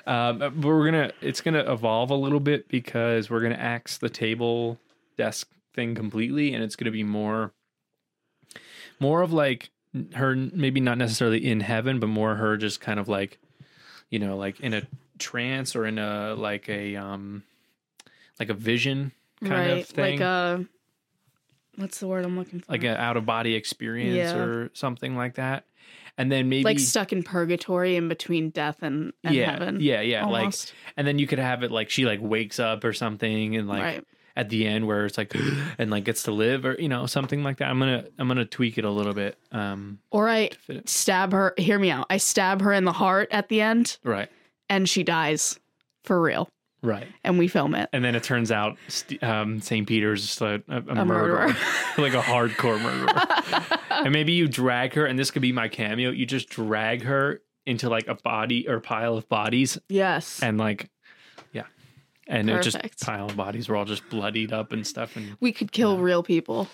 Um, 0.07 0.39
but 0.39 0.55
we're 0.55 0.85
gonna 0.85 1.11
it's 1.21 1.41
gonna 1.41 1.71
evolve 1.71 2.09
a 2.11 2.15
little 2.15 2.39
bit 2.39 2.67
because 2.69 3.29
we're 3.29 3.41
gonna 3.41 3.55
axe 3.55 3.97
the 3.97 4.09
table 4.09 4.79
desk 5.17 5.49
thing 5.73 5.93
completely, 5.95 6.53
and 6.53 6.63
it's 6.63 6.75
gonna 6.75 6.91
be 6.91 7.03
more 7.03 7.51
more 8.99 9.21
of 9.21 9.33
like 9.33 9.69
her 10.15 10.35
maybe 10.35 10.79
not 10.79 10.97
necessarily 10.97 11.45
in 11.45 11.59
heaven, 11.59 11.99
but 11.99 12.07
more 12.07 12.35
her 12.35 12.57
just 12.57 12.79
kind 12.81 12.99
of 12.99 13.07
like 13.07 13.37
you 14.09 14.19
know 14.19 14.37
like 14.37 14.59
in 14.61 14.73
a 14.73 14.83
trance 15.19 15.75
or 15.75 15.85
in 15.85 15.99
a 15.99 16.35
like 16.35 16.69
a 16.69 16.95
um 16.95 17.43
like 18.39 18.49
a 18.49 18.53
vision 18.53 19.11
kind 19.41 19.51
right. 19.51 19.79
of 19.81 19.87
thing, 19.87 20.19
Like 20.19 20.21
a 20.21 20.65
what's 21.75 21.99
the 21.99 22.07
word 22.07 22.23
I'm 22.25 22.37
looking 22.37 22.61
for? 22.61 22.71
like 22.71 22.83
an 22.83 22.95
out 22.97 23.17
of 23.17 23.25
body 23.25 23.55
experience 23.55 24.15
Yeah. 24.15 24.37
or 24.37 24.69
something 24.73 25.15
like 25.17 25.35
that, 25.35 25.65
and 26.17 26.31
then 26.31 26.49
maybe 26.49 26.63
like 26.63 26.79
stuck 26.79 27.13
in 27.13 27.23
purgatory 27.23 27.95
in 27.95 28.07
between 28.07 28.49
death 28.49 28.81
and, 28.81 29.13
and 29.23 29.35
yeah, 29.35 29.51
heaven. 29.51 29.77
yeah, 29.79 30.01
yeah, 30.01 30.25
like 30.25 30.53
and 30.95 31.07
then 31.07 31.19
you 31.19 31.27
could 31.27 31.39
have 31.39 31.63
it 31.63 31.71
like 31.71 31.89
she 31.89 32.05
like 32.05 32.19
wakes 32.21 32.59
up 32.59 32.83
or 32.83 32.93
something 32.93 33.55
and 33.55 33.67
like 33.67 33.83
right. 33.83 34.03
at 34.35 34.49
the 34.49 34.65
end 34.65 34.87
where 34.87 35.05
it's 35.05 35.17
like 35.17 35.33
and 35.77 35.91
like 35.91 36.03
gets 36.03 36.23
to 36.23 36.31
live 36.31 36.65
or 36.65 36.75
you 36.79 36.89
know 36.89 37.05
something 37.05 37.43
like 37.43 37.57
that 37.57 37.69
i'm 37.69 37.79
gonna 37.79 38.05
i'm 38.17 38.27
gonna 38.27 38.45
tweak 38.45 38.77
it 38.77 38.85
a 38.85 38.89
little 38.91 39.13
bit 39.13 39.37
um 39.51 39.99
Or 40.11 40.27
I 40.27 40.49
to 40.67 40.81
stab 40.85 41.31
her. 41.33 41.53
Hear 41.57 41.77
me 41.79 41.91
out. 41.91 42.07
I 42.09 42.17
stab 42.17 42.61
her 42.61 42.73
in 42.73 42.85
the 42.85 42.93
heart 42.93 43.29
at 43.31 43.49
the 43.49 43.61
end, 43.61 43.97
right 44.03 44.29
and 44.69 44.87
she 44.87 45.03
dies 45.03 45.59
for 46.03 46.21
real. 46.21 46.49
Right 46.83 47.07
And 47.23 47.37
we 47.39 47.47
film 47.47 47.73
it. 47.75 47.89
and 47.93 48.03
then 48.03 48.15
it 48.15 48.23
turns 48.23 48.51
out 48.51 48.77
St- 48.87 49.21
um 49.23 49.59
st 49.61 49.87
peter's 49.87 50.21
just 50.25 50.41
a, 50.41 50.61
a, 50.67 50.75
a 50.77 50.77
A 50.77 51.05
murderer, 51.05 51.47
murderer. 51.47 51.55
like 51.97 52.13
a 52.13 52.21
hardcore 52.21 52.81
murderer 52.81 53.77
and 54.03 54.11
maybe 54.13 54.31
you 54.33 54.47
drag 54.47 54.93
her 54.93 55.05
and 55.05 55.17
this 55.17 55.31
could 55.31 55.41
be 55.41 55.51
my 55.51 55.67
cameo 55.67 56.11
you 56.11 56.25
just 56.25 56.49
drag 56.49 57.03
her 57.03 57.41
into 57.65 57.89
like 57.89 58.07
a 58.07 58.15
body 58.15 58.67
or 58.69 58.79
pile 58.79 59.17
of 59.17 59.27
bodies 59.27 59.77
yes. 59.89 60.41
and 60.43 60.57
like 60.57 60.89
yeah 61.51 61.63
and 62.27 62.49
it 62.49 62.61
just 62.61 62.77
pile 63.01 63.25
of 63.25 63.35
bodies 63.35 63.67
were 63.69 63.75
all 63.75 63.85
just 63.85 64.07
bloodied 64.09 64.53
up 64.53 64.71
and 64.71 64.85
stuff 64.85 65.15
and 65.17 65.35
we 65.39 65.51
could 65.51 65.71
kill 65.71 65.97
real 65.97 66.21
people. 66.23 66.67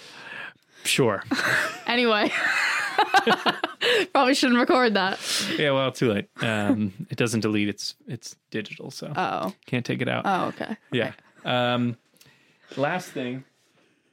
sure 0.83 1.23
Anyway. 1.87 2.31
Probably 4.13 4.33
shouldn't 4.35 4.59
record 4.59 4.93
that. 4.93 5.19
yeah 5.57 5.71
well 5.71 5.91
too 5.91 6.11
late. 6.13 6.29
Um 6.41 6.93
it 7.09 7.17
doesn't 7.17 7.41
delete. 7.41 7.69
It's 7.69 7.95
it's 8.07 8.35
digital 8.51 8.91
so 8.91 9.11
Oh. 9.15 9.53
can't 9.65 9.85
take 9.85 10.01
it 10.01 10.07
out. 10.07 10.23
Oh, 10.25 10.45
okay. 10.47 10.77
yeah. 10.91 11.13
Um 11.45 11.97
last 12.77 13.09
thing. 13.09 13.43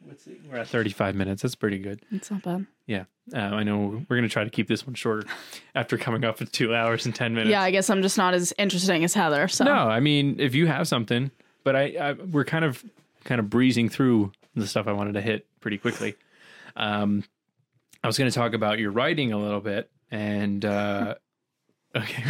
Let's 0.08 0.24
see. 0.24 0.38
We're 0.50 0.56
at 0.58 0.68
35 0.68 1.14
minutes. 1.14 1.42
That's 1.42 1.54
pretty 1.54 1.78
good. 1.78 2.00
It's 2.10 2.30
not 2.30 2.42
bad. 2.42 2.66
yeah. 2.86 3.04
Uh, 3.32 3.38
i 3.38 3.62
know 3.62 4.04
we're 4.08 4.16
gonna 4.16 4.28
try 4.28 4.42
to 4.42 4.50
keep 4.50 4.66
this 4.66 4.84
one 4.84 4.94
shorter 4.94 5.24
after 5.76 5.96
coming 5.96 6.24
up 6.24 6.40
with 6.40 6.50
two 6.50 6.74
hours 6.74 7.06
and 7.06 7.14
10 7.14 7.32
minutes. 7.34 7.50
Yeah, 7.50 7.62
I 7.62 7.70
guess 7.70 7.88
I'm 7.88 8.02
just 8.02 8.18
not 8.18 8.34
as 8.34 8.52
interesting 8.58 9.04
as 9.04 9.14
Heather. 9.14 9.46
So. 9.46 9.64
No 9.64 9.72
i 9.72 10.00
mean 10.00 10.36
if 10.40 10.54
you 10.54 10.66
have 10.66 10.88
something 10.88 11.30
but 11.62 11.76
I, 11.76 11.82
I 12.00 12.12
we're 12.14 12.44
kind 12.44 12.64
of 12.64 12.82
kind 13.24 13.38
of 13.38 13.48
breezing 13.50 13.88
through 13.90 14.32
the 14.56 14.66
stuff 14.66 14.88
i 14.88 14.92
wanted 14.92 15.12
to 15.14 15.20
hit 15.20 15.46
pretty 15.60 15.78
quickly. 15.78 16.16
Um 16.74 17.22
i 18.02 18.06
was 18.06 18.16
gonna 18.18 18.30
talk 18.30 18.52
about 18.54 18.78
your 18.78 18.90
writing 18.90 19.32
a 19.32 19.38
little 19.38 19.60
bit 19.60 19.90
and 20.10 20.64
uh 20.64 21.14
okay 21.96 22.22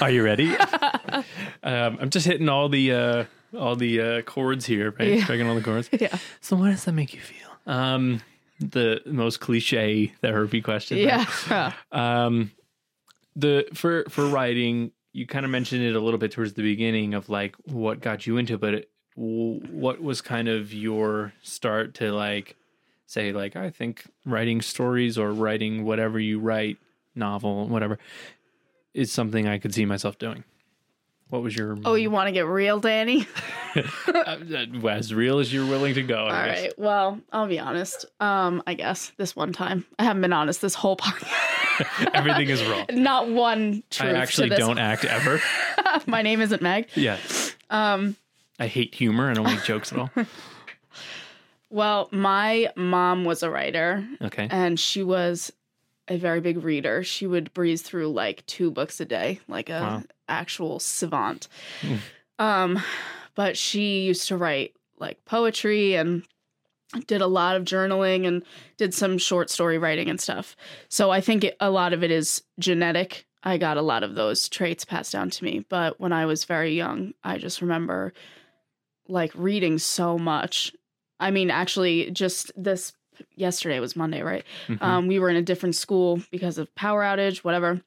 are 0.00 0.10
you 0.10 0.22
ready 0.22 0.54
um 1.62 1.98
i'm 2.00 2.10
just 2.10 2.26
hitting 2.26 2.48
all 2.48 2.68
the 2.68 2.92
uh 2.92 3.24
all 3.58 3.76
the 3.76 4.00
uh 4.00 4.22
chords 4.22 4.64
here 4.66 4.94
right 4.98 5.14
Yeah. 5.18 5.24
striking 5.24 5.46
all 5.48 5.54
the 5.54 5.60
chords 5.62 5.88
yeah. 6.00 6.16
so 6.40 6.56
what 6.56 6.70
does 6.70 6.84
that 6.84 6.92
make 6.92 7.12
you 7.14 7.20
feel 7.20 7.48
um 7.66 8.20
the 8.60 9.00
most 9.06 9.40
cliche 9.40 10.06
therapy 10.20 10.60
question 10.60 11.04
right? 11.06 11.26
Yeah. 11.50 11.72
um 11.90 12.52
the 13.34 13.66
for 13.74 14.04
for 14.08 14.26
writing 14.26 14.92
you 15.12 15.26
kind 15.26 15.44
of 15.44 15.50
mentioned 15.50 15.82
it 15.82 15.94
a 15.96 16.00
little 16.00 16.18
bit 16.18 16.30
towards 16.32 16.54
the 16.54 16.62
beginning 16.62 17.12
of 17.14 17.28
like 17.28 17.54
what 17.64 18.00
got 18.00 18.26
you 18.26 18.38
into 18.38 18.54
it, 18.54 18.60
but 18.62 18.72
it, 18.72 18.90
what 19.14 20.00
was 20.02 20.22
kind 20.22 20.48
of 20.48 20.72
your 20.72 21.34
start 21.42 21.92
to 21.94 22.12
like 22.12 22.56
say 23.12 23.32
like 23.32 23.56
i 23.56 23.68
think 23.68 24.04
writing 24.24 24.62
stories 24.62 25.18
or 25.18 25.32
writing 25.32 25.84
whatever 25.84 26.18
you 26.18 26.38
write 26.38 26.78
novel 27.14 27.66
whatever 27.68 27.98
is 28.94 29.12
something 29.12 29.46
i 29.46 29.58
could 29.58 29.74
see 29.74 29.84
myself 29.84 30.18
doing 30.18 30.42
what 31.28 31.42
was 31.42 31.56
your 31.56 31.78
Oh, 31.86 31.94
you 31.94 32.10
want 32.10 32.28
to 32.28 32.32
get 32.32 32.44
real, 32.44 32.78
Danny? 32.78 33.26
uh, 34.14 34.36
as 34.86 35.14
real 35.14 35.38
as 35.38 35.50
you're 35.50 35.64
willing 35.64 35.94
to 35.94 36.02
go 36.02 36.26
I 36.26 36.40
All 36.40 36.44
guess. 36.46 36.60
right. 36.62 36.78
Well, 36.78 37.20
I'll 37.32 37.46
be 37.46 37.58
honest. 37.58 38.04
Um, 38.20 38.62
I 38.66 38.74
guess 38.74 39.12
this 39.16 39.34
one 39.34 39.54
time 39.54 39.86
I 39.98 40.04
haven't 40.04 40.20
been 40.20 40.34
honest 40.34 40.60
this 40.60 40.74
whole 40.74 40.94
podcast. 40.94 42.10
everything 42.14 42.50
is 42.50 42.62
wrong 42.64 42.84
Not 42.92 43.30
one 43.30 43.82
truth. 43.88 44.14
i 44.14 44.18
actually 44.18 44.50
don't 44.50 44.76
act 44.78 45.06
ever 45.06 45.40
My 46.06 46.20
name 46.20 46.42
isn't 46.42 46.60
Meg. 46.60 46.88
yeah 46.94 47.16
Um, 47.70 48.14
i 48.60 48.66
hate 48.66 48.94
humor 48.94 49.30
i 49.30 49.32
don't 49.32 49.46
make 49.46 49.64
jokes 49.64 49.90
at 49.90 49.98
all 50.00 50.10
well, 51.72 52.08
my 52.12 52.70
mom 52.76 53.24
was 53.24 53.42
a 53.42 53.50
writer, 53.50 54.06
okay 54.20 54.46
and 54.50 54.78
she 54.78 55.02
was 55.02 55.52
a 56.08 56.16
very 56.16 56.40
big 56.40 56.62
reader. 56.62 57.02
She 57.02 57.26
would 57.26 57.52
breeze 57.54 57.80
through 57.82 58.12
like 58.12 58.44
two 58.46 58.70
books 58.70 59.00
a 59.00 59.04
day, 59.04 59.40
like 59.48 59.68
a 59.70 59.80
Wow. 59.80 60.02
actual 60.28 60.78
savant. 60.80 61.48
Mm. 61.80 61.98
Um, 62.38 62.82
but 63.34 63.56
she 63.56 64.02
used 64.02 64.28
to 64.28 64.36
write 64.36 64.74
like 64.98 65.24
poetry 65.24 65.94
and 65.94 66.24
did 67.06 67.22
a 67.22 67.26
lot 67.26 67.56
of 67.56 67.64
journaling 67.64 68.26
and 68.26 68.44
did 68.76 68.92
some 68.92 69.16
short 69.16 69.48
story 69.48 69.78
writing 69.78 70.10
and 70.10 70.20
stuff. 70.20 70.56
So 70.88 71.10
I 71.10 71.20
think 71.20 71.44
it, 71.44 71.56
a 71.60 71.70
lot 71.70 71.92
of 71.92 72.02
it 72.04 72.10
is 72.10 72.42
genetic. 72.58 73.26
I 73.44 73.56
got 73.56 73.76
a 73.78 73.82
lot 73.82 74.02
of 74.02 74.14
those 74.14 74.48
traits 74.48 74.84
passed 74.84 75.12
down 75.12 75.30
to 75.30 75.44
me. 75.44 75.64
But 75.68 75.98
when 76.00 76.12
I 76.12 76.26
was 76.26 76.44
very 76.44 76.74
young, 76.76 77.14
I 77.24 77.38
just 77.38 77.62
remember 77.62 78.12
like 79.08 79.32
reading 79.34 79.78
so 79.78 80.18
much. 80.18 80.72
I 81.22 81.30
mean, 81.30 81.50
actually, 81.50 82.10
just 82.10 82.52
this 82.56 82.92
yesterday 83.36 83.78
was 83.80 83.94
Monday, 83.96 84.22
right? 84.22 84.44
Mhm. 84.68 84.82
Um, 84.82 85.06
we 85.06 85.18
were 85.18 85.30
in 85.30 85.36
a 85.36 85.42
different 85.42 85.74
school 85.76 86.20
because 86.30 86.58
of 86.58 86.74
power 86.74 87.02
outage, 87.02 87.38
whatever. 87.38 87.80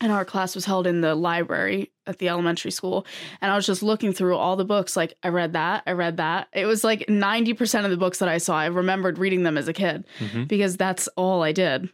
And 0.00 0.10
our 0.10 0.24
class 0.24 0.54
was 0.56 0.64
held 0.64 0.86
in 0.86 1.00
the 1.00 1.14
library 1.14 1.92
at 2.06 2.18
the 2.18 2.28
elementary 2.28 2.70
school. 2.72 3.06
And 3.40 3.52
I 3.52 3.54
was 3.56 3.66
just 3.66 3.82
looking 3.84 4.12
through 4.12 4.36
all 4.36 4.56
the 4.56 4.64
books. 4.64 4.96
Like, 4.96 5.14
I 5.22 5.28
read 5.28 5.52
that, 5.52 5.84
I 5.86 5.92
read 5.92 6.16
that. 6.16 6.48
It 6.52 6.66
was 6.66 6.82
like 6.82 7.06
90% 7.08 7.84
of 7.84 7.90
the 7.92 7.96
books 7.96 8.18
that 8.18 8.28
I 8.28 8.38
saw, 8.38 8.56
I 8.56 8.66
remembered 8.66 9.18
reading 9.18 9.42
them 9.44 9.56
as 9.58 9.68
a 9.68 9.72
kid 9.72 10.04
Mhm. 10.18 10.48
because 10.48 10.76
that's 10.76 11.06
all 11.16 11.42
I 11.42 11.52
did 11.52 11.88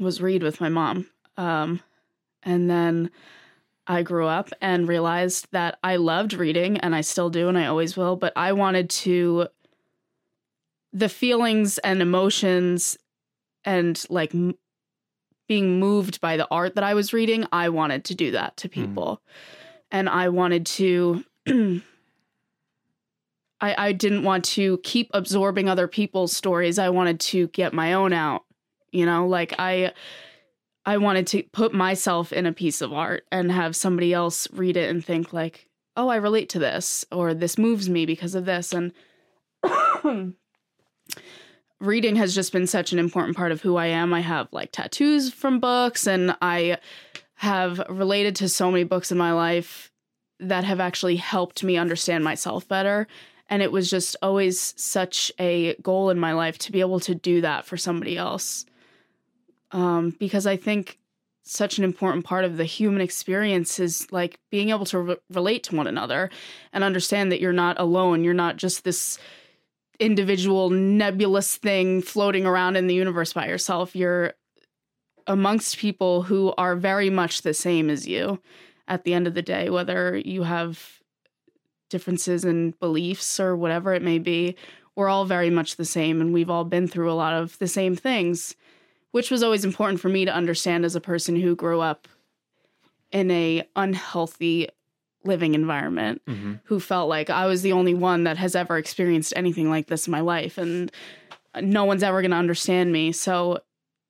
was 0.00 0.20
read 0.20 0.42
with 0.42 0.60
my 0.60 0.68
mom. 0.68 1.06
Um, 1.36 1.80
and 2.42 2.68
then 2.68 3.10
I 3.86 4.02
grew 4.02 4.26
up 4.26 4.48
and 4.60 4.88
realized 4.88 5.48
that 5.52 5.78
I 5.84 5.96
loved 5.96 6.32
reading 6.32 6.78
and 6.78 6.94
I 6.96 7.02
still 7.02 7.30
do 7.30 7.48
and 7.48 7.58
I 7.58 7.66
always 7.66 7.96
will, 7.96 8.16
but 8.16 8.32
I 8.34 8.52
wanted 8.54 8.88
to 8.90 9.48
the 10.94 11.08
feelings 11.08 11.78
and 11.78 12.00
emotions 12.00 12.96
and 13.64 14.02
like 14.08 14.34
m- 14.34 14.56
being 15.48 15.78
moved 15.78 16.20
by 16.20 16.36
the 16.38 16.48
art 16.50 16.76
that 16.76 16.84
I 16.84 16.94
was 16.94 17.12
reading, 17.12 17.44
I 17.52 17.68
wanted 17.68 18.04
to 18.04 18.14
do 18.14 18.30
that 18.30 18.56
to 18.58 18.68
hmm. 18.68 18.74
people. 18.74 19.20
And 19.90 20.08
I 20.08 20.30
wanted 20.30 20.64
to 20.66 21.24
I, 23.60 23.88
I 23.88 23.92
didn't 23.92 24.22
want 24.24 24.44
to 24.46 24.78
keep 24.78 25.10
absorbing 25.14 25.68
other 25.68 25.88
people's 25.88 26.36
stories. 26.36 26.78
I 26.78 26.90
wanted 26.90 27.20
to 27.20 27.48
get 27.48 27.72
my 27.72 27.94
own 27.94 28.12
out. 28.12 28.44
You 28.92 29.06
know, 29.06 29.26
like 29.26 29.54
I 29.58 29.92
I 30.86 30.98
wanted 30.98 31.26
to 31.28 31.42
put 31.52 31.72
myself 31.72 32.32
in 32.32 32.46
a 32.46 32.52
piece 32.52 32.80
of 32.80 32.92
art 32.92 33.24
and 33.32 33.50
have 33.50 33.74
somebody 33.74 34.12
else 34.12 34.46
read 34.52 34.76
it 34.76 34.90
and 34.90 35.04
think 35.04 35.32
like, 35.32 35.68
"Oh, 35.96 36.08
I 36.08 36.16
relate 36.16 36.50
to 36.50 36.58
this," 36.58 37.04
or 37.10 37.34
"This 37.34 37.58
moves 37.58 37.88
me 37.88 38.06
because 38.06 38.34
of 38.34 38.44
this." 38.44 38.72
And 38.72 38.92
reading 41.84 42.16
has 42.16 42.34
just 42.34 42.52
been 42.52 42.66
such 42.66 42.92
an 42.92 42.98
important 42.98 43.36
part 43.36 43.52
of 43.52 43.60
who 43.60 43.76
I 43.76 43.86
am. 43.86 44.12
I 44.12 44.20
have 44.20 44.48
like 44.52 44.72
tattoos 44.72 45.32
from 45.32 45.60
books 45.60 46.06
and 46.06 46.36
I 46.40 46.78
have 47.36 47.82
related 47.88 48.36
to 48.36 48.48
so 48.48 48.70
many 48.70 48.84
books 48.84 49.12
in 49.12 49.18
my 49.18 49.32
life 49.32 49.90
that 50.40 50.64
have 50.64 50.80
actually 50.80 51.16
helped 51.16 51.62
me 51.62 51.76
understand 51.76 52.24
myself 52.24 52.66
better. 52.66 53.06
And 53.48 53.62
it 53.62 53.72
was 53.72 53.90
just 53.90 54.16
always 54.22 54.74
such 54.76 55.30
a 55.38 55.74
goal 55.76 56.10
in 56.10 56.18
my 56.18 56.32
life 56.32 56.58
to 56.58 56.72
be 56.72 56.80
able 56.80 57.00
to 57.00 57.14
do 57.14 57.40
that 57.42 57.64
for 57.64 57.76
somebody 57.76 58.16
else. 58.16 58.64
Um, 59.72 60.16
because 60.18 60.46
I 60.46 60.56
think 60.56 60.98
such 61.42 61.76
an 61.76 61.84
important 61.84 62.24
part 62.24 62.44
of 62.44 62.56
the 62.56 62.64
human 62.64 63.02
experience 63.02 63.78
is 63.78 64.10
like 64.10 64.38
being 64.50 64.70
able 64.70 64.86
to 64.86 64.98
re- 64.98 65.16
relate 65.30 65.62
to 65.64 65.76
one 65.76 65.86
another 65.86 66.30
and 66.72 66.82
understand 66.82 67.30
that 67.30 67.40
you're 67.40 67.52
not 67.52 67.78
alone. 67.78 68.24
You're 68.24 68.32
not 68.32 68.56
just 68.56 68.84
this 68.84 69.18
individual 69.98 70.70
nebulous 70.70 71.56
thing 71.56 72.02
floating 72.02 72.46
around 72.46 72.76
in 72.76 72.86
the 72.86 72.94
universe 72.94 73.32
by 73.32 73.46
yourself. 73.46 73.94
You're 73.94 74.34
amongst 75.26 75.78
people 75.78 76.22
who 76.22 76.52
are 76.58 76.76
very 76.76 77.10
much 77.10 77.42
the 77.42 77.54
same 77.54 77.88
as 77.88 78.06
you 78.06 78.40
at 78.88 79.04
the 79.04 79.14
end 79.14 79.26
of 79.26 79.34
the 79.34 79.42
day, 79.42 79.70
whether 79.70 80.16
you 80.16 80.42
have 80.42 81.00
differences 81.88 82.44
in 82.44 82.72
beliefs 82.80 83.38
or 83.38 83.56
whatever 83.56 83.94
it 83.94 84.02
may 84.02 84.18
be. 84.18 84.56
We're 84.96 85.08
all 85.08 85.24
very 85.24 85.50
much 85.50 85.76
the 85.76 85.84
same, 85.84 86.20
and 86.20 86.32
we've 86.32 86.50
all 86.50 86.64
been 86.64 86.86
through 86.86 87.10
a 87.10 87.14
lot 87.14 87.34
of 87.34 87.58
the 87.58 87.66
same 87.66 87.96
things, 87.96 88.54
which 89.12 89.30
was 89.30 89.42
always 89.42 89.64
important 89.64 90.00
for 90.00 90.08
me 90.08 90.24
to 90.24 90.34
understand 90.34 90.84
as 90.84 90.94
a 90.94 91.00
person 91.00 91.36
who 91.36 91.56
grew 91.56 91.80
up 91.80 92.06
in 93.10 93.30
a 93.30 93.66
unhealthy 93.76 94.68
living 95.24 95.54
environment 95.54 96.20
Mm-hmm. 96.26 96.54
who 96.64 96.80
felt 96.80 97.08
like 97.08 97.30
I 97.30 97.46
was 97.46 97.62
the 97.62 97.72
only 97.72 97.94
one 97.94 98.24
that 98.24 98.36
has 98.38 98.54
ever 98.54 98.76
experienced 98.78 99.32
anything 99.36 99.70
like 99.70 99.86
this 99.86 100.06
in 100.06 100.10
my 100.10 100.20
life 100.20 100.58
and 100.58 100.90
no 101.60 101.84
one's 101.84 102.02
ever 102.02 102.20
going 102.20 102.30
to 102.32 102.36
understand 102.36 102.92
me. 102.92 103.12
So 103.12 103.60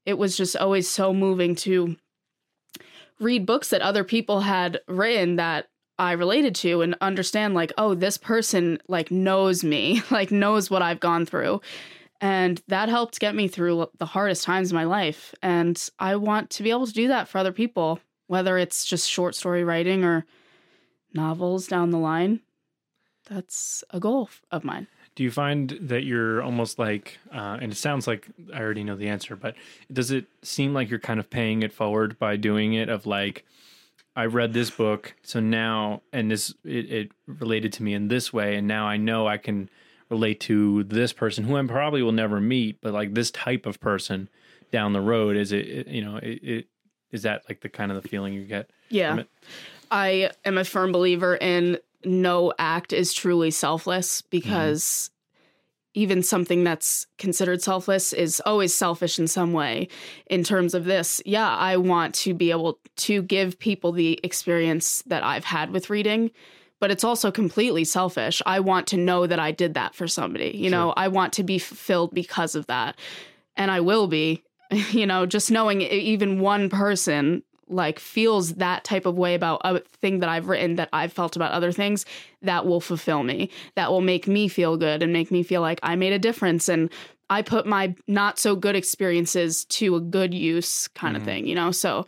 it 0.07 0.19
was 0.19 0.37
just 0.37 0.57
always 0.57 0.89
so 0.89 1.13
moving 1.13 1.55
to 1.57 1.97
read 3.21 3.47
books 3.47 3.69
that 3.69 3.83
other 3.83 4.05
people 4.05 4.41
had 4.41 4.81
written 4.89 5.37
that 5.37 5.69
I 5.99 6.13
related 6.13 6.55
to 6.57 6.83
and 6.83 6.97
understand 7.01 7.55
like 7.55 7.73
oh 7.79 7.95
this 7.95 8.19
person 8.19 8.79
like 8.89 9.11
knows 9.11 9.63
me, 9.63 10.03
like 10.11 10.31
knows 10.31 10.71
what 10.71 10.83
I've 10.83 11.01
gone 11.01 11.27
through. 11.27 11.61
And 12.21 12.63
that 12.69 12.89
helped 12.89 13.21
get 13.21 13.35
me 13.35 13.49
through 13.49 13.89
the 13.99 14.07
hardest 14.07 14.45
times 14.45 14.71
of 14.71 14.75
my 14.75 14.85
life 14.85 15.35
and 15.43 15.81
I 15.99 16.17
want 16.17 16.51
to 16.51 16.63
be 16.63 16.71
able 16.71 16.87
to 16.87 16.93
do 16.93 17.09
that 17.09 17.29
for 17.29 17.39
other 17.39 17.53
people, 17.53 18.01
whether 18.29 18.57
it's 18.57 18.85
just 18.85 19.09
short 19.11 19.35
story 19.35 19.63
writing 19.65 20.05
or 20.05 20.25
novels 21.15 21.67
down 21.67 21.91
the 21.91 21.99
line. 21.99 22.41
That's 23.29 23.83
a 23.91 24.01
goal 24.01 24.29
of 24.51 24.65
mine. 24.65 24.87
Do 25.15 25.23
you 25.23 25.31
find 25.31 25.79
that 25.81 26.05
you're 26.05 26.43
almost 26.43 26.79
like, 26.79 27.19
uh, 27.33 27.59
and 27.61 27.73
it 27.73 27.77
sounds 27.77 28.07
like 28.07 28.27
I 28.53 28.61
already 28.61 28.83
know 28.83 28.97
the 28.97 29.09
answer, 29.09 29.37
but 29.37 29.55
does 29.93 30.11
it 30.11 30.27
seem 30.43 30.75
like 30.75 30.91
you're 30.91 30.99
kind 30.99 31.21
of 31.21 31.31
paying 31.31 31.63
it 31.63 31.73
forward 31.73 32.19
by 32.19 32.37
doing 32.37 32.75
it? 32.75 32.89
Of 32.89 33.07
like, 33.07 33.45
I 34.17 34.27
read 34.27 34.53
this 34.53 34.71
book, 34.71 35.15
so 35.23 35.41
now, 35.41 36.03
and 36.13 36.31
this 36.31 36.53
it, 36.65 36.91
it 36.91 37.13
related 37.27 37.73
to 37.75 37.83
me 37.83 37.95
in 37.95 38.09
this 38.09 38.33
way, 38.33 38.57
and 38.57 38.67
now 38.67 38.87
I 38.87 38.97
know 38.97 39.27
I 39.27 39.39
can 39.39 39.71
relate 40.11 40.41
to 40.41 40.85
this 40.85 41.13
person 41.13 41.45
who 41.45 41.57
I 41.57 41.65
probably 41.65 42.03
will 42.03 42.13
never 42.13 42.41
meet, 42.41 42.81
but 42.81 42.93
like 42.93 43.15
this 43.15 43.31
type 43.31 43.67
of 43.67 43.81
person 43.81 44.29
down 44.71 44.93
the 44.93 45.01
road. 45.01 45.37
Is 45.37 45.53
it, 45.53 45.67
it 45.67 45.87
you 45.89 46.05
know, 46.05 46.17
it, 46.17 46.43
it 46.43 46.67
is 47.13 47.23
that 47.23 47.43
like 47.49 47.61
the 47.61 47.69
kind 47.69 47.93
of 47.93 48.03
the 48.03 48.09
feeling 48.09 48.35
you 48.35 48.45
get? 48.45 48.71
Yeah. 48.91 49.23
I 49.95 50.33
am 50.45 50.59
a 50.59 50.65
firm 50.65 50.91
believer 50.91 51.37
in 51.37 51.79
no 52.05 52.53
act 52.59 52.93
is 52.93 53.15
truly 53.15 53.53
selfless 53.53 54.23
because 54.23 55.09
even 55.95 56.21
something 56.25 56.65
that's 56.65 57.07
considered 57.17 57.63
selfless 57.63 58.13
is 58.13 58.43
always 58.45 58.75
selfish 58.75 59.21
in 59.21 59.29
some 59.29 59.53
way. 59.53 59.87
In 60.27 60.43
terms 60.43 60.75
of 60.75 60.85
this, 60.85 61.23
yeah, 61.25 61.49
I 61.49 61.77
want 61.77 62.13
to 62.17 62.35
be 62.35 62.51
able 62.51 62.81
to 62.97 63.23
give 63.23 63.57
people 63.61 63.93
the 63.93 64.19
experience 64.25 65.03
that 65.07 65.23
I've 65.23 65.45
had 65.45 65.71
with 65.71 65.91
reading, 65.91 66.33
but 66.81 66.91
it's 66.91 67.05
also 67.05 67.31
completely 67.31 67.85
selfish. 67.85 68.43
I 68.45 68.59
want 68.59 68.89
to 68.89 68.97
know 68.97 69.29
that 69.29 69.39
I 69.39 69.53
did 69.53 69.75
that 69.75 69.95
for 69.95 70.09
somebody. 70.09 70.51
You 70.57 70.71
know, 70.71 70.93
I 70.97 71.07
want 71.07 71.33
to 71.35 71.45
be 71.45 71.61
fulfilled 71.61 72.13
because 72.13 72.57
of 72.57 72.67
that. 72.67 72.97
And 73.57 73.71
I 73.71 73.79
will 73.79 74.09
be, 74.09 74.43
you 74.91 75.07
know, 75.07 75.25
just 75.25 75.53
knowing 75.53 75.83
even 75.83 76.41
one 76.41 76.69
person 76.69 77.45
like 77.69 77.99
feels 77.99 78.55
that 78.55 78.85
type 78.85 79.07
of 79.07 79.17
way 79.17 79.35
about 79.35 79.61
a 79.65 79.81
thing 80.01 80.21
that 80.21 80.29
I've 80.29 80.49
written 80.49 80.77
that 80.77 80.89
I've 80.93 81.13
felt 81.13 81.37
about 81.37 81.53
other 81.53 81.73
things, 81.73 82.05
that 82.43 82.67
will 82.67 82.81
fulfill 82.81 83.23
me. 83.23 83.51
That 83.75 83.91
will 83.91 84.01
make 84.01 84.27
me 84.29 84.49
feel 84.49 84.77
good 84.77 85.03
and 85.03 85.13
make 85.13 85.31
me 85.31 85.43
feel 85.43 85.61
like 85.61 85.81
I 85.83 85.97
made 85.97 86.13
a 86.13 86.19
difference 86.19 86.69
and 86.69 86.91
I 87.31 87.43
put 87.43 87.67
my 87.67 87.95
not 88.07 88.39
so 88.39 88.55
good 88.55 88.77
experiences 88.77 89.65
to 89.67 89.97
a 89.97 90.01
good 90.01 90.35
use 90.35 90.89
kind 90.89 91.17
of 91.17 91.23
Mhm. 91.23 91.27
thing, 91.27 91.47
you 91.47 91.55
know? 91.55 91.71
So 91.71 92.07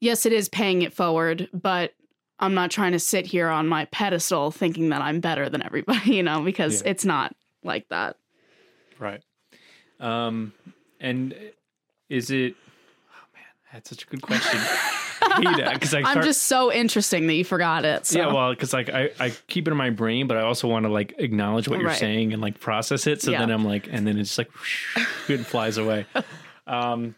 yes, 0.00 0.26
it 0.26 0.32
is 0.32 0.48
paying 0.48 0.82
it 0.82 0.92
forward, 0.92 1.48
but 1.52 1.94
I'm 2.40 2.54
not 2.54 2.72
trying 2.72 2.90
to 2.90 2.98
sit 2.98 3.24
here 3.26 3.48
on 3.48 3.68
my 3.68 3.84
pedestal 3.86 4.50
thinking 4.50 4.88
that 4.88 5.00
I'm 5.00 5.20
better 5.20 5.48
than 5.48 5.62
everybody, 5.62 6.14
you 6.16 6.22
know, 6.24 6.42
because 6.42 6.82
Yeah. 6.82 6.90
it's 6.90 7.04
not 7.04 7.36
like 7.62 7.88
that. 7.88 8.16
Right. 8.98 9.22
Um, 10.00 10.52
and 10.98 11.34
is 12.08 12.32
it? 12.32 12.56
That's 13.72 13.88
such 13.90 14.04
a 14.04 14.06
good 14.06 14.20
question. 14.22 14.60
I 15.24 15.40
hate 15.40 15.58
it 15.66 15.72
because 15.74 15.94
I'm 15.94 16.04
start, 16.04 16.24
just 16.24 16.42
so 16.42 16.70
interesting 16.72 17.26
that 17.28 17.34
you 17.34 17.44
forgot 17.44 17.84
it. 17.84 18.06
So. 18.06 18.18
yeah, 18.18 18.32
well, 18.32 18.50
because 18.50 18.72
like 18.72 18.90
I, 18.90 19.10
I 19.18 19.30
keep 19.48 19.66
it 19.66 19.70
in 19.70 19.76
my 19.76 19.90
brain, 19.90 20.26
but 20.26 20.36
I 20.36 20.42
also 20.42 20.68
want 20.68 20.84
to 20.84 20.90
like 20.90 21.14
acknowledge 21.18 21.68
what 21.68 21.78
you're 21.78 21.88
Right. 21.88 21.98
saying 21.98 22.32
and 22.32 22.42
like 22.42 22.60
process 22.60 23.06
it. 23.06 23.22
So 23.22 23.30
Yeah. 23.30 23.38
then 23.38 23.50
I'm 23.50 23.64
like, 23.64 23.88
and 23.90 24.06
then 24.06 24.18
it's 24.18 24.36
like, 24.36 24.50
it 25.28 25.38
flies 25.46 25.78
away. 25.78 26.06
Um, 26.66 27.14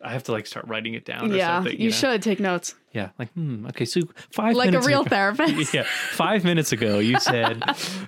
I 0.00 0.12
have 0.12 0.22
to 0.24 0.32
like 0.32 0.46
start 0.46 0.66
writing 0.68 0.94
it 0.94 1.04
down. 1.04 1.32
Or 1.32 1.34
yeah, 1.36 1.56
something, 1.58 1.78
you 1.78 1.88
know? 1.88 1.94
should 1.94 2.22
take 2.22 2.38
notes. 2.40 2.74
Yeah, 2.92 3.10
like 3.18 3.30
hmm, 3.32 3.66
okay, 3.66 3.84
so 3.84 4.00
five 4.30 4.54
Like 4.56 4.72
a 4.72 4.80
real 4.80 5.00
ago- 5.02 5.10
therapist. 5.10 5.74
yeah, 5.74 5.82
five 6.12 6.44
minutes 6.44 6.70
ago 6.72 7.00
you 7.00 7.18
said 7.20 7.62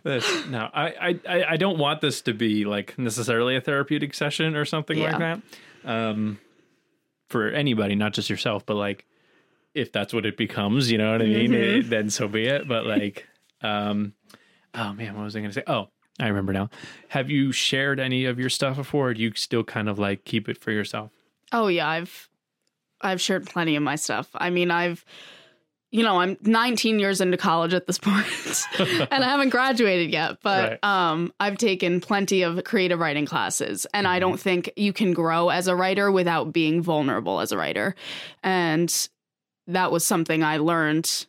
this. 0.05 0.47
No, 0.47 0.71
I, 0.73 0.87
I- 0.89 1.21
I, 1.29 1.45
I 1.51 1.57
don't 1.57 1.79
want 1.79 2.01
this 2.01 2.23
to 2.23 2.33
be 2.33 2.65
like 2.65 2.97
necessarily 2.99 3.57
a 3.57 3.61
therapeutic 3.61 4.15
session 4.15 4.55
or 4.57 4.65
something 4.65 4.99
like 4.99 5.19
that. 5.19 5.41
Um, 5.85 6.39
for 7.31 7.49
anybody, 7.49 7.95
not 7.95 8.13
just 8.13 8.29
yourself, 8.29 8.67
but 8.67 8.75
like 8.77 9.07
if 9.73 9.93
that's 9.93 10.13
what 10.13 10.27
it 10.27 10.37
becomes, 10.37 10.91
you 10.91 10.99
know 10.99 11.13
what 11.13 11.23
I 11.23 11.27
mean? 11.27 11.53
Mhm. 11.53 11.79
Eh, 11.79 11.83
then 11.89 12.11
so 12.11 12.29
be 12.29 12.47
it. 12.47 12.67
But 12.69 12.85
like, 12.87 13.27
um, 13.63 14.13
oh 14.75 14.93
man, 14.93 15.17
what 15.17 15.25
was 15.25 15.37
I 15.37 15.39
going 15.41 15.51
to 15.51 15.55
say? 15.55 15.63
Oh, 15.67 15.89
I 16.19 16.27
remember 16.27 16.53
now. 16.53 16.69
Have 17.09 17.31
you 17.31 17.53
shared 17.53 18.01
any 18.01 18.25
of 18.27 18.39
your 18.39 18.51
stuff 18.51 18.77
before? 18.77 19.11
Or 19.11 19.15
do 19.15 19.23
you 19.23 19.33
still 19.35 19.65
kind 19.65 19.89
of 19.89 19.99
like 19.99 20.25
keep 20.25 20.49
it 20.49 20.59
for 20.59 20.73
yourself? 20.73 21.13
Oh 21.53 21.69
yeah, 21.69 21.89
I've 21.89 22.29
I've 23.01 23.21
shared 23.21 23.47
plenty 23.47 23.77
of 23.77 23.83
my 23.83 23.97
stuff. 23.97 24.29
I 24.35 24.51
mean, 24.51 24.71
I've 24.71 25.05
you 25.93 26.05
know, 26.05 26.21
I'm 26.21 26.37
19 26.43 26.99
years 27.01 27.21
into 27.21 27.37
college 27.37 27.75
at 27.75 27.87
this 27.87 27.99
point 27.99 28.25
and 29.11 29.25
I 29.25 29.29
haven't 29.29 29.49
graduated 29.49 30.11
yet, 30.13 30.39
but 30.43 30.79
Right. 30.83 30.85
um 30.85 31.33
I've 31.41 31.59
taken 31.59 32.01
plenty 32.01 32.43
of 32.43 32.63
creative 32.65 32.99
writing 33.01 33.27
classes 33.27 33.87
and 33.93 34.07
I 34.07 34.19
don't 34.21 34.39
think 34.39 34.71
you 34.77 34.93
can 34.93 35.13
grow 35.13 35.49
as 35.49 35.67
a 35.67 35.75
writer 35.75 36.13
without 36.13 36.53
being 36.53 36.81
vulnerable 36.83 37.41
as 37.41 37.51
a 37.53 37.57
writer. 37.59 37.95
And 38.45 39.09
that 39.67 39.91
was 39.91 40.07
something 40.07 40.43
I 40.45 40.59
learned 40.59 41.27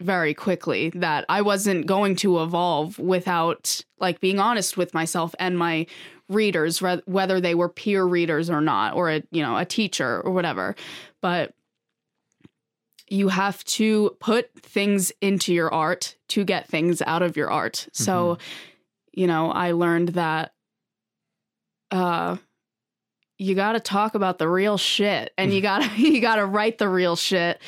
very 0.00 0.32
quickly 0.32 0.90
that 0.90 1.24
I 1.28 1.42
wasn't 1.42 1.86
going 1.86 2.14
to 2.16 2.40
evolve 2.42 2.98
without 3.00 3.80
like 3.98 4.20
being 4.20 4.38
honest 4.38 4.76
with 4.76 4.94
myself 4.94 5.34
and 5.40 5.58
my 5.58 5.86
readers 6.28 6.80
re- 6.80 7.02
whether 7.06 7.40
they 7.40 7.54
were 7.56 7.68
peer 7.68 8.04
readers 8.04 8.48
or 8.48 8.60
not 8.60 8.94
or 8.94 9.10
a 9.10 9.22
you 9.32 9.42
know 9.42 9.56
a 9.56 9.64
teacher 9.64 10.20
or 10.20 10.30
whatever 10.30 10.76
but 11.20 11.52
you 13.10 13.28
have 13.28 13.64
to 13.64 14.16
put 14.20 14.50
things 14.54 15.12
into 15.20 15.54
your 15.54 15.72
art 15.72 16.16
to 16.28 16.44
get 16.44 16.68
things 16.68 17.02
out 17.02 17.22
of 17.22 17.36
your 17.36 17.50
art. 17.50 17.88
So 17.92 18.38
you 19.18 19.26
know 19.26 19.50
i 19.50 19.72
learned 19.72 20.10
that 20.10 20.52
uh 21.90 22.36
you 23.36 23.54
got 23.54 23.72
to 23.72 23.80
talk 23.80 24.14
about 24.14 24.38
the 24.38 24.48
real 24.48 24.78
shit 24.78 25.32
and 25.36 25.52
you 25.52 25.60
got 25.70 25.82
to 25.82 26.00
you 26.00 26.20
got 26.20 26.36
to 26.36 26.46
write 26.46 26.78
the 26.78 26.88
real 26.88 27.16
shit 27.16 27.60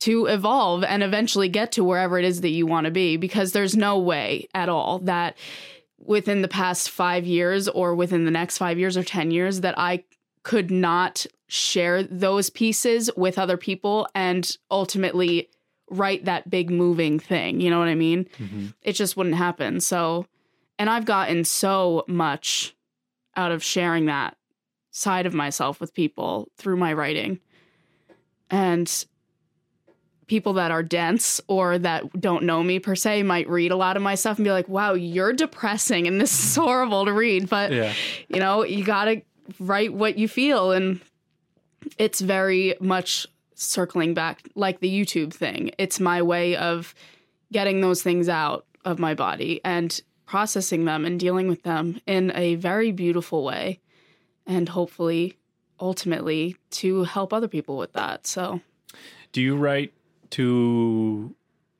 to 0.00 0.26
evolve 0.26 0.84
and 0.84 1.02
eventually 1.02 1.48
get 1.48 1.72
to 1.72 1.84
wherever 1.84 2.18
it 2.18 2.24
is 2.24 2.40
that 2.40 2.50
you 2.50 2.66
want 2.66 2.86
to 2.86 2.90
be 2.90 3.16
because 3.16 3.52
there's 3.52 3.76
no 3.76 3.98
way 3.98 4.48
at 4.54 4.68
all 4.68 5.00
that 5.00 5.36
within 5.98 6.40
the 6.40 6.48
past 6.48 6.88
5 6.88 7.26
years 7.26 7.68
or 7.68 7.94
within 7.96 8.24
the 8.24 8.30
next 8.30 8.58
5 8.58 8.78
years 8.78 8.96
or 8.96 9.02
10 9.02 9.32
years 9.32 9.62
that 9.62 9.76
I 9.76 10.04
could 10.44 10.70
not 10.70 11.26
share 11.48 12.02
those 12.02 12.50
pieces 12.50 13.10
with 13.16 13.38
other 13.38 13.56
people 13.56 14.06
and 14.14 14.56
ultimately 14.70 15.48
write 15.90 16.26
that 16.26 16.48
big 16.50 16.70
moving 16.70 17.18
thing. 17.18 17.60
You 17.60 17.70
know 17.70 17.78
what 17.78 17.88
I 17.88 17.94
mean? 17.94 18.28
Mhm. 18.38 18.74
It 18.82 18.92
just 18.92 19.16
wouldn't 19.16 19.36
happen. 19.36 19.80
So, 19.80 20.26
and 20.78 20.90
I've 20.90 21.06
gotten 21.06 21.44
so 21.44 22.04
much 22.06 22.76
out 23.36 23.50
of 23.52 23.64
sharing 23.64 24.04
that 24.06 24.36
side 24.90 25.24
of 25.26 25.32
myself 25.32 25.80
with 25.80 25.94
people 25.94 26.50
through 26.58 26.76
my 26.76 26.92
writing. 26.92 27.40
And 28.50 29.04
people 30.26 30.52
that 30.54 30.70
are 30.70 30.82
dense 30.82 31.40
or 31.48 31.78
that 31.78 32.20
don't 32.20 32.44
know 32.44 32.62
me 32.62 32.78
per 32.78 32.94
se 32.94 33.22
might 33.22 33.48
read 33.48 33.70
a 33.70 33.76
lot 33.76 33.96
of 33.96 34.02
my 34.02 34.14
stuff 34.14 34.36
and 34.36 34.44
be 34.44 34.50
like, 34.52 34.68
wow, 34.68 34.92
you're 34.92 35.32
depressing 35.32 36.06
and 36.06 36.20
this 36.20 36.38
is 36.38 36.56
horrible 36.62 37.06
to 37.06 37.12
read. 37.12 37.48
But, 37.48 37.72
Yeah. 37.72 37.92
you 38.28 38.38
know, 38.40 38.62
you 38.64 38.84
got 38.84 39.06
to 39.06 39.22
write 39.58 39.94
what 39.94 40.18
you 40.18 40.28
feel. 40.28 40.72
And 40.72 41.00
it's 41.96 42.20
very 42.20 42.74
much 42.80 43.26
circling 43.54 44.14
back 44.14 44.48
like 44.54 44.80
the 44.80 44.88
YouTube 44.88 45.32
thing. 45.32 45.70
It's 45.78 45.98
my 46.00 46.22
way 46.22 46.56
of 46.56 46.94
getting 47.52 47.80
those 47.80 48.02
things 48.02 48.28
out 48.28 48.66
of 48.84 48.98
my 48.98 49.14
body 49.14 49.60
and 49.64 50.00
processing 50.26 50.84
them 50.84 51.04
and 51.04 51.18
dealing 51.18 51.48
with 51.48 51.62
them 51.62 52.00
in 52.06 52.32
a 52.34 52.54
very 52.56 52.92
beautiful 52.92 53.44
way. 53.44 53.80
And 54.46 54.68
hopefully, 54.68 55.36
ultimately, 55.80 56.56
to 56.70 57.04
help 57.04 57.32
other 57.32 57.48
people 57.48 57.76
with 57.76 57.92
that. 57.94 58.26
So, 58.26 58.60
Do 59.32 59.42
you 59.42 59.56
write 59.56 59.92
to 60.30 61.34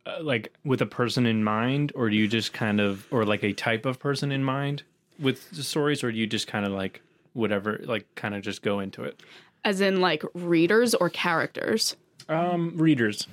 uh, 0.06 0.22
like 0.22 0.52
with 0.64 0.82
a 0.82 0.86
person 0.86 1.26
in 1.26 1.44
mind, 1.44 1.92
or 1.94 2.10
do 2.10 2.16
you 2.16 2.28
just 2.28 2.52
kind 2.52 2.80
of, 2.80 3.06
or 3.10 3.24
like 3.24 3.42
a 3.42 3.52
type 3.52 3.86
of 3.86 3.98
person 3.98 4.32
in 4.32 4.44
mind 4.44 4.82
with 5.18 5.50
the 5.50 5.62
stories, 5.62 6.04
or 6.04 6.12
do 6.12 6.18
you 6.18 6.26
just 6.26 6.46
kind 6.46 6.66
of 6.66 6.72
like 6.72 7.00
whatever, 7.32 7.80
like 7.84 8.06
kind 8.14 8.34
of 8.34 8.42
just 8.42 8.62
go 8.62 8.80
into 8.80 9.02
it? 9.02 9.20
As 9.64 9.80
in 9.80 10.00
like 10.00 10.22
readers 10.34 10.94
or 10.94 11.10
characters. 11.10 11.96
Um, 12.28 12.76
readers, 12.76 13.26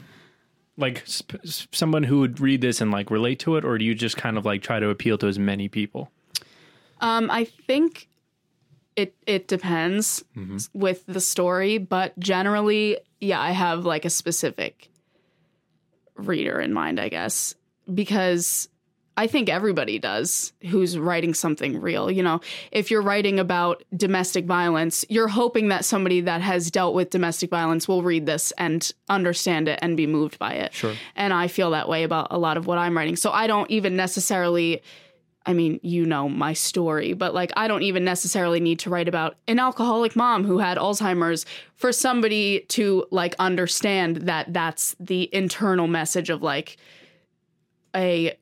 like 0.77 1.03
sp- 1.05 1.43
someone 1.45 2.03
who 2.03 2.19
would 2.19 2.39
read 2.39 2.61
this 2.61 2.81
and 2.81 2.91
like 2.91 3.11
relate 3.11 3.39
to 3.39 3.55
it, 3.57 3.65
or 3.65 3.77
do 3.77 3.85
you 3.85 3.95
just 3.95 4.17
kind 4.17 4.37
of 4.37 4.45
like 4.45 4.61
try 4.61 4.79
to 4.79 4.89
appeal 4.89 5.17
to 5.19 5.27
as 5.27 5.37
many 5.37 5.67
people? 5.67 6.11
Um, 7.01 7.29
I 7.29 7.43
think 7.43 8.07
it 8.95 9.13
it 9.25 9.47
depends 9.47 10.23
with 10.73 11.05
the 11.05 11.19
story, 11.19 11.77
but 11.77 12.17
generally, 12.17 12.97
yeah, 13.19 13.41
I 13.41 13.51
have 13.51 13.85
like 13.85 14.05
a 14.05 14.09
specific 14.09 14.89
reader 16.15 16.59
in 16.61 16.71
mind, 16.73 16.99
I 16.99 17.09
guess, 17.09 17.55
because 17.93 18.69
I 19.17 19.27
think 19.27 19.47
everybody 19.47 19.97
does 19.97 20.51
who's 20.69 20.97
writing 20.97 21.33
something 21.33 21.79
real. 21.79 22.11
You 22.11 22.21
know, 22.21 22.41
if 22.71 22.91
you're 22.91 23.01
writing 23.01 23.39
about 23.39 23.83
domestic 23.95 24.45
violence, 24.45 25.05
you're 25.07 25.29
hoping 25.29 25.69
that 25.69 25.85
somebody 25.85 26.21
that 26.21 26.41
has 26.41 26.69
dealt 26.69 26.95
with 26.95 27.11
domestic 27.11 27.49
violence 27.49 27.87
will 27.87 28.03
read 28.03 28.25
this 28.25 28.51
and 28.57 28.91
understand 29.07 29.69
it 29.69 29.79
and 29.81 29.95
be 29.95 30.05
moved 30.05 30.37
by 30.37 30.53
it. 30.53 30.73
Sure. 30.73 30.93
And 31.15 31.33
I 31.33 31.47
feel 31.47 31.71
that 31.71 31.87
way 31.87 32.03
about 32.03 32.27
a 32.31 32.37
lot 32.37 32.57
of 32.57 32.67
what 32.67 32.77
I'm 32.77 32.97
writing. 32.97 33.15
So 33.15 33.31
I 33.31 33.47
don't 33.47 33.71
even 33.71 33.95
necessarily 33.95 34.81
I 35.47 35.53
mean, 35.53 35.79
you 35.83 36.07
know 36.07 36.27
my 36.27 36.53
story, 36.53 37.13
but 37.13 37.35
like 37.35 37.51
I 37.55 37.67
don't 37.67 37.83
even 37.83 38.03
necessarily 38.03 38.59
need 38.59 38.79
to 38.79 38.89
write 38.89 39.07
about 39.07 39.37
an 39.47 39.59
alcoholic 39.59 40.15
mom 40.15 40.43
who 40.43 40.57
had 40.57 40.77
Alzheimer's 40.77 41.45
for 41.75 41.91
somebody 41.91 42.61
to 42.69 43.05
like 43.11 43.35
understand 43.37 44.17
that 44.23 44.51
that's 44.51 44.95
the 44.99 45.29
internal 45.33 45.85
message 45.87 46.31
of 46.31 46.41
like 46.41 46.77
a 47.95 48.35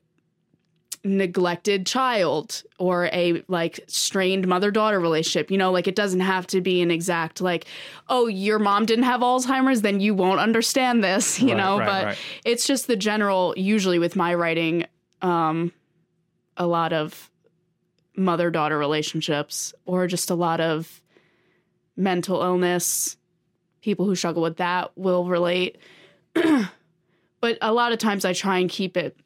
neglected 1.04 1.84
child 1.86 2.62
or 2.78 3.06
a 3.12 3.42
like 3.46 3.78
strained 3.86 4.48
mother-daughter 4.48 4.98
relationship 4.98 5.50
you 5.50 5.58
know 5.58 5.70
like 5.70 5.86
it 5.86 5.94
doesn't 5.94 6.20
have 6.20 6.46
to 6.46 6.62
be 6.62 6.80
an 6.80 6.90
exact 6.90 7.42
like 7.42 7.66
oh 8.08 8.26
your 8.26 8.58
mom 8.58 8.86
didn't 8.86 9.04
have 9.04 9.20
alzheimer's 9.20 9.82
then 9.82 10.00
you 10.00 10.14
won't 10.14 10.40
understand 10.40 11.04
this 11.04 11.38
you 11.40 11.48
Right, 11.48 11.56
know? 11.58 11.78
right, 11.78 11.86
but 11.86 12.04
right. 12.06 12.18
it's 12.46 12.66
just 12.66 12.86
the 12.86 12.96
general 12.96 13.52
usually 13.56 13.98
with 13.98 14.16
my 14.16 14.34
writing 14.34 14.86
um 15.20 15.72
a 16.56 16.66
lot 16.66 16.92
of 16.94 17.30
mother 18.16 18.50
daughter 18.50 18.78
relationships 18.78 19.74
or 19.84 20.06
just 20.06 20.30
a 20.30 20.34
lot 20.34 20.60
of 20.60 21.02
mental 21.96 22.42
illness. 22.42 23.16
People 23.82 24.06
who 24.06 24.14
struggle 24.14 24.42
with 24.42 24.56
that 24.58 24.96
will 24.96 25.26
relate. 25.26 25.76
But 27.40 27.58
a 27.60 27.74
lot 27.74 27.92
of 27.92 27.98
times 27.98 28.24
i 28.24 28.32
try 28.32 28.58
and 28.58 28.70
keep 28.70 28.96
it 28.96 29.18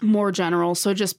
more 0.00 0.32
general. 0.32 0.74
So 0.74 0.94
just 0.94 1.18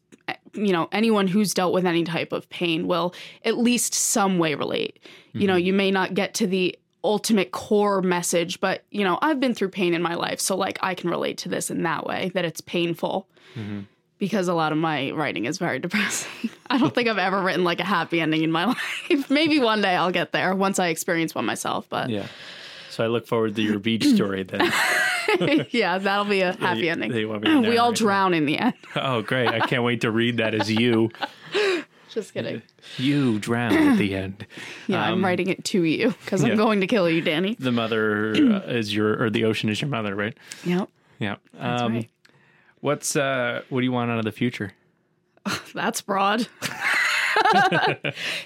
you 0.54 0.72
know 0.72 0.88
anyone 0.92 1.28
who's 1.28 1.54
dealt 1.54 1.74
with 1.74 1.86
any 1.86 2.04
type 2.04 2.32
of 2.32 2.50
pain 2.50 2.88
will 2.88 3.14
at 3.44 3.58
least 3.58 3.94
some 3.94 4.40
way 4.40 4.56
relate. 4.56 5.00
You 5.34 5.48
know 5.48 5.56
mm-hmm. 5.56 5.66
you 5.66 5.74
may 5.74 5.92
not 5.92 6.14
get 6.14 6.34
to 6.36 6.48
the 6.48 6.78
ultimate 7.04 7.52
core 7.52 8.02
message 8.02 8.60
but 8.60 8.84
you 8.90 9.04
know 9.04 9.20
i've 9.22 9.40
been 9.40 9.54
through 9.54 9.70
pain 9.70 9.94
in 9.94 10.02
my 10.02 10.16
life 10.16 10.40
so 10.40 10.58
like 10.58 10.80
i 10.82 10.96
can 10.96 11.08
relate 11.08 11.38
to 11.38 11.48
this 11.48 11.70
in 11.70 11.84
that 11.84 12.06
way 12.06 12.32
that 12.34 12.46
it's 12.46 12.62
painful. 12.62 13.28
Mm-hmm. 13.56 13.82
Because 14.18 14.48
a 14.48 14.54
lot 14.54 14.72
of 14.72 14.78
my 14.78 15.12
writing 15.12 15.44
is 15.46 15.58
very 15.58 15.78
depressing. 15.86 16.50
I 16.68 16.78
don't 16.78 16.96
think 16.96 17.08
i've 17.08 17.18
ever 17.18 17.42
written 17.42 17.64
like 17.64 17.80
a 17.80 17.86
happy 17.86 18.22
ending 18.22 18.44
in 18.44 18.52
my 18.52 18.66
life. 19.10 19.30
Maybe 19.30 19.60
one 19.60 19.82
day 19.82 19.96
i'll 19.96 20.12
get 20.12 20.32
there 20.32 20.56
once 20.56 20.80
i 20.80 20.88
experience 20.88 21.36
one 21.36 21.46
myself 21.46 21.88
but 21.90 22.10
Yeah. 22.10 22.28
So 22.96 23.04
I 23.04 23.08
look 23.08 23.28
forward 23.28 23.56
to 23.58 23.62
your 23.62 23.78
beach 23.80 24.06
story 24.16 24.44
then. 24.44 24.72
yeah 25.72 25.98
that'll 25.98 26.24
be 26.26 26.42
a 26.42 26.54
happy 26.54 26.82
you- 26.82 26.92
ending 26.92 27.12
that 27.12 27.20
you 27.20 27.28
want 27.28 27.44
me 27.44 27.68
we 27.68 27.78
all 27.78 27.92
drown 27.92 28.34
in 28.34 28.46
the 28.46 28.58
end 28.58 28.74
Oh, 28.96 29.22
great. 29.22 29.50
I 29.50 29.60
can't 29.60 29.84
wait 29.84 30.02
to 30.02 30.12
read 30.12 30.38
that 30.38 30.54
as 30.54 30.72
you. 30.72 31.12
just 32.10 32.34
kidding 32.34 32.62
You 32.98 33.40
drown 33.40 33.74
at 33.74 33.98
the 33.98 34.16
end. 34.16 34.46
yeah 34.88 35.02
i'm 35.04 35.16
Um, 35.16 35.26
writing 35.26 35.50
it 35.50 35.66
to 35.66 35.84
you 35.84 36.12
because 36.24 36.42
i'm 36.44 36.56
going 36.56 36.80
to 36.82 36.88
kill 36.88 37.10
you 37.10 37.20
danny 37.22 37.56
The 37.60 37.72
mother 37.74 38.30
uh, 38.34 38.60
is 38.68 38.96
your, 38.96 39.22
or 39.22 39.30
the 39.30 39.44
ocean 39.44 39.68
is 39.70 39.82
your 39.82 39.90
mother, 39.90 40.16
right? 40.16 40.38
yep 40.64 40.88
Yeah. 41.20 41.36
that's 41.54 41.82
um, 41.82 41.94
right 41.96 42.10
What's, 42.80 43.16
uh, 43.16 43.64
what 43.70 43.80
do 43.82 43.86
you 43.86 43.92
want 43.92 44.12
out 44.12 44.20
of 44.20 44.26
the 44.26 44.32
future? 44.32 44.72
That's 45.74 46.02
broad. 46.02 46.48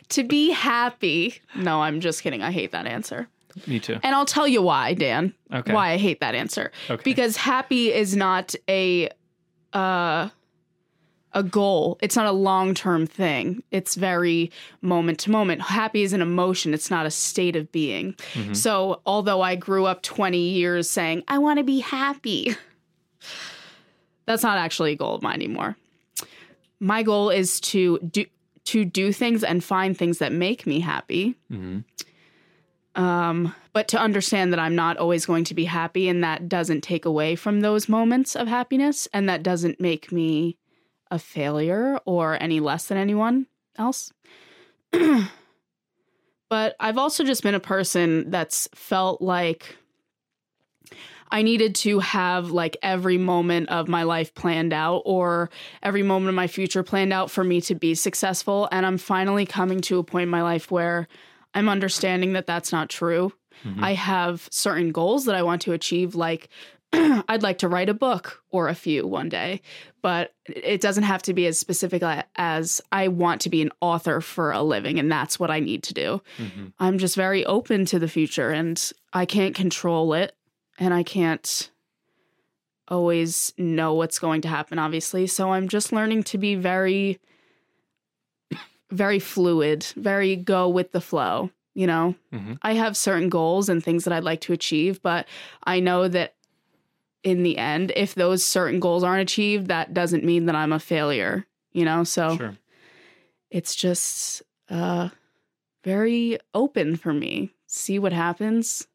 to 0.09 0.23
be 0.23 0.51
happy. 0.51 1.41
No, 1.55 1.81
I'm 1.81 1.99
just 1.99 2.23
kidding. 2.23 2.41
I 2.41 2.51
hate 2.51 2.71
that 2.71 2.85
answer. 2.87 3.27
Me 3.67 3.79
too. 3.79 3.99
And 4.03 4.15
I'll 4.15 4.25
tell 4.25 4.47
you 4.47 4.61
why, 4.61 4.93
Dan. 4.93 5.33
Okay. 5.53 5.73
Why 5.73 5.91
I 5.91 5.97
hate 5.97 6.19
that 6.21 6.35
answer. 6.35 6.71
Okay. 6.89 7.01
Because 7.03 7.37
happy 7.37 7.91
is 7.93 8.15
not 8.15 8.55
a 8.69 9.09
uh 9.73 10.29
a 11.33 11.43
goal. 11.43 11.99
It's 12.01 12.15
not 12.15 12.25
a 12.25 12.31
long-term 12.31 13.05
thing. 13.05 13.61
It's 13.69 13.93
very 13.93 14.51
moment 14.81 15.19
to 15.19 15.31
moment. 15.31 15.61
Happy 15.61 16.01
is 16.01 16.11
an 16.11 16.21
emotion. 16.21 16.73
It's 16.73 16.89
not 16.89 17.05
a 17.05 17.11
state 17.11 17.55
of 17.55 17.71
being. 17.71 18.13
Mm-hmm. 18.33 18.53
So, 18.53 19.01
although 19.05 19.41
I 19.41 19.55
grew 19.55 19.85
up 19.85 20.01
20 20.01 20.39
years 20.49 20.89
saying, 20.89 21.23
"I 21.27 21.37
want 21.37 21.59
to 21.59 21.63
be 21.63 21.79
happy." 21.81 22.55
That's 24.25 24.43
not 24.43 24.57
actually 24.57 24.93
a 24.93 24.95
goal 24.95 25.15
of 25.15 25.21
mine 25.21 25.35
anymore. 25.35 25.75
My 26.79 27.03
goal 27.03 27.29
is 27.29 27.59
to 27.61 27.99
do 27.99 28.25
to 28.65 28.85
do 28.85 29.11
things 29.11 29.43
and 29.43 29.63
find 29.63 29.97
things 29.97 30.19
that 30.19 30.31
make 30.31 30.67
me 30.67 30.79
happy 30.79 31.35
Mhm. 31.51 31.83
Um, 32.99 33.55
but 33.71 33.87
to 33.89 33.97
understand 33.97 34.51
that 34.51 34.59
I'm 34.59 34.75
not 34.75 34.97
always 34.97 35.25
going 35.25 35.45
to 35.45 35.55
be 35.55 35.63
happy, 35.63 36.09
and 36.09 36.21
that 36.21 36.49
doesn't 36.49 36.81
take 36.81 37.05
away 37.05 37.37
from 37.37 37.61
those 37.61 37.87
moments 37.87 38.35
of 38.35 38.49
happiness, 38.49 39.07
and 39.13 39.29
that 39.29 39.41
doesn't 39.41 39.79
make 39.79 40.11
me 40.11 40.57
a 41.09 41.17
failure 41.17 41.97
or 42.05 42.37
any 42.43 42.59
less 42.59 42.87
than 42.87 42.97
anyone 42.97 43.47
else. 43.77 44.11
but 44.91 46.75
I've 46.77 46.97
also 46.97 47.23
just 47.23 47.41
been 47.41 47.55
a 47.55 47.59
person 47.61 48.29
that's 48.31 48.67
felt 48.75 49.21
like 49.21 49.77
I 51.31 51.41
needed 51.41 51.75
to 51.75 51.99
have 51.99 52.51
like 52.51 52.75
every 52.81 53.17
moment 53.17 53.69
of 53.69 53.87
my 53.87 54.03
life 54.03 54.33
planned 54.33 54.73
out 54.73 55.03
or 55.05 55.49
every 55.81 56.03
moment 56.03 56.27
of 56.29 56.35
my 56.35 56.47
future 56.47 56.83
planned 56.83 57.13
out 57.13 57.31
for 57.31 57.45
me 57.45 57.61
to 57.61 57.75
be 57.75 57.95
successful. 57.95 58.67
And 58.73 58.85
I'm 58.85 58.97
finally 58.97 59.45
coming 59.45 59.79
to 59.81 59.99
a 59.99 60.03
point 60.03 60.23
in 60.23 60.29
my 60.29 60.41
life 60.41 60.69
where 60.69 61.07
I'm 61.53 61.69
understanding 61.69 62.33
that 62.33 62.47
that's 62.47 62.71
not 62.71 62.89
true. 62.89 63.33
I 63.81 63.93
have 63.93 64.47
certain 64.51 64.93
goals 64.93 65.25
that 65.25 65.35
I 65.35 65.43
want 65.43 65.61
to 65.63 65.73
achieve, 65.73 66.15
like 66.15 66.47
I'd 66.93 67.43
like 67.43 67.57
to 67.59 67.67
write 67.67 67.89
a 67.89 67.93
book 67.93 68.41
or 68.51 68.69
a 68.69 68.73
few 68.73 69.05
one 69.05 69.27
day, 69.27 69.61
but 70.01 70.33
it 70.47 70.79
doesn't 70.79 71.03
have 71.03 71.21
to 71.23 71.33
be 71.33 71.45
as 71.45 71.59
specific 71.59 72.01
as 72.37 72.79
I 72.93 73.09
want 73.09 73.41
to 73.41 73.49
be 73.49 73.61
an 73.61 73.71
author 73.81 74.21
for 74.21 74.51
a 74.53 74.63
living, 74.63 74.97
and 74.97 75.11
that's 75.11 75.39
what 75.39 75.51
I 75.51 75.59
need 75.59 75.83
to 75.83 75.93
do. 75.93 76.21
Mhm. 76.37 76.71
I'm 76.79 76.97
just 76.99 77.15
very 77.17 77.45
open 77.45 77.85
to 77.87 77.99
the 77.99 78.07
future, 78.07 78.49
and 78.51 78.81
I 79.11 79.25
can't 79.25 79.53
control 79.53 80.13
it, 80.13 80.35
and 80.79 80.93
I 80.93 81.03
can't 81.03 81.69
always 82.87 83.53
know 83.57 83.93
what's 83.93 84.19
going 84.19 84.41
to 84.41 84.47
happen, 84.47 84.79
obviously. 84.79 85.27
So 85.27 85.51
I'm 85.51 85.67
just 85.67 85.91
learning 85.91 86.23
to 86.23 86.37
be 86.37 86.55
very, 86.55 87.19
very 88.91 89.19
fluid, 89.19 89.83
very 89.95 90.35
go 90.35 90.67
with 90.69 90.91
the 90.91 91.01
flow. 91.01 91.49
You 91.75 91.87
know, 91.87 92.15
Mhm. 92.33 92.57
I 92.61 92.73
have 92.73 92.97
certain 92.97 93.29
goals 93.29 93.69
and 93.69 93.83
things 93.83 94.03
that 94.03 94.13
I'd 94.13 94.23
like 94.23 94.41
to 94.41 94.53
achieve, 94.53 95.01
but 95.01 95.27
I 95.63 95.79
know 95.79 96.07
that 96.07 96.35
in 97.23 97.43
the 97.43 97.57
end, 97.57 97.91
if 97.95 98.15
those 98.15 98.45
certain 98.45 98.79
goals 98.79 99.03
aren't 99.03 99.21
achieved, 99.21 99.67
that 99.67 99.93
doesn't 99.93 100.23
mean 100.23 100.45
that 100.47 100.55
I'm 100.55 100.73
a 100.73 100.79
failure. 100.79 101.45
You 101.71 101.85
know, 101.85 102.03
so 102.03 102.35
Sure. 102.37 102.57
it's 103.51 103.75
just 103.75 104.41
uh 104.69 105.09
very 105.83 106.37
open 106.53 106.95
for 106.97 107.13
me 107.13 107.51
see 107.67 107.97
what 107.99 108.11
happens 108.11 108.87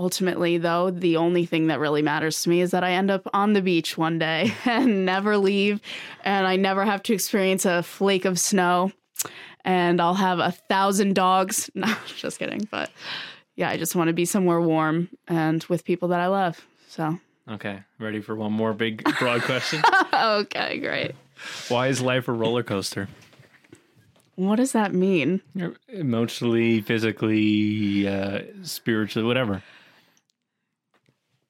ultimately, 0.00 0.56
though, 0.56 0.90
the 0.90 1.16
only 1.18 1.44
thing 1.44 1.66
that 1.66 1.78
really 1.78 2.00
matters 2.00 2.42
to 2.42 2.48
me 2.48 2.62
is 2.62 2.70
that 2.70 2.82
I 2.82 2.92
end 2.92 3.10
up 3.10 3.28
on 3.34 3.52
the 3.52 3.60
beach 3.60 3.98
one 3.98 4.18
day 4.18 4.52
and 4.64 5.04
never 5.04 5.36
leave, 5.36 5.80
and 6.24 6.46
I 6.46 6.56
never 6.56 6.84
have 6.86 7.02
to 7.04 7.12
experience 7.12 7.66
a 7.66 7.82
flake 7.82 8.24
of 8.24 8.40
snow, 8.40 8.92
and 9.64 10.00
I'll 10.00 10.14
have 10.14 10.38
a 10.38 10.52
thousand 10.52 11.14
dogs. 11.14 11.70
No, 11.80 11.94
just 12.16 12.38
kidding. 12.38 12.66
But 12.70 12.90
yeah, 13.56 13.68
I 13.68 13.76
just 13.76 13.94
want 13.94 14.08
to 14.08 14.14
be 14.14 14.24
somewhere 14.24 14.60
warm 14.60 15.10
and 15.28 15.62
with 15.64 15.84
people 15.84 16.08
that 16.08 16.20
I 16.20 16.28
love. 16.28 16.66
So, 16.88 17.18
Okay, 17.48 17.82
ready 17.98 18.20
for 18.20 18.34
one 18.34 18.52
more 18.52 18.72
big 18.72 19.04
broad 19.18 19.42
question? 19.42 19.82
okay, 20.14 20.78
great. 20.78 21.14
Why 21.68 21.88
is 21.88 22.00
life 22.00 22.26
a 22.28 22.32
roller 22.32 22.62
coaster? 22.62 23.08
What 24.36 24.56
does 24.56 24.72
that 24.72 24.94
mean? 24.94 25.42
Emotionally, 25.88 26.80
physically, 26.80 28.08
uh, 28.08 28.42
spiritually, 28.62 29.26
whatever. 29.26 29.62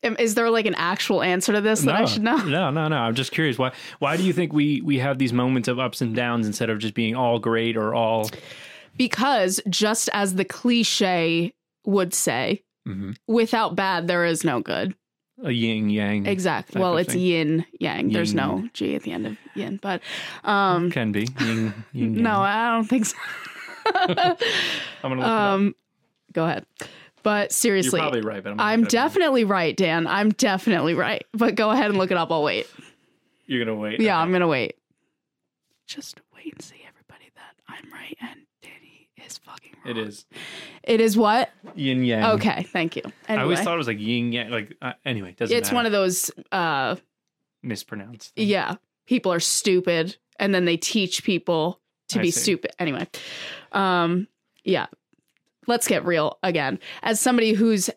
Is 0.03 0.35
there 0.35 0.49
like 0.51 0.65
an 0.67 0.75
actual 0.77 1.23
answer 1.23 1.53
to 1.53 1.61
this 1.61 1.83
that 1.83 1.95
I 1.95 2.05
should 2.07 2.23
know? 2.23 2.37
No, 2.47 2.71
no, 2.71 2.89
no. 2.89 2.97
I'm 2.97 3.15
just 3.15 3.33
curious. 3.33 3.59
Why 3.59 3.73
why 3.99 4.17
do 4.17 4.23
you 4.23 4.33
think 4.33 4.53
we 4.53 4.81
we 4.81 4.99
have 4.99 5.19
these 5.19 5.33
moments 5.33 5.69
of 5.69 5.79
ups 5.79 6.01
and 6.01 6.15
downs 6.17 6.47
instead 6.47 6.71
of 6.71 6.79
just 6.79 6.95
being 6.95 7.15
all 7.15 7.39
great 7.39 7.77
or 7.77 7.95
all 7.95 8.31
Because 8.97 9.61
just 9.69 10.09
as 10.13 10.35
the 10.37 10.45
cliche 10.45 11.53
would 11.85 12.15
say, 12.15 12.63
Mhm. 12.89 13.17
without 13.27 13.77
bad, 13.77 14.07
there 14.09 14.25
is 14.25 14.43
no 14.45 14.61
good. 14.61 14.95
a 15.43 15.51
yin 15.53 15.89
yang? 15.89 16.27
Exactly. 16.27 16.81
Well, 16.81 16.99
it's 16.99 17.13
thing. 17.15 17.23
yin 17.23 17.65
yang. 17.79 18.11
There's 18.11 18.35
no 18.35 18.57
Yin. 18.59 18.71
G 18.75 18.95
at 18.95 19.03
the 19.05 19.13
end 19.13 19.27
of 19.27 19.37
yin, 19.55 19.79
but 19.81 20.03
um, 20.45 20.91
Can 20.91 21.13
be 21.13 21.29
yin, 21.41 21.73
yin 21.93 22.23
no, 22.23 22.41
I 22.41 22.71
don't 22.71 22.85
think 22.89 23.07
so. 23.07 23.17
I'm 23.95 24.37
gonna 25.03 25.17
look 25.17 25.27
Um, 25.27 25.75
go 26.33 26.45
ahead. 26.45 26.67
But 27.23 27.31
it 27.31 27.35
up. 27.35 27.41
You're 27.43 27.49
seriously, 27.51 28.01
probably 28.01 28.21
right, 28.23 28.43
but 28.43 28.51
I'm, 28.53 28.61
I'm 28.61 28.81
look 28.81 28.89
it 28.89 28.93
definitely 28.93 29.45
right, 29.45 29.77
Dan. 29.77 30.07
I'm 30.07 30.31
definitely 30.31 30.95
right. 30.95 31.25
But 31.33 31.55
go 31.55 31.71
ahead 31.71 31.87
and 31.91 31.99
look 31.99 32.11
it 32.11 32.17
up. 32.17 32.31
I'll 32.33 32.43
wait. 32.43 32.67
You're 33.47 33.65
gonna 33.65 33.77
wait. 33.77 34.01
Yeah, 34.01 34.17
Okay. 34.17 34.23
I'm 34.23 34.33
gonna 34.33 34.49
wait. 34.49 34.77
Just 35.87 36.21
wait 36.35 36.53
and 36.53 36.63
see, 36.63 36.83
everybody, 36.89 37.31
that 37.35 37.55
I'm 37.69 37.93
right 37.93 38.17
and 38.21 38.41
Danny 38.63 39.09
is 39.27 39.39
fucking 39.39 39.73
wrong. 39.85 39.97
It 39.97 39.99
is 39.99 40.25
It 40.85 41.01
is 41.01 41.17
what? 41.17 41.51
yin 41.75 42.05
yang. 42.05 42.25
Okay, 42.37 42.63
thank 42.73 42.97
you. 42.97 43.03
I 43.29 43.37
always 43.39 43.61
thought 43.61 43.75
it 43.75 43.79
was 43.79 43.89
like 43.89 43.99
yin 43.99 44.33
yang. 44.33 44.51
Like 44.51 44.77
uh, 44.81 44.93
anyway, 45.05 45.33
doesn't 45.33 45.53
matter. 45.55 45.61
it's 45.61 45.73
one 45.73 45.87
of 45.87 45.93
those. 45.93 46.31
uh 46.53 46.97
mispronounced. 47.63 48.33
Yeah, 48.37 48.77
people 49.07 49.33
are 49.33 49.41
stupid, 49.41 50.17
and 50.39 50.55
then 50.55 50.65
they 50.65 50.77
teach 50.77 51.25
people 51.25 51.81
to 52.09 52.21
I 52.21 52.23
be 52.23 52.31
see. 52.31 52.41
stupid. 52.41 52.71
Anyway, 52.79 53.07
um, 53.73 54.29
yeah. 54.65 54.87
Let's 55.71 55.87
get 55.87 56.05
real 56.05 56.37
again. 56.43 56.81
As 57.05 57.21
somebody 57.21 57.53
who's 57.53 57.89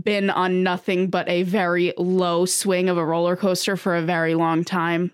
been 0.00 0.30
on 0.30 0.62
nothing 0.62 1.10
but 1.10 1.28
a 1.28 1.42
very 1.42 1.92
low 1.98 2.44
swing 2.44 2.88
of 2.88 2.96
a 2.96 3.04
roller 3.04 3.34
coaster 3.34 3.76
for 3.76 3.96
a 3.96 4.02
very 4.02 4.36
long 4.36 4.62
time, 4.62 5.10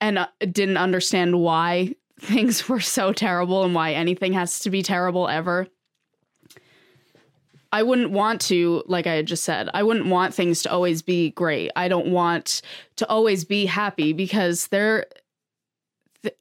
and 0.00 0.16
uh, 0.16 0.28
didn't 0.40 0.78
understand 0.78 1.38
why 1.38 1.94
things 2.20 2.66
were 2.66 2.80
so 2.80 3.12
terrible 3.12 3.62
and 3.62 3.74
why 3.74 3.92
anything 3.92 4.32
has 4.32 4.60
to 4.60 4.70
be 4.70 4.82
terrible 4.82 5.28
ever. 5.28 5.68
I 7.70 7.82
wouldn't 7.82 8.12
want 8.12 8.40
to, 8.42 8.82
like 8.86 9.06
I 9.06 9.12
had 9.12 9.26
just 9.26 9.44
said, 9.44 9.68
I 9.74 9.82
wouldn't 9.82 10.06
want 10.06 10.32
things 10.32 10.62
to 10.62 10.72
always 10.72 11.02
be 11.02 11.32
great. 11.32 11.72
I 11.76 11.88
don't 11.88 12.08
want 12.08 12.62
to 12.96 13.06
always 13.10 13.44
be 13.44 13.66
happy 13.66 14.14
because 14.14 14.68
they're 14.68 15.04
the, 16.22 16.34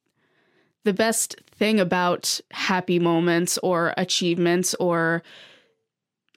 the 0.84 0.94
best 0.94 1.36
thing 1.58 1.80
about 1.80 2.40
happy 2.52 2.98
moments 2.98 3.58
or 3.58 3.92
achievements 3.96 4.74
or 4.74 5.22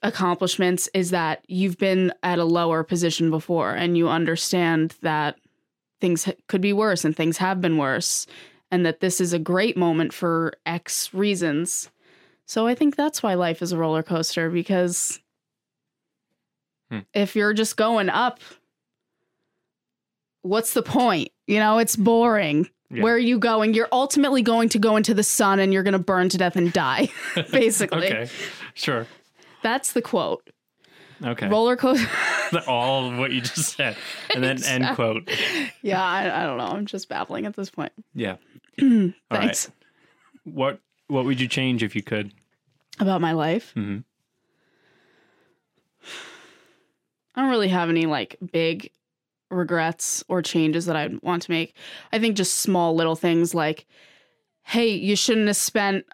accomplishments 0.02 0.88
is 0.94 1.10
that 1.10 1.44
you've 1.46 1.78
been 1.78 2.12
at 2.24 2.38
a 2.40 2.44
lower 2.44 2.82
position 2.82 3.30
before 3.30 3.70
and 3.72 3.96
you 3.96 4.08
understand 4.08 4.96
that 5.02 5.38
things 6.00 6.28
could 6.48 6.60
be 6.60 6.72
worse 6.72 7.04
and 7.04 7.16
things 7.16 7.38
have 7.38 7.60
been 7.60 7.78
worse 7.78 8.26
and 8.72 8.84
that 8.84 8.98
this 9.00 9.20
is 9.20 9.32
a 9.32 9.38
great 9.38 9.76
moment 9.76 10.12
for 10.12 10.54
x 10.66 11.14
reasons. 11.14 11.88
So 12.46 12.66
i 12.66 12.74
think 12.74 12.96
that's 12.96 13.22
why 13.22 13.34
life 13.34 13.62
is 13.62 13.70
a 13.70 13.78
roller 13.78 14.02
coaster 14.02 14.50
because 14.50 15.20
Hmm. 16.90 17.00
if 17.14 17.34
you're 17.36 17.54
just 17.54 17.76
going 17.76 18.10
up 18.10 18.40
what's 20.42 20.74
the 20.74 20.82
point? 20.82 21.28
You 21.46 21.58
know 21.60 21.78
it's 21.78 21.94
boring 21.96 22.68
Yeah. 22.92 23.02
where 23.02 23.14
are 23.14 23.18
you 23.18 23.38
going 23.38 23.72
you're 23.74 23.88
ultimately 23.90 24.42
going 24.42 24.68
to 24.68 24.78
go 24.78 24.96
into 24.96 25.14
the 25.14 25.22
sun 25.22 25.58
and 25.58 25.72
you're 25.72 25.82
going 25.82 25.92
to 25.94 25.98
burn 25.98 26.28
to 26.28 26.36
death 26.38 26.56
and 26.56 26.72
die 26.72 27.08
basically 27.50 28.12
Okay, 28.12 28.28
sure. 28.74 29.06
that's 29.62 29.92
the 29.94 30.02
quote 30.02 30.48
Okay, 31.24 31.48
roller 31.48 31.76
coaster 31.76 32.08
all 32.66 33.08
of 33.10 33.16
what 33.18 33.30
you 33.32 33.40
just 33.40 33.76
said, 33.76 33.96
and 34.34 34.42
then 34.44 34.62
end 34.64 34.94
quote. 34.96 35.30
yeah 35.82 36.04
I, 36.04 36.42
I 36.42 36.46
don't 36.46 36.58
know 36.58 36.64
i'm 36.66 36.84
just 36.86 37.08
babbling 37.08 37.46
at 37.46 37.56
this 37.56 37.70
point 37.70 37.92
Yeah. 38.14 38.36
All 38.82 38.86
right. 38.88 39.12
thanks 39.30 39.70
What 40.44 40.80
What 41.08 41.24
would 41.24 41.40
you 41.40 41.48
change 41.48 41.82
if 41.82 41.94
you 41.96 42.02
could? 42.02 42.32
about 43.00 43.20
my 43.22 43.32
life 43.32 43.72
hmm 43.74 43.98
I 47.34 47.40
don't 47.40 47.50
really 47.50 47.68
have 47.68 47.88
any 47.88 48.06
like 48.06 48.36
big 48.52 48.90
regrets 49.52 50.24
or 50.28 50.42
changes 50.42 50.86
that 50.86 50.96
I 50.96 51.10
want 51.22 51.42
to 51.42 51.50
make. 51.50 51.74
I 52.12 52.18
think 52.18 52.36
just 52.36 52.54
small 52.58 52.94
little 52.94 53.16
things 53.16 53.54
like, 53.54 53.86
hey, 54.64 54.88
you 54.88 55.14
shouldn't 55.16 55.46
have 55.48 55.56
spent 55.56 56.04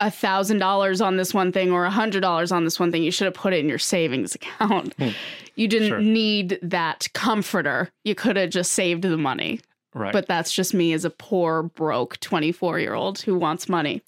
a 0.00 0.10
thousand 0.10 0.58
dollars 0.58 1.00
on 1.00 1.16
this 1.16 1.32
one 1.32 1.52
thing 1.52 1.72
or 1.72 1.84
a 1.84 1.90
hundred 1.90 2.20
dollars 2.20 2.52
on 2.52 2.64
this 2.64 2.78
one 2.78 2.92
thing. 2.92 3.02
You 3.02 3.10
should 3.10 3.24
have 3.26 3.34
put 3.34 3.52
it 3.54 3.60
in 3.60 3.68
your 3.68 3.78
savings 3.78 4.34
account. 4.34 4.94
Hmm. 4.94 5.08
You 5.58 5.68
didn't 5.68 5.88
Sure. 5.88 6.00
need 6.02 6.58
that 6.60 7.08
comforter. 7.14 7.88
You 8.04 8.14
could 8.14 8.36
have 8.36 8.50
just 8.50 8.72
saved 8.72 9.00
the 9.04 9.16
money. 9.16 9.60
Right. 9.94 10.12
But 10.12 10.26
that's 10.26 10.52
just 10.52 10.74
me 10.74 10.92
as 10.92 11.06
a 11.06 11.10
poor, 11.10 11.62
broke 11.62 12.20
24 12.20 12.78
year 12.78 12.92
old 12.92 13.20
who 13.20 13.38
wants 13.38 13.66
money. 13.66 14.02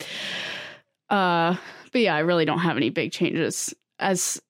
Uh, 1.09 1.57
but 1.91 2.03
yeah, 2.03 2.15
I 2.15 2.19
really 2.19 2.45
don't 2.45 2.59
have 2.59 2.77
any 2.77 2.91
big 2.91 3.13
changes 3.13 3.73
as 3.99 4.43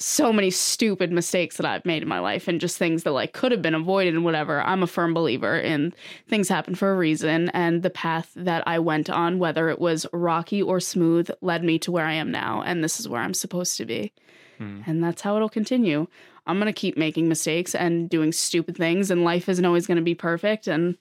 so 0.00 0.32
many 0.32 0.50
stupid 0.50 1.12
mistakes 1.12 1.56
that 1.58 1.66
I've 1.66 1.84
made 1.84 2.02
in 2.02 2.08
my 2.08 2.18
life 2.18 2.48
and 2.48 2.60
just 2.60 2.78
things 2.78 3.02
that 3.02 3.12
like 3.12 3.32
could 3.32 3.52
have 3.52 3.62
been 3.62 3.74
avoided 3.74 4.14
and 4.14 4.24
whatever. 4.24 4.62
I'm 4.62 4.82
a 4.82 4.86
firm 4.86 5.12
believer 5.14 5.58
in 5.58 5.92
things 6.26 6.48
happen 6.48 6.74
for 6.74 6.90
a 6.90 6.96
reason 6.96 7.50
and 7.50 7.82
the 7.82 7.90
path 7.90 8.32
that 8.34 8.66
I 8.66 8.78
went 8.78 9.10
on, 9.10 9.38
whether 9.38 9.68
it 9.68 9.78
was 9.78 10.06
rocky 10.12 10.62
or 10.62 10.80
smooth, 10.80 11.30
led 11.42 11.62
me 11.62 11.78
to 11.80 11.92
where 11.92 12.06
I 12.06 12.14
am 12.14 12.30
now. 12.30 12.62
And 12.62 12.82
this 12.82 12.98
is 12.98 13.08
where 13.08 13.20
I'm 13.20 13.34
supposed 13.34 13.76
to 13.76 13.84
be. 13.84 14.12
Hmm. 14.58 14.80
And 14.86 15.04
that's 15.04 15.22
how 15.22 15.36
it'll 15.36 15.48
continue. 15.48 16.06
I'm 16.46 16.58
going 16.58 16.66
to 16.66 16.72
keep 16.72 16.96
making 16.96 17.28
mistakes 17.28 17.74
and 17.74 18.08
doing 18.08 18.32
stupid 18.32 18.76
things, 18.76 19.10
and 19.10 19.24
life 19.24 19.48
isn't 19.48 19.64
always 19.64 19.86
going 19.86 19.96
to 19.96 20.02
be 20.02 20.14
perfect. 20.14 20.66
And 20.66 20.96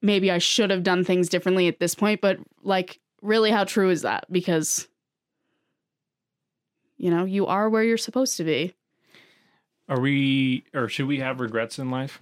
maybe 0.00 0.30
I 0.30 0.38
should 0.38 0.70
have 0.70 0.82
done 0.82 1.04
things 1.04 1.28
differently 1.28 1.68
at 1.68 1.80
this 1.80 1.94
point, 1.94 2.20
but 2.20 2.38
like, 2.62 3.00
really, 3.22 3.50
how 3.50 3.64
true 3.64 3.90
is 3.90 4.02
that? 4.02 4.30
Because, 4.30 4.88
you 6.98 7.10
know, 7.10 7.24
you 7.24 7.46
are 7.46 7.68
where 7.70 7.82
you're 7.82 7.96
supposed 7.96 8.36
to 8.36 8.44
be. 8.44 8.74
Are 9.88 9.98
we, 10.00 10.64
or 10.74 10.88
should 10.88 11.06
we 11.06 11.18
have 11.20 11.40
regrets 11.40 11.78
in 11.78 11.90
life? 11.90 12.20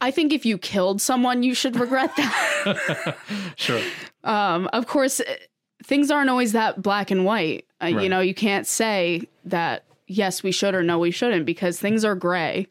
I 0.00 0.10
think 0.10 0.32
if 0.32 0.44
you 0.46 0.58
killed 0.58 1.00
someone, 1.00 1.42
you 1.42 1.54
should 1.54 1.76
regret 1.76 2.10
that. 2.16 3.16
Sure. 3.56 3.80
um, 4.24 4.68
of 4.72 4.86
course, 4.86 5.20
eh, 5.20 5.36
things 5.84 6.10
aren't 6.10 6.30
always 6.30 6.52
that 6.52 6.80
black 6.82 7.10
and 7.10 7.24
white. 7.24 7.66
Uh, 7.82 7.86
You 7.86 8.08
know, 8.08 8.20
you 8.20 8.34
can't 8.34 8.66
say 8.66 9.22
that 9.44 9.84
yes, 10.06 10.42
we 10.42 10.52
should 10.52 10.74
or 10.74 10.82
no, 10.82 10.98
we 10.98 11.10
shouldn't 11.10 11.44
because 11.46 11.78
things 11.78 12.04
are 12.04 12.14
gray, 12.14 12.66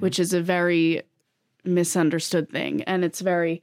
which 0.00 0.18
is 0.18 0.32
a 0.32 0.40
very 0.40 1.02
misunderstood 1.64 2.50
thing. 2.50 2.82
And 2.84 3.04
it's 3.04 3.20
very 3.20 3.62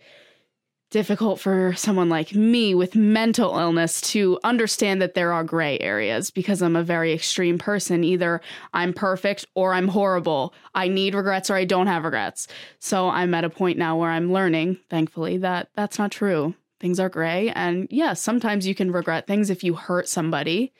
difficult 0.89 1.39
for 1.39 1.73
someone 1.75 2.09
like 2.09 2.33
me 2.33 2.73
with 2.73 2.95
mental 2.95 3.57
illness 3.59 4.01
to 4.01 4.39
understand 4.43 5.01
that 5.01 5.13
there 5.13 5.31
are 5.31 5.43
gray 5.43 5.77
areas 5.79 6.31
because 6.31 6.61
I'm 6.61 6.75
a 6.75 6.83
very 6.83 7.13
extreme 7.13 7.57
person. 7.59 8.03
Either 8.03 8.41
I'm 8.73 8.93
perfect 8.93 9.45
or 9.53 9.73
I'm 9.73 9.89
horrible. 9.89 10.53
I 10.73 10.87
need 10.87 11.13
regrets 11.13 11.49
or 11.49 11.55
I 11.55 11.65
don't 11.65 11.87
have 11.87 12.03
regrets. 12.05 12.47
So 12.79 13.09
I'm 13.09 13.33
at 13.35 13.43
a 13.43 13.49
point 13.49 13.77
now 13.77 13.97
where 13.97 14.09
I'm 14.09 14.33
learning, 14.33 14.79
thankfully, 14.89 15.37
that 15.37 15.69
that's 15.75 15.99
not 15.99 16.11
true. 16.11 16.55
Things 16.79 16.99
are 16.99 17.09
gray. 17.09 17.49
And 17.49 17.87
yes, 17.91 18.21
sometimes 18.21 18.65
you 18.65 18.73
can 18.73 18.91
regret 18.91 19.27
things 19.27 19.49
if 19.49 19.63
you 19.63 19.75
hurt 19.75 20.07
somebody, 20.09 20.73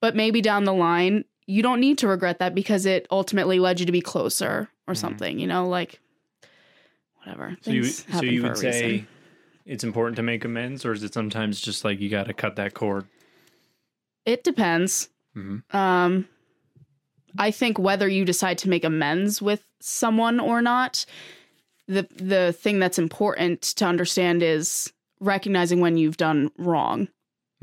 but 0.00 0.16
maybe 0.16 0.40
down 0.40 0.64
the 0.64 0.74
line, 0.74 1.24
you 1.46 1.62
don't 1.62 1.80
need 1.80 1.98
to 1.98 2.08
regret 2.08 2.38
that 2.38 2.54
because 2.54 2.86
it 2.86 3.06
ultimately 3.10 3.58
led 3.60 3.78
you 3.78 3.86
to 3.86 3.92
be 3.92 4.00
closer 4.00 4.70
or 4.88 4.94
Mhm. 4.94 4.98
something, 4.98 5.38
you 5.38 5.46
know, 5.46 5.68
like 5.68 6.00
whatever. 7.18 7.56
So 7.60 7.70
you, 7.70 7.84
so 7.84 8.22
you 8.22 8.42
would 8.42 8.56
say 8.56 9.06
it's 9.64 9.84
important 9.84 10.16
to 10.16 10.22
make 10.22 10.44
amends, 10.44 10.84
or 10.84 10.92
is 10.92 11.02
it 11.02 11.14
sometimes 11.14 11.60
just 11.60 11.84
like 11.84 12.00
you 12.00 12.08
got 12.08 12.26
to 12.26 12.34
cut 12.34 12.56
that 12.56 12.74
cord? 12.74 13.06
it 14.24 14.44
depends. 14.44 15.08
hmm 15.34 15.58
Um, 15.72 16.28
I 17.38 17.50
think 17.50 17.78
whether 17.78 18.08
you 18.08 18.24
decide 18.24 18.58
to 18.58 18.68
make 18.68 18.84
amends 18.84 19.42
with 19.42 19.64
someone 19.80 20.38
or 20.38 20.62
not, 20.62 21.04
the 21.88 22.06
the 22.16 22.52
thing 22.52 22.78
that's 22.78 22.98
important 22.98 23.62
to 23.62 23.84
understand 23.84 24.42
is 24.42 24.92
recognizing 25.20 25.80
when 25.80 25.96
you've 25.96 26.16
done 26.16 26.50
wrong 26.58 27.08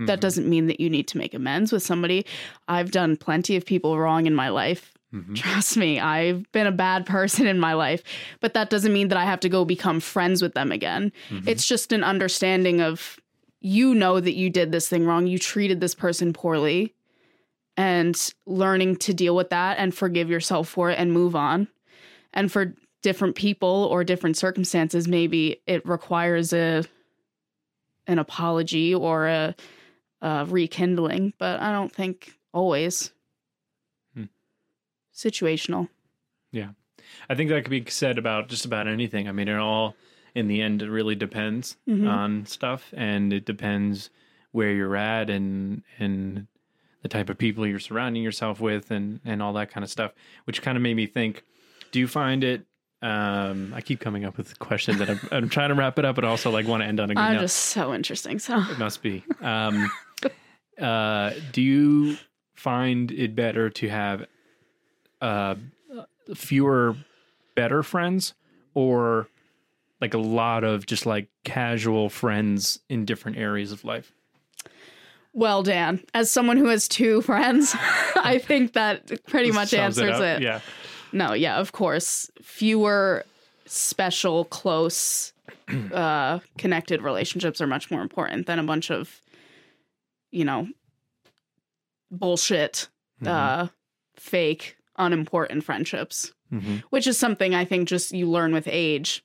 That 0.08 0.22
doesn't 0.22 0.50
mean 0.50 0.68
that 0.68 0.80
you 0.80 0.89
need 0.89 1.10
to 1.10 1.18
make 1.18 1.34
amends 1.34 1.74
with 1.74 1.84
somebody. 1.84 2.26
I've 2.70 2.91
done 2.91 3.18
plenty 3.18 3.58
of 3.58 3.66
people 3.66 4.00
wrong 4.00 4.28
in 4.28 4.34
my 4.34 4.47
life. 4.47 4.93
Mhm. 5.14 5.36
Trust 5.36 5.76
me, 5.76 5.99
I've 5.99 6.51
been 6.51 6.68
a 6.68 6.72
bad 6.72 7.05
person 7.05 7.47
in 7.47 7.60
my 7.60 7.74
life, 7.74 8.03
but 8.41 8.53
that 8.53 8.70
doesn't 8.70 8.93
mean 8.93 9.07
that 9.07 9.18
I 9.18 9.26
have 9.26 9.39
to 9.41 9.49
go 9.49 9.66
become 9.66 9.99
friends 9.99 10.41
with 10.41 10.53
them 10.53 10.72
again. 10.72 11.12
Mhm. 11.30 11.47
It's 11.47 11.68
just 11.68 11.91
an 11.91 12.03
understanding 12.03 12.80
of 12.82 13.20
you 13.62 13.95
know 13.95 14.20
that 14.20 14.36
you 14.36 14.49
did 14.49 14.72
this 14.72 14.88
thing 14.88 15.05
wrong, 15.05 15.28
you 15.28 15.39
treated 15.39 15.82
this 15.82 15.95
person 15.95 16.32
poorly, 16.32 16.93
and 17.76 18.34
learning 18.45 18.97
to 18.97 19.14
deal 19.14 19.36
with 19.36 19.49
that 19.49 19.78
and 19.80 19.95
forgive 19.95 20.30
yourself 20.30 20.70
for 20.70 20.91
it 20.91 20.99
and 20.99 21.12
move 21.12 21.36
on. 21.36 21.68
And 22.34 22.51
for 22.51 22.76
different 23.01 23.36
people 23.36 23.88
or 23.91 24.03
different 24.03 24.38
circumstances, 24.38 25.07
maybe 25.07 25.62
it 25.66 25.86
requires 25.86 26.53
a 26.53 26.84
an 28.07 28.18
apology 28.20 28.93
or 28.93 29.28
a, 29.28 29.55
a 30.22 30.45
rekindling, 30.47 31.34
but 31.38 31.60
I 31.60 31.72
don't 31.72 31.93
think 31.93 32.34
always. 32.53 33.12
Hmm. 35.22 35.86
Yeah. 36.51 36.70
I 37.30 37.36
think 37.36 37.49
that 37.49 37.63
could 37.63 37.72
be 37.72 37.86
said 37.89 38.17
about 38.17 38.49
just 38.49 38.65
about 38.65 38.88
anything. 38.88 39.28
I 39.28 39.32
mean, 39.32 39.47
it 39.47 39.57
all 39.57 39.95
in 40.36 40.47
the 40.47 40.61
end 40.61 40.82
it 40.82 40.89
really 40.89 41.15
depends 41.15 41.78
Mhm. 41.88 42.07
on 42.09 42.45
stuff, 42.45 42.93
and 42.95 43.34
it 43.34 43.45
depends 43.45 44.09
where 44.51 44.72
you're 44.72 44.95
at 44.95 45.30
and 45.30 45.84
and 45.97 46.47
the 47.01 47.07
type 47.09 47.30
of 47.30 47.38
people 47.38 47.65
you're 47.65 47.80
surrounding 47.80 48.22
yourself 48.24 48.59
with, 48.59 48.91
and 48.91 49.22
and 49.26 49.41
all 49.41 49.53
that 49.53 49.72
kind 49.72 49.84
of 49.84 49.89
stuff. 49.89 50.11
Which 50.45 50.61
kind 50.61 50.78
of 50.78 50.82
made 50.84 50.95
me 50.95 51.07
think: 51.07 51.43
Do 51.91 51.99
you 51.99 52.07
find 52.07 52.43
it? 52.43 52.65
Um, 53.01 53.74
I 53.74 53.80
keep 53.82 54.01
coming 54.01 54.26
up 54.26 54.36
with 54.38 54.59
questions 54.59 54.99
that 54.99 55.09
I'm, 55.09 55.20
I'm 55.32 55.49
trying 55.49 55.70
to 55.70 55.76
wrap 55.76 55.97
it 55.97 56.03
up, 56.05 56.15
but 56.15 56.26
also 56.26 56.51
like 56.51 56.67
want 56.67 56.84
to 56.84 56.88
end 56.88 56.99
on 56.99 57.09
a 57.09 57.15
good 57.15 57.22
I'm 57.22 57.34
note. 57.36 57.41
just 57.41 57.55
so 57.57 57.93
interesting. 57.93 58.39
So 58.39 58.57
It 58.70 58.78
must 58.78 59.01
be. 59.01 59.24
Um, 59.41 59.89
uh, 60.82 61.32
do 61.53 61.61
you 61.61 62.17
find 62.55 63.09
it 63.11 63.36
better 63.36 63.70
to 63.70 63.88
have 63.89 64.26
uh, 65.22 65.55
fewer 66.36 66.95
better 67.55 67.84
friends 67.84 68.34
or 68.74 69.28
like 70.01 70.13
a 70.13 70.20
lot 70.20 70.63
of 70.63 70.86
just 70.86 71.05
like 71.05 71.30
casual 71.43 72.09
friends 72.09 72.80
in 72.89 73.05
different 73.05 73.38
areas 73.38 73.72
of 73.72 73.84
life? 73.84 74.11
Well, 75.34 75.61
Dan, 75.63 76.03
as 76.13 76.32
someone 76.32 76.57
who 76.57 76.67
has 76.67 76.88
two 76.88 77.22
friends, 77.22 77.76
I 78.15 78.39
think 78.43 78.74
that 78.74 79.26
pretty 79.28 79.51
much 79.51 79.74
answers 79.74 80.15
up. 80.15 80.22
it. 80.22 80.41
Yeah. 80.41 80.61
No, 81.11 81.34
yeah, 81.34 81.57
of 81.57 81.72
course. 81.72 82.30
Fewer 82.41 83.26
special, 83.65 84.45
close, 84.45 85.34
uh, 85.93 86.39
connected 86.57 87.01
relationships 87.01 87.61
are 87.61 87.67
much 87.67 87.91
more 87.91 88.01
important 88.01 88.47
than 88.47 88.59
a 88.59 88.63
bunch 88.63 88.89
of, 88.89 89.22
you 90.32 90.45
know, 90.45 90.67
bullshit, 92.11 92.89
uh, 93.26 93.67
fake, 94.15 94.78
unimportant 95.00 95.64
friendships, 95.64 96.32
Mhm. 96.54 96.84
which 96.91 97.08
is 97.08 97.18
something 97.18 97.56
I 97.56 97.66
think 97.66 97.88
just 97.88 98.12
you 98.12 98.30
learn 98.30 98.52
with 98.54 98.68
age 98.68 99.24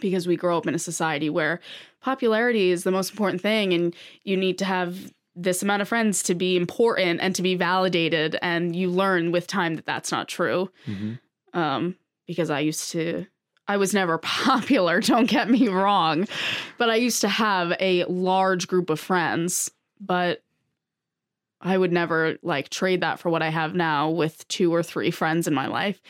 because 0.00 0.26
we 0.26 0.36
grow 0.36 0.56
up 0.58 0.66
in 0.66 0.74
a 0.74 0.78
society 0.78 1.30
where 1.30 1.60
popularity 2.00 2.70
is 2.70 2.84
the 2.84 2.90
most 2.90 3.10
important 3.10 3.40
thing 3.40 3.72
and 3.72 3.94
you 4.24 4.36
need 4.36 4.58
to 4.58 4.64
have 4.64 5.12
this 5.36 5.62
amount 5.62 5.82
of 5.82 5.88
friends 5.88 6.22
to 6.24 6.34
be 6.34 6.56
important 6.56 7.20
and 7.20 7.34
to 7.34 7.42
be 7.42 7.54
validated 7.54 8.36
and 8.42 8.76
you 8.76 8.88
learn 8.90 9.32
with 9.32 9.46
time 9.46 9.74
that 9.76 9.86
that's 9.86 10.12
not 10.12 10.28
true 10.28 10.70
Mhm. 10.86 11.18
um, 11.54 11.96
because 12.26 12.50
I 12.50 12.60
used 12.60 12.90
to. 12.92 13.26
I 13.66 13.76
was 13.78 13.94
never 13.94 14.18
popular, 14.22 15.00
don't 15.00 15.28
get 15.28 15.48
me 15.48 15.68
wrong, 15.68 16.26
but 16.78 16.90
I 16.90 16.96
used 16.96 17.20
to 17.22 17.28
have 17.28 17.72
a 17.80 18.04
large 18.04 18.68
group 18.68 18.90
of 18.90 19.00
friends, 19.00 19.70
but 20.00 20.42
I 21.64 21.78
would 21.78 21.92
never 21.92 22.36
like 22.42 22.68
trade 22.68 23.00
that 23.00 23.18
for 23.18 23.30
what 23.30 23.42
I 23.42 23.48
have 23.48 23.74
now 23.74 24.10
with 24.10 24.46
two 24.48 24.72
or 24.72 24.82
three 24.82 25.10
friends 25.10 25.48
in 25.48 25.54
my 25.54 25.66
life 25.66 26.00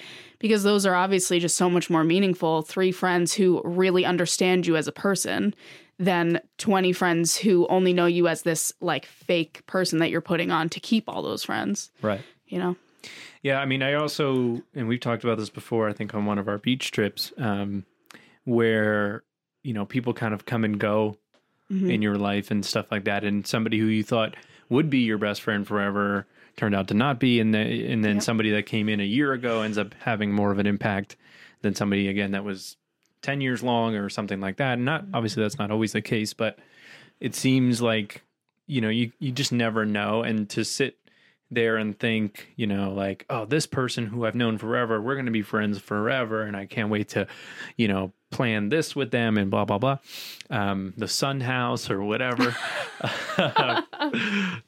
because 0.40 0.64
those 0.64 0.84
are 0.84 0.94
obviously 0.96 1.38
just 1.38 1.56
so 1.56 1.70
much 1.70 1.88
more 1.88 2.02
meaningful. 2.02 2.62
Three 2.62 2.90
friends 2.90 3.32
who 3.32 3.62
really 3.64 4.04
understand 4.04 4.66
you 4.66 4.76
as 4.76 4.88
a 4.88 4.92
person 4.92 5.54
than 5.98 6.40
20 6.58 6.92
friends 6.92 7.36
who 7.36 7.68
only 7.68 7.92
know 7.92 8.06
you 8.06 8.26
as 8.26 8.42
this 8.42 8.72
like 8.80 9.06
fake 9.06 9.64
person 9.66 10.00
that 10.00 10.10
you're 10.10 10.20
putting 10.20 10.50
on 10.50 10.68
to 10.70 10.80
keep 10.80 11.04
all 11.08 11.22
those 11.22 11.44
friends, 11.44 11.92
Right. 12.02 12.20
you 12.48 12.58
know? 12.58 12.74
Yeah, 13.42 13.60
I 13.60 13.64
mean, 13.64 13.80
I 13.82 13.94
also, 13.94 14.60
and 14.74 14.88
we've 14.88 14.98
talked 14.98 15.22
about 15.22 15.38
this 15.38 15.50
before, 15.50 15.88
I 15.88 15.92
think 15.92 16.14
on 16.14 16.26
one 16.26 16.38
of 16.38 16.48
our 16.48 16.58
beach 16.58 16.90
trips, 16.90 17.32
um, 17.38 17.84
where, 18.44 19.22
you 19.62 19.72
know, 19.72 19.84
people 19.86 20.12
kind 20.14 20.34
of 20.34 20.46
come 20.46 20.64
and 20.64 20.80
go 20.80 21.16
Mhm. 21.70 21.92
in 21.92 22.02
your 22.02 22.16
life 22.16 22.50
and 22.50 22.64
stuff 22.64 22.86
like 22.90 23.04
that. 23.04 23.22
And 23.24 23.46
somebody 23.46 23.78
who 23.78 23.86
you 23.86 24.02
thought 24.02 24.34
would 24.68 24.90
be 24.90 24.98
your 24.98 25.18
best 25.18 25.42
friend 25.42 25.66
forever 25.66 26.26
turned 26.56 26.74
out 26.74 26.88
to 26.88 26.94
not 26.94 27.18
be. 27.18 27.40
And, 27.40 27.54
the, 27.54 27.58
and 27.90 28.04
then 28.04 28.16
Yep. 28.16 28.22
somebody 28.22 28.50
that 28.52 28.66
came 28.66 28.88
in 28.88 29.00
a 29.00 29.04
year 29.04 29.32
ago 29.32 29.62
ends 29.62 29.78
up 29.78 29.94
having 30.00 30.32
more 30.32 30.52
of 30.52 30.58
an 30.58 30.66
impact 30.66 31.16
than 31.62 31.74
somebody, 31.74 32.08
again, 32.08 32.32
that 32.32 32.44
was 32.44 32.76
10 33.22 33.40
years 33.40 33.62
long 33.62 33.94
or 33.96 34.08
something 34.08 34.40
like 34.40 34.56
that. 34.58 34.74
And 34.74 34.84
not, 34.84 35.02
mm-hmm. 35.02 35.14
obviously, 35.14 35.42
that's 35.42 35.58
not 35.58 35.70
always 35.70 35.92
the 35.92 36.02
case, 36.02 36.32
but 36.32 36.58
it 37.20 37.34
seems 37.34 37.80
like, 37.80 38.22
you 38.66 38.80
know, 38.80 38.88
you, 38.88 39.12
you 39.18 39.32
just 39.32 39.52
never 39.52 39.84
know. 39.84 40.22
And 40.22 40.48
to 40.50 40.64
sit 40.64 40.98
there 41.50 41.76
and 41.76 41.98
think, 41.98 42.52
you 42.56 42.66
know, 42.66 42.92
like, 42.92 43.24
oh, 43.30 43.44
this 43.44 43.66
person 43.66 44.06
who 44.06 44.26
I've 44.26 44.34
known 44.34 44.58
forever, 44.58 45.00
we're 45.00 45.14
going 45.14 45.26
to 45.26 45.32
be 45.32 45.42
friends 45.42 45.78
forever. 45.78 46.42
And 46.42 46.56
I 46.56 46.66
can't 46.66 46.90
wait 46.90 47.10
to, 47.10 47.26
you 47.76 47.88
know, 47.88 48.12
plan 48.34 48.68
this 48.68 48.94
with 48.96 49.10
them 49.10 49.38
and 49.38 49.50
blah, 49.50 49.64
blah, 49.64 49.78
blah. 49.78 49.98
Um, 50.50 50.92
the 50.96 51.08
Sun 51.08 51.40
House 51.40 51.88
or 51.90 52.02
whatever. 52.02 52.54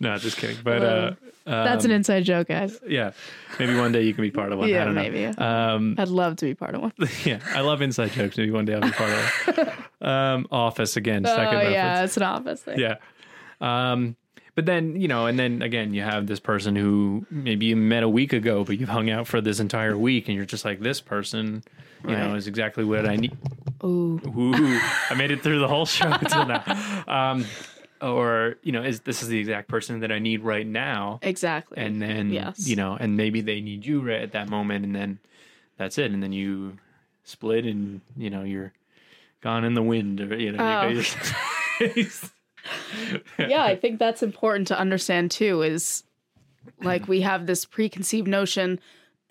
no, 0.00 0.16
just 0.18 0.36
kidding. 0.38 0.56
But, 0.64 0.82
uh, 0.82 1.10
That's 1.44 1.84
um, 1.84 1.90
an 1.90 1.96
inside 1.96 2.24
joke, 2.24 2.48
guys. 2.48 2.78
yeah, 2.86 3.12
maybe 3.58 3.74
one 3.76 3.92
day 3.92 4.02
you 4.02 4.14
can 4.14 4.22
be 4.22 4.30
part 4.30 4.52
of 4.52 4.58
one. 4.58 4.68
I 4.68 4.72
Yeah, 4.72 4.84
don't 4.84 4.94
know. 4.94 5.02
maybe. 5.02 5.26
Um, 5.26 5.94
I'd 5.98 6.08
love 6.08 6.36
to 6.36 6.46
be 6.46 6.54
part 6.54 6.74
of 6.74 6.82
one. 6.82 6.92
yeah, 7.24 7.40
I 7.54 7.60
love 7.60 7.82
inside 7.82 8.12
jokes. 8.12 8.36
Maybe 8.38 8.50
one 8.50 8.64
day 8.64 8.74
I'll 8.74 8.80
be 8.80 8.90
part 8.90 9.10
of 9.10 9.56
one 10.00 10.08
Um, 10.10 10.46
Office 10.50 10.96
again, 10.96 11.24
second 11.24 11.46
oh, 11.46 11.52
reference. 11.58 11.72
yeah, 11.74 12.04
it's 12.04 12.16
an 12.16 12.22
office 12.22 12.62
thing. 12.62 12.78
Yeah. 12.78 12.96
Um, 13.60 14.16
but 14.54 14.64
then, 14.66 14.98
you 15.00 15.08
know, 15.08 15.26
and 15.26 15.38
then 15.38 15.60
again, 15.62 15.92
you 15.92 16.02
have 16.02 16.26
this 16.26 16.40
person 16.40 16.74
who 16.76 17.26
maybe 17.30 17.66
you 17.66 17.76
met 17.76 18.02
a 18.02 18.08
week 18.08 18.32
ago, 18.32 18.64
but 18.64 18.78
you've 18.78 18.88
hung 18.88 19.10
out 19.10 19.26
for 19.26 19.40
this 19.42 19.60
entire 19.60 19.96
week 19.98 20.28
and 20.28 20.36
you're 20.36 20.46
just 20.46 20.64
like, 20.64 20.80
this 20.80 21.00
person, 21.00 21.62
you 22.08 22.16
know, 22.16 22.34
is 22.34 22.46
exactly 22.46 22.84
what 22.84 23.06
I 23.06 23.16
need. 23.16 23.36
Ooh. 23.84 24.20
Ooh, 24.36 24.80
I 25.10 25.14
made 25.16 25.30
it 25.30 25.42
through 25.42 25.58
the 25.60 25.68
whole 25.68 25.86
show 25.86 26.06
until 26.20 26.46
now. 26.46 27.04
Um, 27.06 27.44
or, 28.00 28.56
you 28.62 28.72
know, 28.72 28.82
is 28.82 29.00
this 29.00 29.22
is 29.22 29.28
the 29.28 29.38
exact 29.38 29.68
person 29.68 30.00
that 30.00 30.12
I 30.12 30.18
need 30.18 30.42
right 30.42 30.66
now. 30.66 31.18
Exactly. 31.22 31.78
And 31.78 32.00
then, 32.00 32.30
Yes. 32.30 32.66
you 32.68 32.76
know, 32.76 32.96
and 32.98 33.16
maybe 33.16 33.40
they 33.40 33.60
need 33.60 33.84
you 33.86 34.00
right 34.00 34.20
at 34.20 34.32
that 34.32 34.48
moment. 34.48 34.84
And 34.84 34.94
then 34.94 35.18
that's 35.78 35.98
it. 35.98 36.10
And 36.10 36.22
then 36.22 36.32
you 36.32 36.78
split 37.24 37.64
and, 37.64 38.00
you 38.16 38.30
know, 38.30 38.42
you're 38.42 38.72
gone 39.40 39.64
in 39.64 39.74
the 39.74 39.82
wind 39.82 40.20
or, 40.20 40.36
you 40.38 40.52
know, 40.52 40.82
Oh. 40.84 40.88
you 40.88 41.02
yeah, 43.38 43.62
I 43.62 43.76
think 43.76 43.98
that's 43.98 44.22
important 44.22 44.68
to 44.68 44.78
understand 44.78 45.30
too 45.30 45.62
is 45.62 46.02
like 46.82 47.06
we 47.08 47.20
have 47.20 47.46
this 47.46 47.64
preconceived 47.64 48.26
notion 48.28 48.80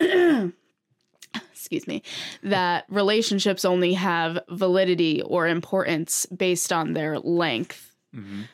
excuse 1.66 1.88
me 1.88 2.00
that 2.44 2.84
relationships 2.88 3.64
only 3.64 3.94
have 3.94 4.38
validity 4.50 5.20
or 5.22 5.48
importance 5.48 6.24
based 6.26 6.72
on 6.72 6.92
their 6.92 7.18
length. 7.18 7.92
Mhm. 8.14 8.44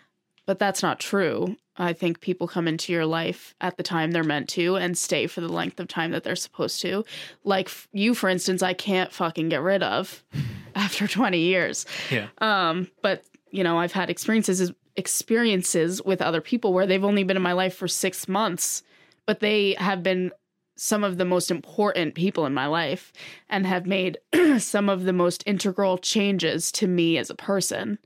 But 0.47 0.59
that's 0.59 0.83
not 0.83 0.99
true. 0.99 1.57
I 1.77 1.93
think 1.93 2.21
people 2.21 2.49
come 2.49 2.67
into 2.67 2.91
your 2.93 3.05
life 3.05 3.55
at 3.61 3.77
the 3.77 3.83
time 3.83 4.11
they're 4.11 4.25
meant 4.25 4.49
to 4.51 4.77
and 4.77 4.97
stay 4.97 5.27
for 5.27 5.43
the 5.43 5.49
length 5.49 5.79
of 5.79 5.89
time 5.89 6.11
that 6.13 6.25
they're 6.25 6.37
supposed 6.37 6.81
to. 6.83 7.05
Like 7.45 7.71
you 7.93 8.15
for 8.15 8.31
instance, 8.31 8.63
I 8.63 8.73
can't 8.73 9.13
fucking 9.13 9.51
get 9.51 9.61
rid 9.61 9.83
of 9.83 10.25
after 10.75 11.07
20 11.07 11.39
years. 11.39 11.85
Yeah. 12.11 12.29
Um, 12.39 12.89
but 13.03 13.25
you 13.51 13.63
know, 13.63 13.79
I've 13.79 13.93
had 13.93 14.09
experiences 14.09 14.73
experiences 14.97 16.03
with 16.03 16.23
other 16.23 16.41
people 16.41 16.73
where 16.73 16.87
they've 16.87 17.05
only 17.05 17.25
been 17.25 17.37
in 17.37 17.43
my 17.43 17.53
life 17.53 17.75
for 17.77 17.89
six 17.89 18.27
months, 18.27 18.83
but 19.27 19.41
they 19.41 19.75
have 19.75 20.03
been 20.03 20.33
some 20.77 21.05
of 21.05 21.19
the 21.19 21.25
most 21.25 21.51
important 21.51 22.15
people 22.15 22.47
in 22.47 22.55
my 22.55 22.67
life 22.67 23.13
and 23.49 23.67
have 23.67 23.87
made 23.87 24.19
some 24.59 24.89
of 24.89 25.05
the 25.05 25.13
most 25.13 25.43
integral 25.47 25.99
changes 25.99 26.73
to 26.73 26.87
me 26.87 27.19
as 27.19 27.31
a 27.31 27.35
person. 27.35 27.99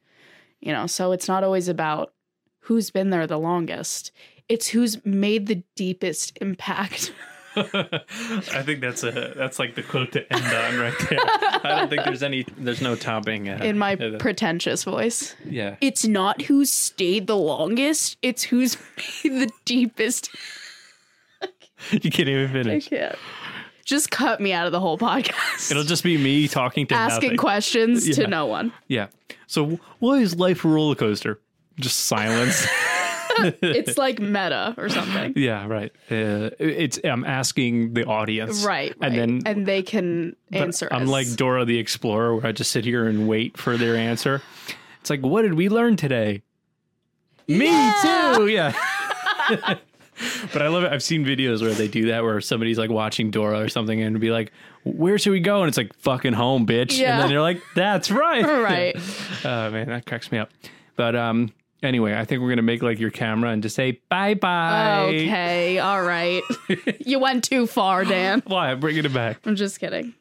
You 0.60 0.72
know, 0.72 0.86
so 0.86 1.12
it's 1.12 1.28
not 1.28 1.44
always 1.44 1.68
about 1.68 2.12
who's 2.60 2.90
been 2.90 3.10
there 3.10 3.26
the 3.26 3.38
longest. 3.38 4.10
It's 4.48 4.68
who's 4.68 5.04
made 5.04 5.46
the 5.46 5.62
deepest 5.74 6.36
impact. 6.40 7.12
I 7.56 8.62
think 8.64 8.80
that's 8.80 9.02
a 9.02 9.32
that's 9.34 9.58
like 9.58 9.76
the 9.76 9.82
quote 9.82 10.12
to 10.12 10.30
end 10.30 10.44
on 10.44 10.78
right 10.78 10.94
there. 11.08 11.18
I 11.22 11.78
don't 11.78 11.88
think 11.88 12.04
there's 12.04 12.22
any 12.22 12.44
there's 12.58 12.82
no 12.82 12.96
topping 12.96 13.48
uh, 13.48 13.60
in 13.62 13.78
my 13.78 13.94
uh, 13.94 14.18
pretentious 14.18 14.84
voice. 14.84 15.34
yeah. 15.44 15.76
It's 15.80 16.04
not 16.04 16.42
who's 16.42 16.70
stayed 16.70 17.26
the 17.26 17.36
longest, 17.36 18.18
it's 18.20 18.42
who's 18.42 18.76
made 19.24 19.40
the 19.40 19.50
deepest. 19.64 20.28
You 22.02 22.10
can't 22.10 22.28
even 22.28 22.50
finish. 22.52 22.86
I 22.86 22.96
can't. 22.96 23.16
Just 23.84 24.10
cut 24.10 24.40
me 24.40 24.52
out 24.52 24.66
of 24.66 24.72
the 24.72 24.80
whole 24.80 24.98
podcast. 24.98 25.70
It'll 25.70 25.84
just 25.84 26.02
be 26.02 26.18
me 26.18 26.48
talking 26.48 26.86
to 26.88 26.94
Asking 26.94 27.28
nothing. 27.28 27.36
questions 27.38 28.08
Yeah. 28.08 28.14
to 28.24 28.26
no 28.26 28.46
one. 28.46 28.72
Yeah. 28.88 29.06
So 29.46 29.78
why 30.00 30.16
is 30.18 30.34
life 30.36 30.64
a 30.64 30.68
roller 30.68 30.96
coaster? 30.96 31.38
Just 31.78 32.00
silence. 32.00 32.66
it's 33.38 33.98
like 33.98 34.18
meta 34.18 34.74
or 34.78 34.88
something. 34.88 35.34
Yeah, 35.36 35.66
right. 35.66 35.92
Uh, 36.10 36.50
it's 36.58 36.98
I'm 37.04 37.22
asking 37.24 37.92
the 37.92 38.06
audience, 38.06 38.64
Right, 38.64 38.94
right. 38.98 39.10
And 39.12 39.18
then 39.18 39.42
and 39.44 39.66
they 39.66 39.82
can 39.82 40.34
answer 40.52 40.88
I'm 40.90 41.02
us. 41.02 41.08
like 41.08 41.36
Dora 41.36 41.64
the 41.66 41.78
Explorer, 41.78 42.34
where 42.36 42.46
I 42.46 42.52
just 42.52 42.70
sit 42.72 42.84
here 42.86 43.06
and 43.06 43.28
wait 43.28 43.58
for 43.58 43.76
their 43.76 43.94
answer. 43.94 44.40
It's 45.02 45.10
like, 45.10 45.20
what 45.20 45.42
did 45.42 45.52
we 45.54 45.68
learn 45.68 45.96
today? 45.96 46.42
Me 47.46 47.66
too. 48.02 48.48
Yeah. 48.48 48.72
But 50.52 50.62
I 50.62 50.68
love 50.68 50.84
it. 50.84 50.92
I've 50.92 51.02
seen 51.02 51.24
videos 51.24 51.62
where 51.62 51.72
they 51.74 51.88
do 51.88 52.06
that, 52.06 52.22
where 52.22 52.40
somebody's 52.40 52.78
like 52.78 52.90
watching 52.90 53.30
Dora 53.30 53.60
or 53.60 53.68
something, 53.68 54.00
and 54.00 54.18
be 54.20 54.30
like, 54.30 54.52
"Where 54.84 55.18
should 55.18 55.32
we 55.32 55.40
go?" 55.40 55.60
And 55.62 55.68
it's 55.68 55.76
like, 55.76 55.94
"Fucking 55.96 56.32
home, 56.32 56.66
bitch." 56.66 56.98
And 57.00 57.20
then 57.20 57.30
you're 57.30 57.42
like, 57.42 57.62
"That's 57.74 58.10
right." 58.10 58.44
Right. 58.66 58.96
Oh 59.44 59.70
man, 59.70 59.88
that 59.88 60.06
cracks 60.06 60.32
me 60.32 60.38
up. 60.38 60.50
But 60.96 61.14
um, 61.14 61.52
anyway, 61.82 62.14
I 62.14 62.24
think 62.24 62.42
we're 62.42 62.48
gonna 62.48 62.62
make 62.62 62.82
like 62.82 62.98
your 62.98 63.10
camera 63.10 63.50
and 63.50 63.62
just 63.62 63.76
say 63.76 64.00
bye 64.08 64.34
bye. 64.34 65.04
Okay, 65.06 65.78
all 65.78 66.02
right. 66.02 66.42
you 67.00 67.18
went 67.18 67.44
too 67.44 67.66
far, 67.66 68.04
Dan. 68.04 68.42
Why? 68.46 68.70
I'm 68.70 68.80
bringing 68.80 69.04
it 69.04 69.12
back. 69.12 69.38
I'm 69.44 69.56
just 69.56 69.78
kidding. 69.80 70.14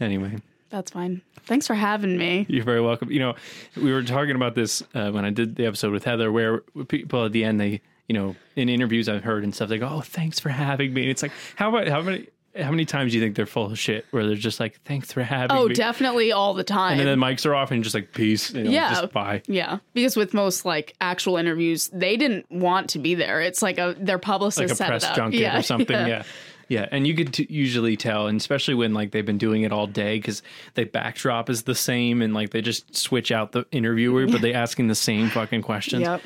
Anyway. 0.00 0.38
That's 0.70 0.90
fine. 0.90 1.22
Thanks 1.44 1.66
for 1.66 1.74
having 1.74 2.18
me. 2.18 2.44
You're 2.48 2.64
very 2.64 2.82
welcome. 2.82 3.10
You 3.10 3.20
know, 3.20 3.34
we 3.74 3.90
were 3.90 4.02
talking 4.02 4.36
about 4.36 4.54
this 4.54 4.82
uh, 4.94 5.10
when 5.10 5.24
I 5.24 5.30
did 5.30 5.56
the 5.56 5.64
episode 5.64 5.92
with 5.92 6.04
Heather, 6.04 6.30
where 6.30 6.58
people 6.88 7.24
at 7.24 7.32
the 7.32 7.42
end, 7.42 7.58
they, 7.58 7.80
you 8.08 8.14
know, 8.14 8.34
in 8.56 8.68
interviews 8.68 9.08
I've 9.08 9.22
heard 9.24 9.44
and 9.44 9.54
stuff, 9.54 9.68
they 9.68 9.78
go, 9.78 9.88
"Oh, 9.90 10.00
thanks 10.00 10.40
for 10.40 10.48
having 10.48 10.92
me." 10.94 11.02
And 11.02 11.10
it's 11.10 11.22
like, 11.22 11.32
how 11.56 11.68
about 11.68 11.88
how 11.88 12.00
many 12.02 12.26
how 12.58 12.70
many 12.70 12.84
times 12.84 13.12
do 13.12 13.18
you 13.18 13.22
think 13.24 13.36
they're 13.36 13.46
full 13.46 13.66
of 13.70 13.78
shit? 13.78 14.04
Where 14.10 14.26
they're 14.26 14.34
just 14.34 14.58
like, 14.58 14.80
"Thanks 14.84 15.12
for 15.12 15.22
having 15.22 15.56
Oh, 15.56 15.66
me," 15.66 15.70
Oh, 15.72 15.74
definitely 15.74 16.32
all 16.32 16.54
the 16.54 16.64
time. 16.64 16.98
and 16.98 17.06
then 17.06 17.20
the 17.20 17.24
mics 17.24 17.46
are 17.46 17.54
off 17.54 17.70
and 17.70 17.84
just 17.84 17.94
like, 17.94 18.12
"Peace," 18.12 18.52
you 18.52 18.64
know, 18.64 18.70
Yeah. 18.70 18.94
just 19.00 19.12
bye. 19.12 19.42
yeah, 19.46 19.78
because 19.94 20.16
with 20.16 20.34
most 20.34 20.64
like 20.64 20.94
actual 21.00 21.36
interviews, 21.36 21.88
they 21.92 22.16
didn't 22.16 22.50
want 22.50 22.90
to 22.90 22.98
be 22.98 23.14
there. 23.14 23.40
It's 23.40 23.62
like 23.62 23.78
a 23.78 23.94
their 23.98 24.18
publicist 24.18 24.58
like 24.60 24.70
a 24.72 24.74
set 24.74 24.88
press 24.88 25.10
junket 25.14 25.40
yeah, 25.40 25.58
or 25.58 25.62
something. 25.72 25.94
Yeah. 26.08 26.22
yeah. 26.68 26.88
And 26.90 27.06
you 27.06 27.14
could 27.14 27.32
t- 27.34 27.46
usually 27.48 27.96
tell, 27.96 28.26
and 28.26 28.40
especially 28.40 28.74
when 28.74 28.92
like 28.94 29.10
they've 29.12 29.24
been 29.26 29.38
doing 29.38 29.62
it 29.62 29.70
all 29.70 29.86
day 29.86 30.16
because 30.18 30.42
the 30.74 30.84
backdrop 30.84 31.48
is 31.50 31.62
the 31.64 31.74
same 31.76 32.22
and 32.22 32.34
like 32.34 32.50
they 32.50 32.62
just 32.62 32.96
switch 32.96 33.30
out 33.30 33.52
the 33.52 33.66
interviewer, 33.70 34.26
but 34.26 34.40
they're 34.40 34.56
asking 34.56 34.88
the 34.88 34.94
same 34.96 35.28
fucking 35.28 35.62
questions. 35.62 36.02
Yep. 36.02 36.22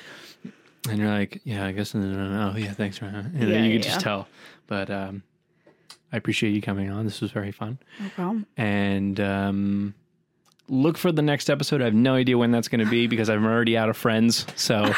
And 0.89 0.99
you're 0.99 1.09
like, 1.11 1.41
yeah, 1.45 1.65
I 1.67 1.73
guess. 1.73 1.95
Oh, 1.95 2.55
yeah, 2.57 2.73
thanks 2.73 3.01
And 3.01 3.33
Yeah, 3.35 3.47
you 3.47 3.53
yeah, 3.53 3.73
can 3.75 3.83
just 3.83 3.97
yeah. 3.97 3.99
tell. 3.99 4.29
But 4.67 4.91
um, 4.91 5.23
I 6.13 6.17
appreciate 6.17 6.51
you 6.51 6.61
coming 6.61 6.91
on. 6.91 7.05
This 7.05 7.21
was 7.21 7.31
very 7.31 7.53
fun. 7.53 7.79
No 8.01 8.09
problem. 8.11 8.47
And 8.57 9.21
um, 9.21 9.95
look 10.69 10.99
for 10.99 11.13
the 11.13 11.23
next 11.23 11.51
episode. 11.51 11.81
I 11.83 11.85
have 11.85 11.95
no 11.95 12.15
idea 12.15 12.37
when 12.37 12.51
that's 12.51 12.67
going 12.67 12.85
to 12.85 12.91
be 12.91 13.07
because 13.09 13.31
I'm 13.31 13.45
already 13.45 13.77
out 13.77 13.91
of 13.91 13.97
friends. 13.97 14.45
So. 14.57 14.93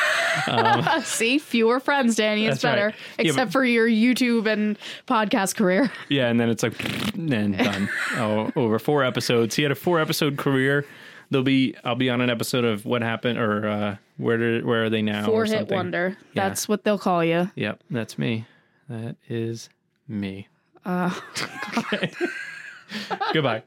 Uh, 0.47 1.01
see, 1.03 1.39
fewer 1.39 1.81
friends, 1.81 2.17
Danny. 2.17 2.47
It's 2.47 2.63
That's 2.63 2.65
right. 2.65 2.71
better, 2.93 2.97
Yeah, 3.19 3.29
except 3.31 3.49
but- 3.49 3.53
for 3.53 3.65
your 3.67 3.87
YouTube 3.87 4.47
and 4.51 4.79
podcast 5.07 5.57
career. 5.57 5.93
Yeah, 6.09 6.29
and 6.29 6.41
then 6.41 6.49
it's 6.49 6.63
like, 6.63 7.15
and 7.15 7.59
done. 7.59 7.91
oh, 8.15 8.51
over 8.57 8.79
four 8.79 9.05
episodes. 9.05 9.55
He 9.55 9.63
had 9.63 9.73
a 9.73 9.77
four 9.77 10.01
episode 10.01 10.39
career. 10.39 10.87
There'll 11.31 11.45
be, 11.45 11.75
I'll 11.85 11.95
be 11.95 12.11
on 12.11 12.21
an 12.21 12.31
episode 12.31 12.65
of 12.65 12.85
what 12.85 13.03
happened 13.03 13.39
or 13.39 13.69
uh, 13.69 13.97
where 14.17 14.37
did, 14.37 14.65
where 14.65 14.85
are 14.85 14.91
they 14.91 15.03
now? 15.03 15.25
Four 15.27 15.43
or 15.43 15.47
hit 15.47 15.71
wonder. 15.71 16.17
Yeah. 16.33 16.49
That's 16.49 16.69
what 16.69 16.85
they'll 16.85 16.99
call 16.99 17.25
you. 17.25 17.51
Yep, 17.55 17.83
that's 17.91 18.19
me. 18.19 18.47
That 18.89 19.17
is 19.29 19.69
me. 20.07 20.49
Uh, 20.85 21.11
Goodbye. 23.33 23.63